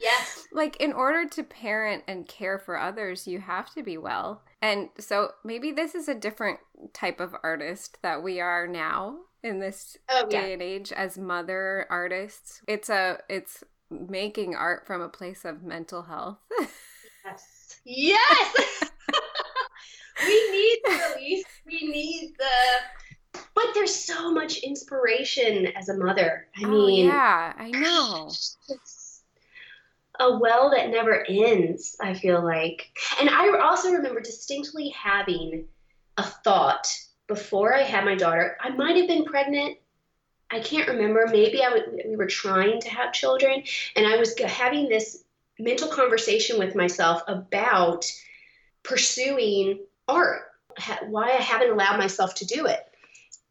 Yes. 0.00 0.46
like 0.52 0.76
in 0.76 0.92
order 0.92 1.28
to 1.28 1.42
parent 1.42 2.04
and 2.06 2.26
care 2.26 2.58
for 2.58 2.78
others, 2.78 3.26
you 3.26 3.40
have 3.40 3.72
to 3.74 3.82
be 3.82 3.98
well. 3.98 4.42
And 4.62 4.88
so 4.98 5.32
maybe 5.44 5.72
this 5.72 5.94
is 5.94 6.08
a 6.08 6.14
different 6.14 6.58
type 6.92 7.20
of 7.20 7.34
artist 7.42 7.98
that 8.02 8.22
we 8.22 8.40
are 8.40 8.66
now 8.66 9.18
in 9.42 9.60
this 9.60 9.96
oh, 10.08 10.28
day 10.28 10.48
yeah. 10.48 10.52
and 10.54 10.62
age 10.62 10.92
as 10.92 11.18
mother 11.18 11.86
artists. 11.90 12.62
It's 12.66 12.88
a 12.88 13.18
it's 13.28 13.62
making 13.90 14.56
art 14.56 14.86
from 14.86 15.00
a 15.00 15.08
place 15.08 15.44
of 15.44 15.62
mental 15.62 16.02
health. 16.02 16.38
yes. 17.24 17.80
Yes. 17.84 18.90
we 20.26 20.50
need 20.50 20.78
the 20.84 21.00
release. 21.14 21.44
We 21.66 21.88
need 21.88 22.34
the. 22.38 23.40
But 23.54 23.66
there's 23.74 23.94
so 23.94 24.32
much 24.32 24.58
inspiration 24.58 25.66
as 25.76 25.88
a 25.88 25.96
mother. 25.96 26.48
I 26.56 26.64
oh, 26.64 26.86
mean, 26.86 27.06
yeah, 27.06 27.52
I 27.56 27.70
know. 27.70 28.30
A 30.20 30.38
well 30.38 30.70
that 30.70 30.90
never 30.90 31.24
ends. 31.28 31.96
I 32.00 32.14
feel 32.14 32.44
like, 32.44 32.88
and 33.20 33.28
I 33.30 33.58
also 33.58 33.90
remember 33.92 34.20
distinctly 34.20 34.90
having 34.90 35.66
a 36.16 36.22
thought 36.22 36.88
before 37.26 37.74
I 37.74 37.82
had 37.82 38.04
my 38.04 38.14
daughter. 38.14 38.56
I 38.60 38.70
might 38.70 38.96
have 38.96 39.08
been 39.08 39.24
pregnant. 39.24 39.78
I 40.50 40.60
can't 40.60 40.88
remember. 40.88 41.26
Maybe 41.26 41.62
I 41.62 41.70
w- 41.70 42.02
we 42.08 42.16
were 42.16 42.26
trying 42.26 42.80
to 42.80 42.88
have 42.90 43.12
children, 43.12 43.62
and 43.96 44.06
I 44.06 44.16
was 44.16 44.38
having 44.38 44.88
this 44.88 45.24
mental 45.58 45.88
conversation 45.88 46.58
with 46.58 46.74
myself 46.74 47.22
about 47.26 48.04
pursuing 48.82 49.84
art, 50.06 50.42
why 51.08 51.30
I 51.30 51.42
haven't 51.42 51.72
allowed 51.72 51.98
myself 51.98 52.34
to 52.36 52.46
do 52.46 52.66
it. 52.66 52.80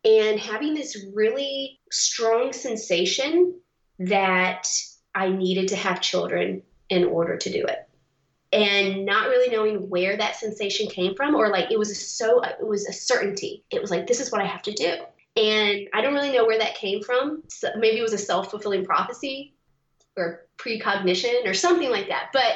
And 0.05 0.39
having 0.39 0.73
this 0.73 1.05
really 1.13 1.79
strong 1.91 2.53
sensation 2.53 3.59
that 3.99 4.67
I 5.15 5.29
needed 5.29 5.69
to 5.69 5.77
have 5.77 6.01
children 6.01 6.61
in 6.89 7.05
order 7.05 7.37
to 7.37 7.51
do 7.51 7.65
it. 7.65 7.89
And 8.51 9.05
not 9.05 9.27
really 9.27 9.53
knowing 9.53 9.89
where 9.89 10.15
that 10.17 10.35
sensation 10.35 10.87
came 10.87 11.15
from, 11.15 11.35
or 11.35 11.49
like 11.49 11.71
it 11.71 11.79
was 11.79 12.07
so, 12.07 12.41
it 12.43 12.65
was 12.65 12.85
a 12.85 12.93
certainty. 12.93 13.63
It 13.71 13.81
was 13.81 13.89
like, 13.89 14.07
this 14.07 14.19
is 14.19 14.31
what 14.31 14.41
I 14.41 14.45
have 14.45 14.61
to 14.63 14.73
do. 14.73 14.97
And 15.37 15.87
I 15.93 16.01
don't 16.01 16.13
really 16.13 16.31
know 16.31 16.45
where 16.45 16.59
that 16.59 16.75
came 16.75 17.01
from. 17.01 17.43
So 17.47 17.69
maybe 17.77 17.97
it 17.97 18.03
was 18.03 18.13
a 18.13 18.17
self 18.17 18.51
fulfilling 18.51 18.85
prophecy 18.85 19.55
or 20.15 20.45
precognition 20.57 21.45
or 21.45 21.53
something 21.53 21.89
like 21.89 22.09
that. 22.09 22.29
But 22.31 22.53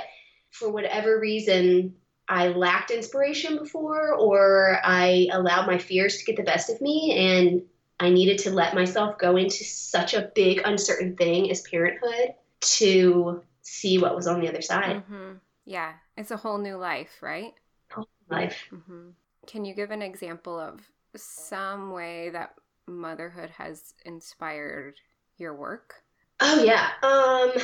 for 0.51 0.71
whatever 0.71 1.19
reason, 1.19 1.95
I 2.27 2.49
lacked 2.49 2.91
inspiration 2.91 3.57
before, 3.57 4.13
or 4.13 4.79
I 4.83 5.27
allowed 5.31 5.65
my 5.65 5.77
fears 5.77 6.17
to 6.17 6.25
get 6.25 6.37
the 6.37 6.43
best 6.43 6.69
of 6.69 6.79
me, 6.79 7.15
and 7.17 7.63
I 7.99 8.11
needed 8.11 8.37
to 8.39 8.51
let 8.51 8.75
myself 8.75 9.17
go 9.17 9.35
into 9.35 9.63
such 9.63 10.13
a 10.13 10.29
big, 10.35 10.61
uncertain 10.63 11.15
thing 11.15 11.49
as 11.51 11.61
parenthood 11.61 12.35
to 12.61 13.41
see 13.61 13.97
what 13.97 14.15
was 14.15 14.27
on 14.27 14.41
the 14.41 14.49
other 14.49 14.61
side. 14.61 14.97
Mm-hmm. 14.97 15.33
Yeah, 15.65 15.93
it's 16.17 16.31
a 16.31 16.37
whole 16.37 16.57
new 16.57 16.75
life, 16.75 17.17
right? 17.21 17.53
Whole 17.91 18.09
life. 18.29 18.65
Mm-hmm. 18.71 19.09
Can 19.47 19.65
you 19.65 19.73
give 19.73 19.91
an 19.91 20.01
example 20.01 20.59
of 20.59 20.81
some 21.15 21.91
way 21.91 22.29
that 22.29 22.55
motherhood 22.87 23.51
has 23.51 23.93
inspired 24.05 24.95
your 25.37 25.53
work? 25.55 25.95
Oh 26.39 26.63
yeah. 26.63 26.89
Um. 27.03 27.63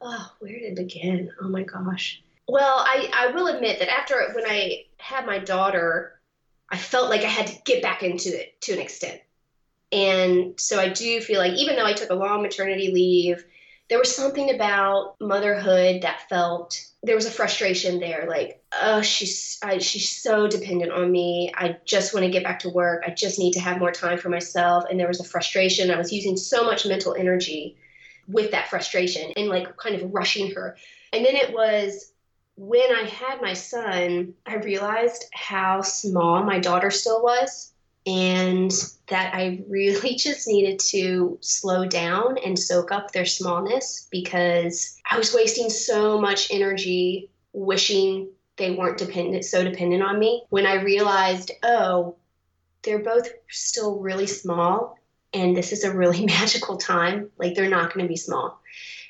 Oh, 0.00 0.32
where 0.40 0.52
did 0.52 0.62
it 0.62 0.76
begin? 0.76 1.30
Oh 1.40 1.48
my 1.48 1.62
gosh. 1.62 2.22
Well, 2.48 2.84
I, 2.86 3.10
I 3.12 3.32
will 3.32 3.48
admit 3.48 3.78
that 3.80 3.90
after 3.90 4.22
when 4.34 4.44
I 4.46 4.84
had 4.98 5.26
my 5.26 5.38
daughter, 5.38 6.20
I 6.70 6.76
felt 6.76 7.10
like 7.10 7.22
I 7.22 7.28
had 7.28 7.46
to 7.48 7.62
get 7.64 7.82
back 7.82 8.02
into 8.02 8.28
it 8.28 8.60
to 8.62 8.72
an 8.72 8.78
extent. 8.78 9.20
And 9.92 10.58
so 10.58 10.78
I 10.78 10.88
do 10.88 11.20
feel 11.20 11.38
like 11.38 11.54
even 11.54 11.76
though 11.76 11.86
I 11.86 11.92
took 11.92 12.10
a 12.10 12.14
long 12.14 12.42
maternity 12.42 12.92
leave, 12.92 13.44
there 13.88 13.98
was 13.98 14.14
something 14.14 14.54
about 14.54 15.16
motherhood 15.20 16.02
that 16.02 16.28
felt 16.28 16.84
there 17.02 17.14
was 17.14 17.26
a 17.26 17.30
frustration 17.30 18.00
there 18.00 18.26
like 18.28 18.60
oh 18.82 19.00
she's 19.00 19.46
I, 19.62 19.78
she's 19.78 20.10
so 20.10 20.46
dependent 20.46 20.92
on 20.92 21.10
me. 21.10 21.52
I 21.54 21.76
just 21.84 22.14
want 22.14 22.24
to 22.24 22.30
get 22.30 22.44
back 22.44 22.60
to 22.60 22.68
work. 22.68 23.02
I 23.06 23.10
just 23.10 23.38
need 23.38 23.52
to 23.52 23.60
have 23.60 23.78
more 23.78 23.90
time 23.90 24.18
for 24.18 24.28
myself. 24.28 24.84
And 24.88 24.98
there 24.98 25.08
was 25.08 25.20
a 25.20 25.24
frustration. 25.24 25.90
I 25.90 25.98
was 25.98 26.12
using 26.12 26.36
so 26.36 26.64
much 26.64 26.86
mental 26.86 27.14
energy 27.14 27.76
with 28.28 28.50
that 28.50 28.68
frustration 28.68 29.32
and 29.36 29.48
like 29.48 29.76
kind 29.76 29.94
of 29.94 30.12
rushing 30.12 30.52
her. 30.54 30.76
And 31.12 31.24
then 31.24 31.36
it 31.36 31.52
was 31.52 32.12
when 32.56 32.94
I 32.94 33.04
had 33.04 33.40
my 33.42 33.52
son, 33.52 34.34
I 34.46 34.56
realized 34.56 35.24
how 35.32 35.82
small 35.82 36.42
my 36.42 36.58
daughter 36.58 36.90
still 36.90 37.22
was 37.22 37.72
and 38.06 38.70
that 39.08 39.34
I 39.34 39.64
really 39.68 40.14
just 40.16 40.46
needed 40.46 40.78
to 40.90 41.38
slow 41.40 41.86
down 41.86 42.38
and 42.38 42.58
soak 42.58 42.92
up 42.92 43.12
their 43.12 43.26
smallness 43.26 44.08
because 44.10 44.96
I 45.10 45.18
was 45.18 45.34
wasting 45.34 45.68
so 45.70 46.20
much 46.20 46.50
energy 46.50 47.30
wishing 47.52 48.28
they 48.56 48.70
weren't 48.70 48.98
dependent 48.98 49.44
so 49.44 49.62
dependent 49.62 50.02
on 50.02 50.18
me 50.18 50.44
when 50.48 50.66
I 50.66 50.82
realized, 50.82 51.50
oh, 51.62 52.16
they're 52.82 53.02
both 53.02 53.28
still 53.50 53.98
really 53.98 54.26
small 54.26 54.98
and 55.34 55.56
this 55.56 55.72
is 55.72 55.84
a 55.84 55.94
really 55.94 56.24
magical 56.26 56.76
time. 56.76 57.30
Like 57.36 57.54
they're 57.54 57.68
not 57.68 57.92
going 57.92 58.04
to 58.04 58.08
be 58.08 58.16
small 58.16 58.60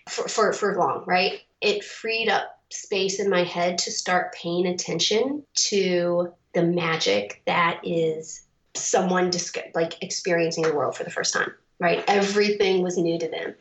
for, 0.08 0.28
for, 0.28 0.52
for 0.52 0.76
long, 0.76 1.04
right? 1.06 1.40
It 1.60 1.84
freed 1.84 2.28
up 2.28 2.60
space 2.70 3.20
in 3.20 3.30
my 3.30 3.44
head 3.44 3.78
to 3.78 3.92
start 3.92 4.34
paying 4.34 4.66
attention 4.66 5.44
to 5.54 6.32
the 6.52 6.64
magic 6.64 7.42
that 7.46 7.80
is 7.84 8.45
someone 8.76 9.30
just 9.30 9.56
like 9.74 10.02
experiencing 10.02 10.64
the 10.64 10.74
world 10.74 10.96
for 10.96 11.04
the 11.04 11.10
first 11.10 11.32
time 11.32 11.52
right? 11.78 12.02
Everything 12.08 12.82
was 12.82 12.96
new 12.96 13.18
to 13.18 13.28
them. 13.28 13.54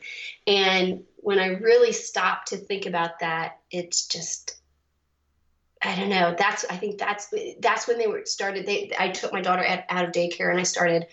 And 0.46 1.04
when 1.16 1.40
i 1.40 1.48
really 1.48 1.92
stopped 1.92 2.48
to 2.48 2.56
think 2.56 2.86
about 2.86 3.18
that 3.18 3.58
it's 3.72 4.06
just 4.06 4.58
i 5.82 5.96
don't 5.96 6.08
know. 6.08 6.36
That's 6.38 6.64
i 6.70 6.76
think 6.76 6.98
that's 6.98 7.32
that's 7.58 7.88
when 7.88 7.98
they 7.98 8.06
were 8.06 8.24
started 8.24 8.64
they 8.64 8.92
i 8.96 9.08
took 9.08 9.32
my 9.32 9.40
daughter 9.40 9.64
out 9.88 10.04
of 10.04 10.12
daycare 10.12 10.50
and 10.50 10.60
i 10.60 10.62
started 10.62 11.06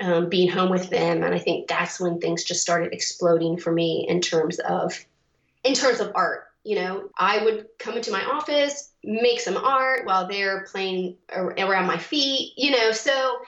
um, 0.00 0.30
being 0.30 0.50
home 0.50 0.70
with 0.70 0.88
them. 0.88 1.22
And 1.22 1.34
i 1.34 1.38
think 1.38 1.68
that's 1.68 2.00
when 2.00 2.18
things 2.18 2.44
just 2.44 2.62
started 2.62 2.94
exploding 2.94 3.58
for 3.58 3.70
me 3.70 4.06
in 4.08 4.22
terms 4.22 4.58
of 4.58 4.98
in 5.64 5.74
terms 5.74 6.00
of 6.00 6.12
art 6.14 6.44
you 6.64 6.76
know, 6.76 7.10
I 7.16 7.44
would 7.44 7.66
come 7.78 7.96
into 7.96 8.12
my 8.12 8.24
office, 8.24 8.92
make 9.02 9.40
some 9.40 9.56
art 9.56 10.06
while 10.06 10.28
they're 10.28 10.64
playing 10.70 11.16
around 11.34 11.86
my 11.86 11.98
feet, 11.98 12.52
you 12.56 12.70
know, 12.70 12.92
so 12.92 13.38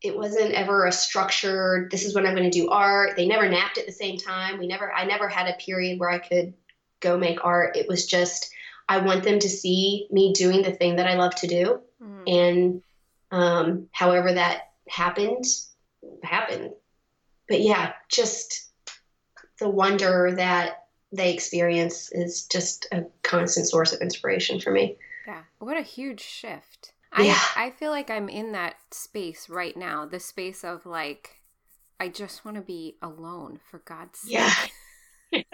it 0.00 0.16
wasn't 0.16 0.52
ever 0.52 0.86
a 0.86 0.92
structured, 0.92 1.90
this 1.90 2.04
is 2.04 2.14
when 2.14 2.26
I'm 2.26 2.34
going 2.34 2.50
to 2.50 2.58
do 2.58 2.70
art. 2.70 3.16
They 3.16 3.26
never 3.26 3.48
napped 3.48 3.78
at 3.78 3.86
the 3.86 3.92
same 3.92 4.16
time. 4.16 4.58
We 4.58 4.66
never, 4.66 4.92
I 4.92 5.04
never 5.04 5.28
had 5.28 5.48
a 5.48 5.54
period 5.54 5.98
where 5.98 6.10
I 6.10 6.18
could 6.18 6.54
go 7.00 7.16
make 7.16 7.44
art. 7.44 7.76
It 7.76 7.88
was 7.88 8.06
just, 8.06 8.50
I 8.88 8.98
want 8.98 9.24
them 9.24 9.38
to 9.38 9.48
see 9.48 10.08
me 10.10 10.32
doing 10.32 10.62
the 10.62 10.72
thing 10.72 10.96
that 10.96 11.06
I 11.06 11.14
love 11.14 11.34
to 11.36 11.46
do. 11.46 11.80
Mm. 12.02 12.22
And 12.26 12.82
um, 13.30 13.88
however 13.92 14.34
that 14.34 14.72
happened, 14.88 15.44
happened. 16.22 16.70
But 17.48 17.60
yeah, 17.60 17.92
just 18.08 18.70
the 19.58 19.68
wonder 19.68 20.32
that 20.36 20.81
they 21.12 21.32
experience 21.32 22.10
is 22.12 22.46
just 22.46 22.86
a 22.90 23.04
constant 23.22 23.68
source 23.68 23.92
of 23.92 24.00
inspiration 24.00 24.58
for 24.60 24.72
me. 24.72 24.96
Yeah. 25.26 25.42
What 25.58 25.76
a 25.76 25.82
huge 25.82 26.20
shift. 26.20 26.92
Yeah. 27.18 27.38
I, 27.54 27.66
I 27.66 27.70
feel 27.70 27.90
like 27.90 28.10
I'm 28.10 28.30
in 28.30 28.52
that 28.52 28.76
space 28.90 29.48
right 29.50 29.76
now, 29.76 30.06
the 30.06 30.18
space 30.18 30.64
of 30.64 30.86
like, 30.86 31.42
I 32.00 32.08
just 32.08 32.44
want 32.44 32.56
to 32.56 32.62
be 32.62 32.96
alone 33.02 33.60
for 33.70 33.78
God's 33.80 34.20
sake. 34.20 34.72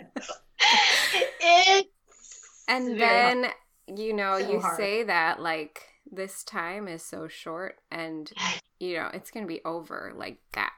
Yeah. 1.40 1.80
and 2.68 3.00
then, 3.00 3.44
hard. 3.44 3.98
you 3.98 4.12
know, 4.12 4.40
so 4.40 4.50
you 4.50 4.60
hard. 4.60 4.76
say 4.76 5.02
that 5.04 5.40
like 5.40 5.84
this 6.10 6.42
time 6.42 6.88
is 6.88 7.02
so 7.02 7.28
short 7.28 7.76
and, 7.90 8.30
you 8.80 8.96
know, 8.96 9.08
it's 9.14 9.30
going 9.30 9.44
to 9.44 9.48
be 9.48 9.64
over 9.64 10.12
like 10.16 10.38
that. 10.52 10.72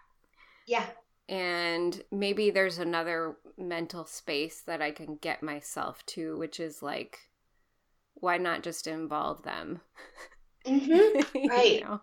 Yeah 0.67 0.85
and 1.31 2.03
maybe 2.11 2.51
there's 2.51 2.79
another 2.79 3.37
mental 3.57 4.05
space 4.05 4.63
that 4.63 4.83
I 4.83 4.91
can 4.91 5.15
get 5.15 5.45
myself 5.45 6.05
to, 6.07 6.37
which 6.37 6.59
is 6.59 6.83
like, 6.83 7.21
why 8.15 8.37
not 8.37 8.65
just 8.65 8.89
involve 8.89 9.43
them? 9.45 9.81
Mm-hmm. 10.67 11.49
Right. 11.49 11.75
you 11.77 11.81
know? 11.83 12.01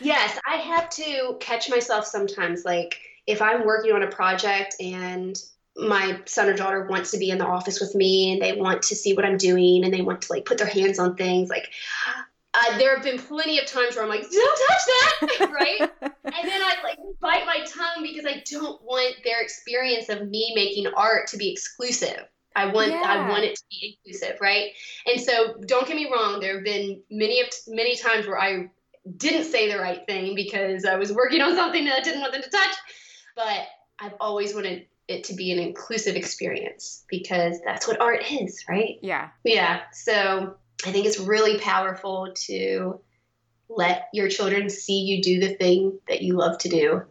Yes, 0.00 0.38
I 0.48 0.56
have 0.56 0.88
to 0.90 1.36
catch 1.38 1.68
myself 1.68 2.06
sometimes. 2.06 2.64
Like, 2.64 2.98
if 3.26 3.42
I'm 3.42 3.66
working 3.66 3.92
on 3.92 4.02
a 4.02 4.10
project 4.10 4.74
and 4.80 5.40
my 5.76 6.20
son 6.24 6.48
or 6.48 6.54
daughter 6.54 6.86
wants 6.86 7.10
to 7.10 7.18
be 7.18 7.30
in 7.30 7.38
the 7.38 7.46
office 7.46 7.78
with 7.78 7.94
me 7.94 8.32
and 8.32 8.42
they 8.42 8.54
want 8.54 8.82
to 8.82 8.96
see 8.96 9.14
what 9.14 9.24
I'm 9.24 9.36
doing 9.36 9.84
and 9.84 9.92
they 9.92 10.00
want 10.00 10.22
to 10.22 10.32
like 10.32 10.46
put 10.46 10.56
their 10.56 10.66
hands 10.66 10.98
on 10.98 11.14
things, 11.14 11.50
like, 11.50 11.68
uh, 12.60 12.78
there 12.78 12.94
have 12.94 13.04
been 13.04 13.18
plenty 13.18 13.58
of 13.58 13.66
times 13.66 13.96
where 13.96 14.04
I'm 14.04 14.10
like, 14.10 14.22
don't 14.30 14.60
touch 14.68 14.82
that, 14.86 15.50
right? 15.52 15.80
and 15.80 16.48
then 16.48 16.62
I 16.62 16.74
like 16.82 16.98
bite 17.20 17.46
my 17.46 17.64
tongue 17.66 18.02
because 18.02 18.26
I 18.26 18.42
don't 18.50 18.82
want 18.82 19.16
their 19.24 19.40
experience 19.40 20.08
of 20.08 20.28
me 20.28 20.52
making 20.54 20.86
art 20.88 21.28
to 21.28 21.36
be 21.36 21.50
exclusive. 21.50 22.24
I 22.56 22.66
want 22.66 22.90
yeah. 22.90 23.02
I 23.04 23.28
want 23.28 23.44
it 23.44 23.56
to 23.56 23.62
be 23.70 23.98
inclusive, 24.04 24.38
right? 24.40 24.72
And 25.06 25.20
so 25.20 25.54
don't 25.66 25.86
get 25.86 25.96
me 25.96 26.10
wrong, 26.12 26.40
there 26.40 26.56
have 26.56 26.64
been 26.64 27.00
many 27.10 27.40
of 27.40 27.48
many 27.68 27.96
times 27.96 28.26
where 28.26 28.40
I 28.40 28.70
didn't 29.16 29.44
say 29.44 29.70
the 29.70 29.78
right 29.78 30.04
thing 30.06 30.34
because 30.34 30.84
I 30.84 30.96
was 30.96 31.12
working 31.12 31.40
on 31.40 31.54
something 31.54 31.84
that 31.84 31.98
I 31.98 32.00
didn't 32.00 32.20
want 32.20 32.32
them 32.32 32.42
to 32.42 32.50
touch. 32.50 32.74
But 33.36 33.66
I've 34.00 34.14
always 34.20 34.54
wanted 34.54 34.86
it 35.08 35.24
to 35.24 35.34
be 35.34 35.52
an 35.52 35.58
inclusive 35.58 36.16
experience 36.16 37.04
because 37.08 37.60
that's 37.64 37.86
what 37.86 38.00
art 38.00 38.30
is, 38.30 38.64
right? 38.68 38.98
Yeah. 39.02 39.28
Yeah. 39.44 39.82
So 39.92 40.56
I 40.86 40.92
think 40.92 41.06
it's 41.06 41.18
really 41.18 41.58
powerful 41.58 42.32
to 42.46 43.00
let 43.68 44.08
your 44.12 44.28
children 44.28 44.68
see 44.68 45.00
you 45.00 45.22
do 45.22 45.40
the 45.40 45.54
thing 45.54 45.98
that 46.08 46.22
you 46.22 46.34
love 46.34 46.58
to 46.58 46.68
do. 46.68 47.02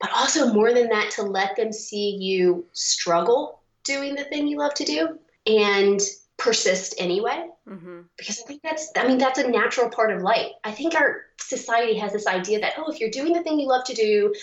But 0.00 0.10
also, 0.12 0.52
more 0.52 0.74
than 0.74 0.88
that, 0.88 1.12
to 1.12 1.22
let 1.22 1.56
them 1.56 1.72
see 1.72 2.16
you 2.20 2.66
struggle 2.72 3.60
doing 3.84 4.14
the 4.14 4.24
thing 4.24 4.48
you 4.48 4.58
love 4.58 4.74
to 4.74 4.84
do 4.84 5.18
and 5.46 6.00
persist 6.36 6.96
anyway. 6.98 7.48
Mm-hmm. 7.68 8.00
Because 8.18 8.40
I 8.42 8.46
think 8.46 8.62
that's, 8.62 8.90
I 8.96 9.06
mean, 9.06 9.18
that's 9.18 9.38
a 9.38 9.48
natural 9.48 9.88
part 9.88 10.10
of 10.10 10.22
life. 10.22 10.50
I 10.64 10.72
think 10.72 10.96
our 10.96 11.22
society 11.38 11.96
has 11.98 12.12
this 12.12 12.26
idea 12.26 12.58
that, 12.60 12.74
oh, 12.78 12.90
if 12.90 12.98
you're 12.98 13.10
doing 13.10 13.32
the 13.32 13.44
thing 13.44 13.60
you 13.60 13.68
love 13.68 13.84
to 13.84 13.94
do, 13.94 14.34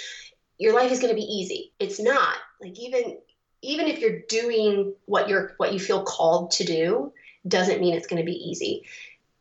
your 0.58 0.74
life 0.74 0.92
is 0.92 1.00
going 1.00 1.12
to 1.12 1.16
be 1.16 1.28
easy. 1.28 1.74
It's 1.78 2.00
not. 2.00 2.38
Like, 2.62 2.80
even, 2.80 3.18
even 3.62 3.88
if 3.88 4.00
you're 4.00 4.22
doing 4.30 4.94
what 5.06 5.28
you're, 5.28 5.54
what 5.58 5.74
you 5.74 5.80
feel 5.80 6.04
called 6.04 6.52
to 6.52 6.64
do, 6.64 7.12
doesn't 7.48 7.80
mean 7.80 7.96
it's 7.96 8.08
going 8.08 8.22
to 8.22 8.26
be 8.26 8.38
easy. 8.38 8.86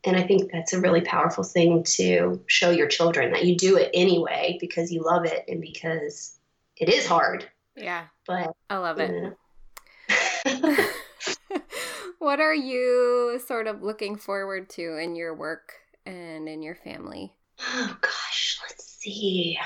And 0.05 0.17
I 0.17 0.23
think 0.23 0.53
that's 0.53 0.73
a 0.73 0.81
really 0.81 1.01
powerful 1.01 1.45
thing 1.45 1.83
to 1.85 2.41
show 2.47 2.71
your 2.71 2.87
children 2.87 3.33
that 3.33 3.45
you 3.45 3.57
do 3.57 3.77
it 3.77 3.91
anyway 3.93 4.57
because 4.61 4.93
you 4.93 5.03
love 5.03 5.25
it 5.25 5.45
and 5.49 5.61
because 5.61 6.39
it 6.77 6.89
is 6.89 7.07
hard. 7.07 7.49
Yeah. 7.77 8.05
But 8.27 8.53
I 8.71 8.77
love 8.79 8.99
it. 9.01 9.37
what 12.19 12.41
are 12.41 12.55
you 12.55 13.41
sort 13.47 13.67
of 13.67 13.83
looking 13.83 14.17
forward 14.17 14.69
to 14.71 14.97
in 14.97 15.17
your 15.17 15.35
work 15.35 15.75
and 16.07 16.49
in 16.49 16.63
your 16.63 16.77
family? 16.77 17.33
Oh 17.61 17.97
gosh, 18.01 18.61
let's 18.69 18.85
see. 18.85 19.59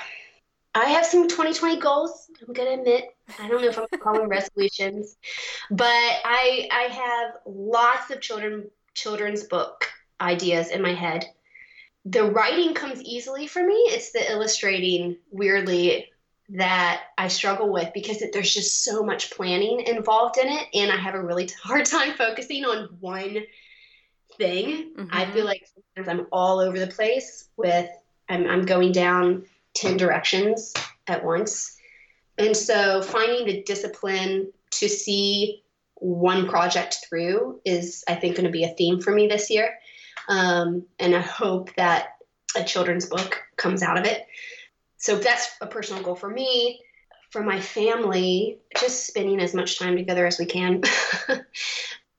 I 0.75 0.87
have 0.87 1.05
some 1.05 1.29
2020 1.29 1.81
goals. 1.81 2.31
I'm 2.47 2.55
gonna 2.55 2.73
admit. 2.73 3.15
I 3.39 3.49
don't 3.49 3.61
know 3.61 3.69
if 3.69 3.79
I'm 3.79 3.87
gonna 3.91 4.03
call 4.03 4.15
them 4.15 4.29
resolutions, 4.29 5.17
but 5.71 5.87
I 5.87 6.69
I 6.71 6.83
have 6.93 7.35
lots 7.47 8.11
of 8.11 8.21
children 8.21 8.71
children's 8.95 9.45
book 9.45 9.91
ideas 10.21 10.71
in 10.71 10.83
my 10.83 10.95
head. 10.95 11.27
The 12.05 12.25
writing 12.25 12.75
comes 12.75 13.03
easily 13.03 13.47
for 13.47 13.65
me. 13.65 13.75
It's 13.75 14.13
the 14.13 14.31
illustrating 14.31 15.17
weirdly 15.31 16.09
that 16.49 17.03
I 17.17 17.29
struggle 17.29 17.71
with 17.73 17.93
because 17.95 18.21
it, 18.23 18.33
there's 18.33 18.53
just 18.53 18.85
so 18.85 19.03
much 19.03 19.31
planning 19.31 19.81
involved 19.81 20.39
in 20.39 20.49
it, 20.49 20.67
and 20.75 20.91
I 20.91 20.97
have 20.97 21.15
a 21.15 21.23
really 21.23 21.51
hard 21.63 21.85
time 21.85 22.15
focusing 22.17 22.65
on 22.65 22.89
one 23.01 23.39
thing. 24.39 24.93
Mm-hmm. 24.97 25.07
I 25.11 25.31
feel 25.31 25.45
like 25.45 25.69
sometimes 25.75 26.09
I'm 26.09 26.27
all 26.33 26.61
over 26.61 26.79
the 26.79 26.87
place 26.87 27.49
with 27.57 27.91
I'm, 28.29 28.47
I'm 28.49 28.65
going 28.65 28.93
down 28.93 29.45
ten 29.75 29.97
directions 29.97 30.73
at 31.07 31.25
once, 31.25 31.77
and 32.39 32.57
so 32.57 33.03
finding 33.03 33.47
the 33.47 33.63
discipline 33.63 34.53
to 34.73 34.89
see 34.89 35.63
one 35.95 36.49
project 36.49 36.99
through 37.09 37.61
is 37.65 38.05
I 38.09 38.15
think 38.15 38.37
going 38.37 38.47
to 38.47 38.53
be 38.53 38.65
a 38.65 38.75
theme 38.75 39.01
for 39.01 39.13
me 39.13 39.27
this 39.27 39.51
year, 39.51 39.75
um, 40.29 40.85
and 40.99 41.15
I 41.15 41.21
hope 41.21 41.75
that 41.77 42.17
a 42.57 42.65
children's 42.65 43.07
book 43.07 43.41
comes 43.57 43.83
out 43.83 43.99
of 43.99 44.05
it. 44.05 44.27
So 44.99 45.17
that's 45.17 45.51
a 45.61 45.67
personal 45.67 46.03
goal 46.03 46.15
for 46.15 46.29
me. 46.29 46.81
For 47.31 47.43
my 47.43 47.61
family 47.61 48.59
just 48.79 49.07
spending 49.07 49.41
as 49.41 49.55
much 49.55 49.79
time 49.79 49.97
together 49.97 50.27
as 50.27 50.39
we 50.39 50.45
can. 50.45 50.83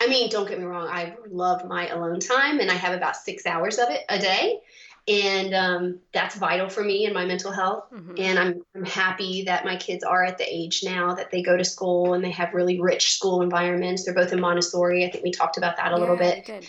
I 0.04 0.08
mean 0.08 0.30
don't 0.30 0.50
get 0.50 0.60
me 0.60 0.66
wrong 0.66 0.88
i 0.90 1.16
love 1.30 1.66
my 1.66 1.88
alone 1.88 2.20
time 2.20 2.60
and 2.60 2.70
i 2.70 2.74
have 2.74 2.94
about 2.94 3.16
six 3.16 3.46
hours 3.46 3.78
of 3.78 3.90
it 3.90 4.02
a 4.10 4.20
day 4.20 4.60
and 5.08 5.54
um, 5.54 6.00
that's 6.14 6.36
vital 6.36 6.70
for 6.70 6.84
me 6.84 7.06
and 7.06 7.14
my 7.14 7.26
mental 7.26 7.52
health. 7.52 7.86
Mm-hmm. 7.92 8.14
and 8.18 8.40
I'm, 8.40 8.66
I'm 8.76 8.86
happy 8.86 9.44
that 9.46 9.66
my 9.66 9.76
kids 9.76 10.04
are 10.04 10.24
at 10.24 10.38
the 10.38 10.46
age 10.48 10.82
now 10.84 11.14
that 11.14 11.32
they 11.32 11.42
go 11.42 11.58
to 11.58 11.66
school 11.66 12.14
and 12.14 12.24
they 12.24 12.32
have 12.32 12.54
really 12.54 12.80
rich 12.80 13.16
school 13.16 13.42
environments. 13.42 14.06
They're 14.06 14.14
both 14.14 14.32
in 14.32 14.40
montessori. 14.40 15.06
I 15.06 15.12
think 15.12 15.24
we 15.24 15.32
talked 15.32 15.58
about 15.58 15.78
that 15.78 15.92
a 15.92 15.96
yeah, 15.96 16.00
little 16.00 16.16
bit 16.18 16.66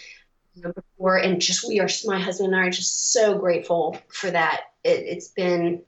before. 0.75 1.19
And 1.19 1.41
just 1.41 1.67
we 1.69 1.81
are 1.81 1.89
my 2.05 2.19
husband 2.19 2.53
and 2.53 2.61
i 2.61 2.67
are 2.67 2.71
just 2.71 3.13
so 3.13 3.39
grateful 3.39 3.97
for 4.09 4.31
that. 4.31 4.63
It, 4.83 5.05
it's 5.07 5.29
been 5.29 5.83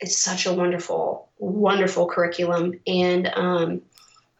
it's 0.00 0.18
such 0.18 0.46
a 0.46 0.52
wonderful, 0.52 1.30
wonderful 1.38 2.08
curriculum, 2.08 2.78
and 2.86 3.30
um, 3.34 3.82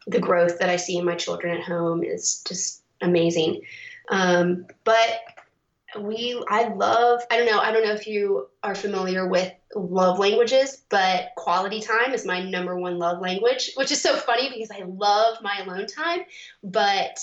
the 0.05 0.19
growth 0.19 0.59
that 0.59 0.69
I 0.69 0.75
see 0.75 0.97
in 0.97 1.05
my 1.05 1.15
children 1.15 1.57
at 1.57 1.63
home 1.63 2.03
is 2.03 2.43
just 2.47 2.83
amazing. 3.01 3.61
Um, 4.09 4.67
but 4.83 5.21
we, 5.99 6.43
I 6.49 6.67
love. 6.69 7.21
I 7.31 7.37
don't 7.37 7.45
know. 7.45 7.59
I 7.59 7.71
don't 7.71 7.83
know 7.83 7.93
if 7.93 8.07
you 8.07 8.47
are 8.63 8.75
familiar 8.75 9.27
with 9.27 9.51
love 9.75 10.19
languages, 10.19 10.83
but 10.89 11.29
quality 11.35 11.81
time 11.81 12.13
is 12.13 12.25
my 12.25 12.41
number 12.41 12.77
one 12.77 12.97
love 12.97 13.21
language, 13.21 13.71
which 13.75 13.91
is 13.91 14.01
so 14.01 14.15
funny 14.15 14.49
because 14.49 14.71
I 14.71 14.83
love 14.85 15.37
my 15.41 15.59
alone 15.65 15.87
time, 15.87 16.21
but 16.63 17.17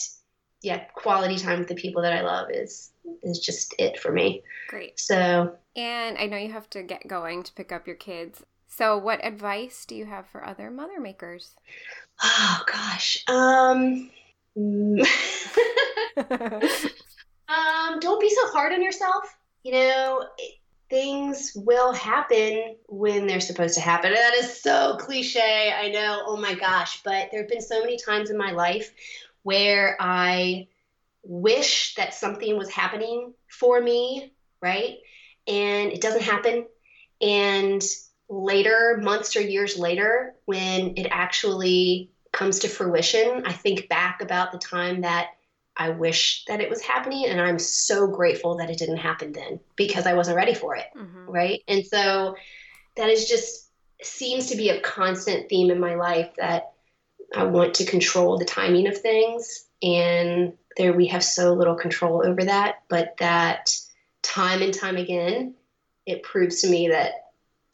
yeah, 0.62 0.84
quality 0.94 1.36
time 1.36 1.58
with 1.58 1.68
the 1.68 1.74
people 1.74 2.02
that 2.02 2.12
I 2.12 2.22
love 2.22 2.48
is 2.50 2.90
is 3.22 3.40
just 3.40 3.74
it 3.78 3.98
for 3.98 4.12
me. 4.12 4.42
Great. 4.68 4.98
So 4.98 5.56
and 5.74 6.18
I 6.18 6.26
know 6.26 6.36
you 6.36 6.52
have 6.52 6.70
to 6.70 6.82
get 6.82 7.08
going 7.08 7.42
to 7.42 7.52
pick 7.52 7.72
up 7.72 7.86
your 7.86 7.96
kids. 7.96 8.42
So, 8.68 8.96
what 8.96 9.24
advice 9.24 9.84
do 9.84 9.94
you 9.94 10.06
have 10.06 10.26
for 10.26 10.46
other 10.46 10.70
mother 10.70 10.98
makers? 10.98 11.56
Oh 12.22 12.62
gosh. 12.66 13.22
Um, 13.28 14.10
um 17.52 18.00
don't 18.00 18.20
be 18.20 18.30
so 18.30 18.48
hard 18.48 18.72
on 18.72 18.82
yourself. 18.82 19.24
You 19.62 19.72
know, 19.72 20.26
it, 20.38 20.54
things 20.90 21.52
will 21.54 21.92
happen 21.92 22.76
when 22.88 23.26
they're 23.26 23.40
supposed 23.40 23.74
to 23.74 23.80
happen. 23.80 24.08
And 24.10 24.16
That 24.16 24.34
is 24.34 24.60
so 24.62 24.96
cliche. 24.98 25.72
I 25.74 25.88
know. 25.90 26.22
Oh 26.26 26.36
my 26.36 26.54
gosh, 26.54 27.02
but 27.02 27.28
there've 27.32 27.48
been 27.48 27.62
so 27.62 27.80
many 27.80 27.96
times 27.98 28.30
in 28.30 28.36
my 28.38 28.52
life 28.52 28.92
where 29.42 29.96
I 30.00 30.68
wish 31.24 31.94
that 31.96 32.14
something 32.14 32.58
was 32.58 32.70
happening 32.70 33.34
for 33.48 33.80
me, 33.80 34.32
right? 34.60 34.96
and 35.46 35.92
it 35.92 36.00
doesn't 36.00 36.22
happen. 36.22 36.66
And 37.20 37.82
later, 38.28 38.98
months 39.02 39.36
or 39.36 39.40
years 39.40 39.76
later, 39.76 40.34
when 40.46 40.96
it 40.96 41.08
actually 41.10 42.10
comes 42.32 42.60
to 42.60 42.68
fruition, 42.68 43.42
I 43.44 43.52
think 43.52 43.88
back 43.88 44.22
about 44.22 44.52
the 44.52 44.58
time 44.58 45.02
that 45.02 45.28
I 45.76 45.90
wish 45.90 46.44
that 46.46 46.60
it 46.60 46.68
was 46.68 46.82
happening. 46.82 47.26
And 47.26 47.40
I'm 47.40 47.58
so 47.58 48.06
grateful 48.06 48.56
that 48.56 48.70
it 48.70 48.78
didn't 48.78 48.98
happen 48.98 49.32
then 49.32 49.60
because 49.76 50.06
I 50.06 50.14
wasn't 50.14 50.36
ready 50.36 50.54
for 50.54 50.76
it. 50.76 50.86
Mm-hmm. 50.96 51.30
Right. 51.30 51.62
And 51.66 51.84
so 51.84 52.36
that 52.96 53.08
is 53.08 53.28
just 53.28 53.68
seems 54.02 54.46
to 54.46 54.56
be 54.56 54.68
a 54.68 54.80
constant 54.80 55.48
theme 55.48 55.70
in 55.70 55.80
my 55.80 55.94
life 55.94 56.30
that 56.36 56.72
I 57.34 57.44
want 57.44 57.74
to 57.74 57.86
control 57.86 58.36
the 58.36 58.44
timing 58.44 58.88
of 58.88 58.98
things. 58.98 59.66
And 59.82 60.54
there 60.76 60.92
we 60.92 61.06
have 61.08 61.24
so 61.24 61.54
little 61.54 61.74
control 61.74 62.22
over 62.24 62.44
that, 62.44 62.82
but 62.88 63.16
that 63.18 63.74
time 64.22 64.62
and 64.62 64.72
time 64.72 64.96
again, 64.96 65.54
it 66.06 66.22
proves 66.22 66.62
to 66.62 66.68
me 66.68 66.88
that 66.88 67.12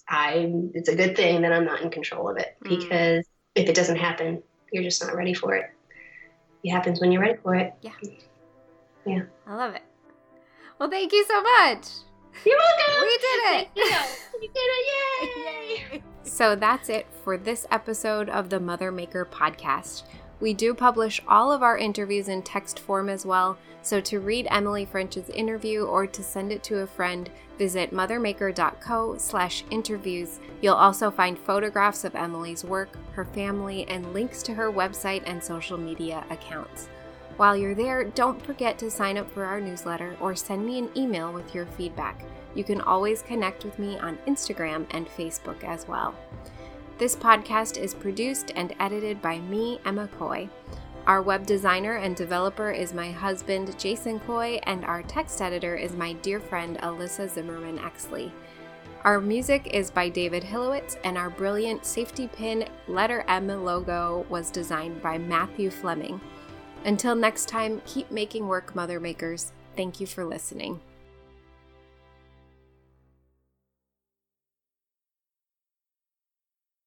I 0.09 0.53
it's 0.74 0.88
a 0.88 0.96
good 0.96 1.16
thing 1.16 1.42
that 1.42 1.53
I'm 1.53 1.64
not 1.64 1.82
in 1.82 1.90
control 1.90 2.28
of 2.30 2.38
it 2.38 2.57
mm. 2.64 2.68
because 2.68 3.26
if 3.55 3.68
it 3.68 3.74
doesn't 3.74 3.96
happen, 3.96 4.42
you're 4.72 4.82
just 4.82 5.05
not 5.05 5.14
ready 5.14 5.34
for 5.34 5.55
it. 5.55 5.70
It 6.64 6.70
happens 6.70 7.00
when 7.00 7.12
you're 7.12 7.22
ready 7.22 7.38
for 7.42 7.54
it. 7.54 7.74
Yeah. 7.80 7.92
Yeah. 9.06 9.22
I 9.46 9.54
love 9.54 9.74
it. 9.74 9.82
Well, 10.78 10.90
thank 10.90 11.12
you 11.12 11.24
so 11.26 11.42
much. 11.42 11.86
You're 12.44 12.59
welcome. 12.59 13.02
We 13.02 13.18
did 13.18 13.61
it. 13.61 13.68
You. 13.74 13.96
we 14.40 14.46
did 14.48 14.54
it. 14.56 15.92
Yay. 15.92 16.02
So 16.22 16.54
that's 16.54 16.88
it 16.88 17.06
for 17.24 17.36
this 17.36 17.66
episode 17.70 18.28
of 18.28 18.50
the 18.50 18.61
Mother 18.61 18.92
Maker 18.92 19.24
podcast. 19.24 20.02
We 20.41 20.55
do 20.55 20.72
publish 20.72 21.20
all 21.26 21.51
of 21.51 21.62
our 21.62 21.76
interviews 21.76 22.28
in 22.28 22.43
text 22.43 22.78
form 22.78 23.09
as 23.09 23.26
well, 23.26 23.59
so 23.82 24.01
to 24.03 24.20
read 24.20 24.47
Emily 24.51 24.84
French's 24.84 25.28
interview 25.30 25.84
or 25.84 26.07
to 26.07 26.22
send 26.22 26.53
it 26.53 26.62
to 26.64 26.80
a 26.80 26.86
friend, 26.86 27.28
visit 27.59 27.93
mothermaker.co 27.93 29.16
slash 29.18 29.64
interviews. 29.70 30.39
You'll 30.61 30.74
also 30.74 31.11
find 31.11 31.39
photographs 31.39 32.05
of 32.05 32.14
Emily's 32.14 32.64
work, 32.64 32.97
her 33.12 33.24
family, 33.24 33.84
and 33.89 34.12
links 34.12 34.43
to 34.45 34.55
her 34.55 34.70
website 34.70 35.22
and 35.26 35.43
social 35.43 35.76
media 35.76 36.24
accounts. 36.30 36.89
While 37.36 37.57
you're 37.57 37.74
there, 37.74 38.05
don't 38.05 38.45
forget 38.45 38.78
to 38.78 38.91
sign 38.91 39.16
up 39.16 39.30
for 39.32 39.45
our 39.45 39.61
newsletter 39.61 40.16
or 40.20 40.34
send 40.36 40.64
me 40.66 40.78
an 40.78 40.91
email 40.97 41.32
with 41.32 41.55
your 41.55 41.66
feedback. 41.66 42.24
You 42.55 42.64
can 42.64 42.80
always 42.80 43.22
connect 43.22 43.64
with 43.64 43.78
me 43.78 43.99
on 43.99 44.18
Instagram 44.26 44.86
and 44.91 45.09
Facebook 45.09 45.62
as 45.62 45.86
well. 45.86 46.14
This 46.99 47.14
podcast 47.14 47.80
is 47.80 47.94
produced 47.94 48.51
and 48.57 48.74
edited 48.80 49.22
by 49.22 49.38
me, 49.38 49.78
Emma 49.86 50.09
Coy. 50.18 50.49
Our 51.07 51.22
web 51.22 51.46
designer 51.46 51.94
and 51.94 52.16
developer 52.16 52.72
is 52.72 52.92
my 52.92 53.12
husband, 53.12 53.78
Jason 53.78 54.18
Coy, 54.18 54.59
and 54.64 54.84
our 54.84 55.05
text 55.05 55.40
editor 55.40 55.76
is 55.76 55.92
my 55.92 56.14
dear 56.14 56.40
friend, 56.40 56.76
Alyssa 56.78 57.32
Zimmerman 57.32 57.78
Exley. 57.78 58.32
Our 59.05 59.20
music 59.20 59.68
is 59.72 59.92
by 59.92 60.09
David 60.09 60.42
Hilowitz, 60.42 60.96
and 61.05 61.16
our 61.16 61.30
brilliant 61.30 61.86
safety 61.86 62.26
pin 62.26 62.68
letter 62.88 63.24
M 63.28 63.46
logo 63.46 64.26
was 64.28 64.51
designed 64.51 65.01
by 65.01 65.18
Matthew 65.18 65.70
Fleming. 65.70 66.20
Until 66.84 67.14
next 67.14 67.49
time, 67.49 67.80
keep 67.86 68.11
making 68.11 68.49
work, 68.49 68.74
Mother 68.74 68.99
Makers. 68.99 69.53
Thank 69.76 70.01
you 70.01 70.07
for 70.09 70.24
listening. 70.24 70.80